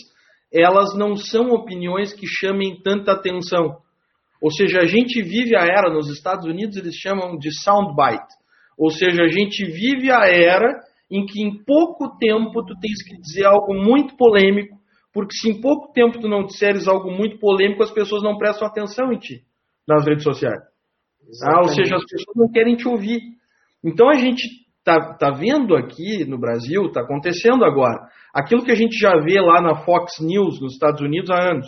[0.52, 3.76] elas não são opiniões que chamem tanta atenção.
[4.42, 8.34] Ou seja, a gente vive a era, nos Estados Unidos eles chamam de soundbite.
[8.76, 10.68] Ou seja, a gente vive a era
[11.10, 14.76] em que em pouco tempo tu tens que dizer algo muito polêmico,
[15.12, 18.66] porque se em pouco tempo tu não disseres algo muito polêmico, as pessoas não prestam
[18.66, 19.42] atenção em ti
[19.86, 20.60] nas redes sociais.
[21.44, 23.20] Ah, ou seja, as pessoas não querem te ouvir.
[23.84, 24.42] Então a gente
[24.78, 29.40] está tá vendo aqui no Brasil, está acontecendo agora, aquilo que a gente já vê
[29.40, 31.66] lá na Fox News nos Estados Unidos há anos.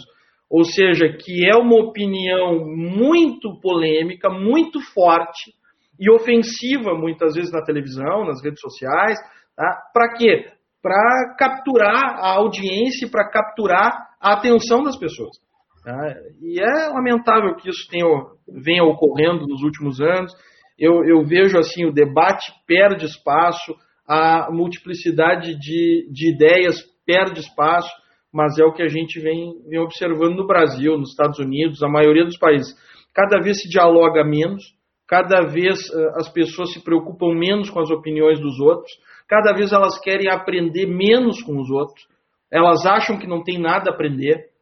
[0.51, 5.53] Ou seja, que é uma opinião muito polêmica, muito forte
[5.99, 9.19] e ofensiva, muitas vezes na televisão, nas redes sociais.
[9.57, 9.83] Tá?
[9.93, 10.53] Para quê?
[10.83, 15.44] Para capturar a audiência, para capturar a atenção das pessoas.
[15.85, 16.17] Tá?
[16.41, 18.07] E é lamentável que isso tenha,
[18.49, 20.33] venha ocorrendo nos últimos anos.
[20.79, 23.77] Eu, eu vejo assim, o debate perde espaço,
[24.09, 27.91] a multiplicidade de, de ideias perde espaço,
[28.33, 31.89] mas é o que a gente vem, vem observando no Brasil, nos Estados Unidos, a
[31.89, 32.75] maioria dos países.
[33.15, 34.65] Cada vez se dialoga menos,
[35.07, 38.91] cada vez uh, as pessoas se preocupam menos com as opiniões dos outros,
[39.29, 42.07] cada vez elas querem aprender menos com os outros,
[42.51, 44.54] elas acham que não tem nada a aprender,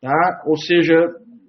[0.00, 0.42] Tá?
[0.46, 0.94] Ou seja,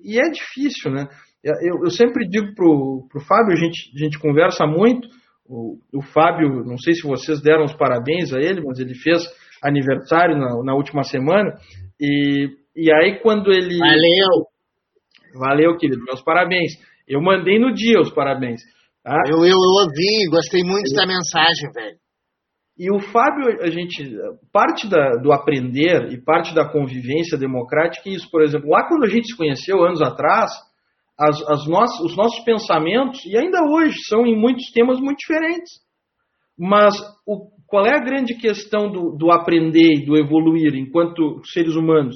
[0.03, 1.07] e é difícil, né?
[1.43, 5.07] Eu, eu sempre digo pro, pro Fábio, a gente, a gente conversa muito,
[5.47, 9.21] o, o Fábio, não sei se vocês deram os parabéns a ele, mas ele fez
[9.63, 11.53] aniversário na, na última semana,
[11.99, 13.77] e, e aí quando ele...
[13.77, 14.47] Valeu!
[15.35, 16.73] Valeu, querido, meus parabéns.
[17.07, 18.61] Eu mandei no dia os parabéns.
[19.03, 19.15] Tá?
[19.27, 21.97] Eu, eu, eu ouvi, gostei muito da mensagem, velho.
[22.80, 24.10] E o Fábio, a gente,
[24.53, 28.31] parte da, do aprender e parte da convivência democrática é isso.
[28.31, 30.49] Por exemplo, lá quando a gente se conheceu anos atrás,
[31.19, 35.69] as, as nossas, os nossos pensamentos, e ainda hoje, são em muitos temas muito diferentes.
[36.57, 36.95] Mas
[37.27, 42.15] o, qual é a grande questão do, do aprender e do evoluir enquanto seres humanos?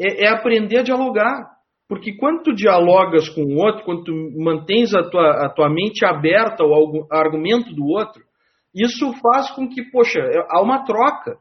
[0.00, 1.58] É, é, aprender a dialogar.
[1.88, 6.04] Porque quando tu dialogas com o outro, quando tu mantens a tua, a tua mente
[6.04, 6.72] aberta ao
[7.10, 8.27] argumento do outro,
[8.82, 11.38] isso faz com que, poxa, há uma troca.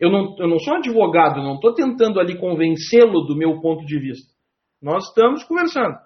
[0.00, 3.98] Eu não, eu não sou advogado, não estou tentando ali convencê-lo do meu ponto de
[3.98, 4.32] vista.
[4.82, 5.96] Nós estamos conversando.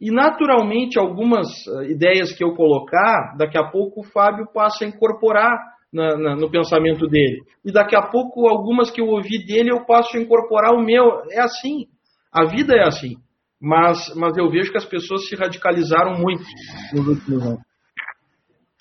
[0.00, 4.88] E naturalmente, algumas uh, ideias que eu colocar, daqui a pouco o Fábio passa a
[4.88, 5.56] incorporar
[5.92, 7.42] na, na, no pensamento dele.
[7.64, 11.22] E daqui a pouco, algumas que eu ouvi dele, eu passo a incorporar o meu.
[11.30, 11.86] É assim.
[12.32, 13.16] A vida é assim.
[13.60, 16.42] Mas, mas eu vejo que as pessoas se radicalizaram muito
[16.92, 17.71] nos últimos anos.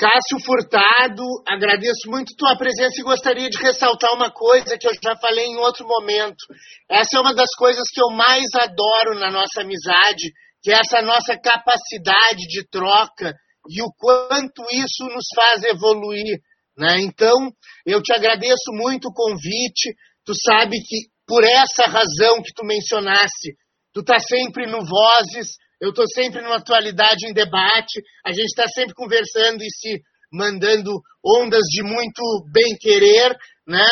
[0.01, 5.15] Cássio Furtado, agradeço muito tua presença e gostaria de ressaltar uma coisa que eu já
[5.15, 6.41] falei em outro momento.
[6.89, 10.33] Essa é uma das coisas que eu mais adoro na nossa amizade,
[10.63, 13.35] que é essa nossa capacidade de troca
[13.69, 16.39] e o quanto isso nos faz evoluir.
[16.75, 17.01] Né?
[17.01, 17.51] Então,
[17.85, 19.93] eu te agradeço muito o convite.
[20.25, 23.53] Tu sabe que por essa razão que tu mencionaste,
[23.93, 28.67] tu está sempre no Vozes, eu estou sempre numa atualidade em debate, a gente está
[28.67, 29.99] sempre conversando e se
[30.31, 30.91] mandando
[31.25, 32.21] ondas de muito
[32.53, 33.35] bem-querer,
[33.67, 33.87] né?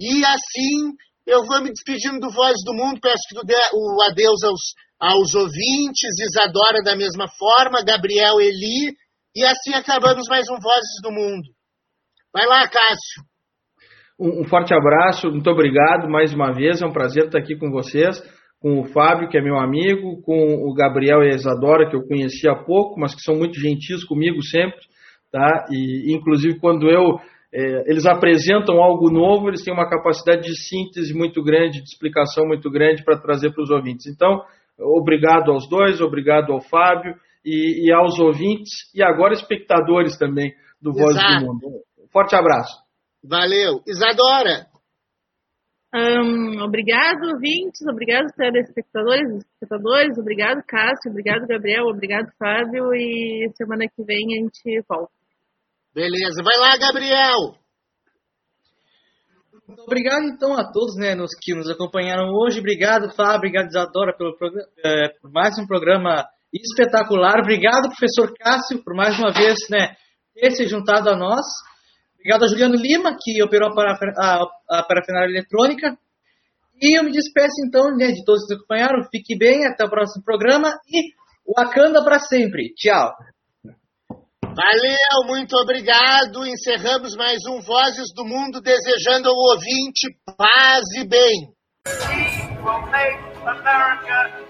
[0.00, 0.94] E assim
[1.26, 4.60] eu vou me despedindo do Voz do Mundo, peço que tu dê o adeus aos,
[4.98, 8.94] aos ouvintes, Isadora da mesma forma, Gabriel Eli,
[9.36, 11.44] e assim acabamos mais um Vozes do Mundo.
[12.32, 13.24] Vai lá, Cássio.
[14.18, 17.70] Um, um forte abraço, muito obrigado mais uma vez, é um prazer estar aqui com
[17.70, 18.22] vocês,
[18.60, 22.06] com o Fábio, que é meu amigo, com o Gabriel e a Isadora, que eu
[22.06, 24.80] conheci há pouco, mas que são muito gentis comigo sempre,
[25.30, 25.66] tá?
[25.70, 27.18] E inclusive quando eu
[27.52, 32.46] é, eles apresentam algo novo, eles têm uma capacidade de síntese muito grande, de explicação
[32.46, 34.06] muito grande para trazer para os ouvintes.
[34.06, 34.42] Então,
[34.78, 37.14] obrigado aos dois, obrigado ao Fábio
[37.44, 41.60] e, e aos ouvintes e agora espectadores também do Voz do Mundo.
[42.12, 42.76] Forte abraço.
[43.24, 43.80] Valeu.
[43.86, 44.66] Isadora.
[45.94, 54.04] Um, obrigado, ouvintes, obrigado, telespectadores, espectadores, obrigado, Cássio, obrigado, Gabriel, obrigado, Fábio, e semana que
[54.04, 55.10] vem a gente volta.
[55.94, 57.56] Beleza, vai lá, Gabriel!
[59.86, 62.60] Obrigado, então, a todos né, nos, que nos acompanharam hoje.
[62.60, 64.36] Obrigado, Fábio, obrigado, Isadora, pelo,
[64.84, 67.40] é, por mais um programa espetacular.
[67.40, 69.96] Obrigado, professor Cássio, por mais uma vez né,
[70.34, 71.44] ter se juntado a nós.
[72.18, 75.96] Obrigado a Juliano Lima, que operou a, a, a parafernália eletrônica.
[76.80, 79.08] E eu me despeço, então, né, de todos que nos acompanharam.
[79.10, 81.12] Fique bem, até o próximo programa e
[81.56, 82.72] Wakanda para sempre.
[82.74, 83.12] Tchau.
[84.42, 86.46] Valeu, muito obrigado.
[86.46, 91.48] Encerramos mais um Vozes do Mundo, desejando ao ouvinte paz e bem.
[91.86, 94.47] We will make America.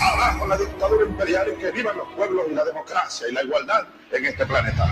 [0.00, 3.86] Abajo la dictadura imperial y que vivan los pueblos y la democracia y la igualdad
[4.12, 4.84] en este planeta.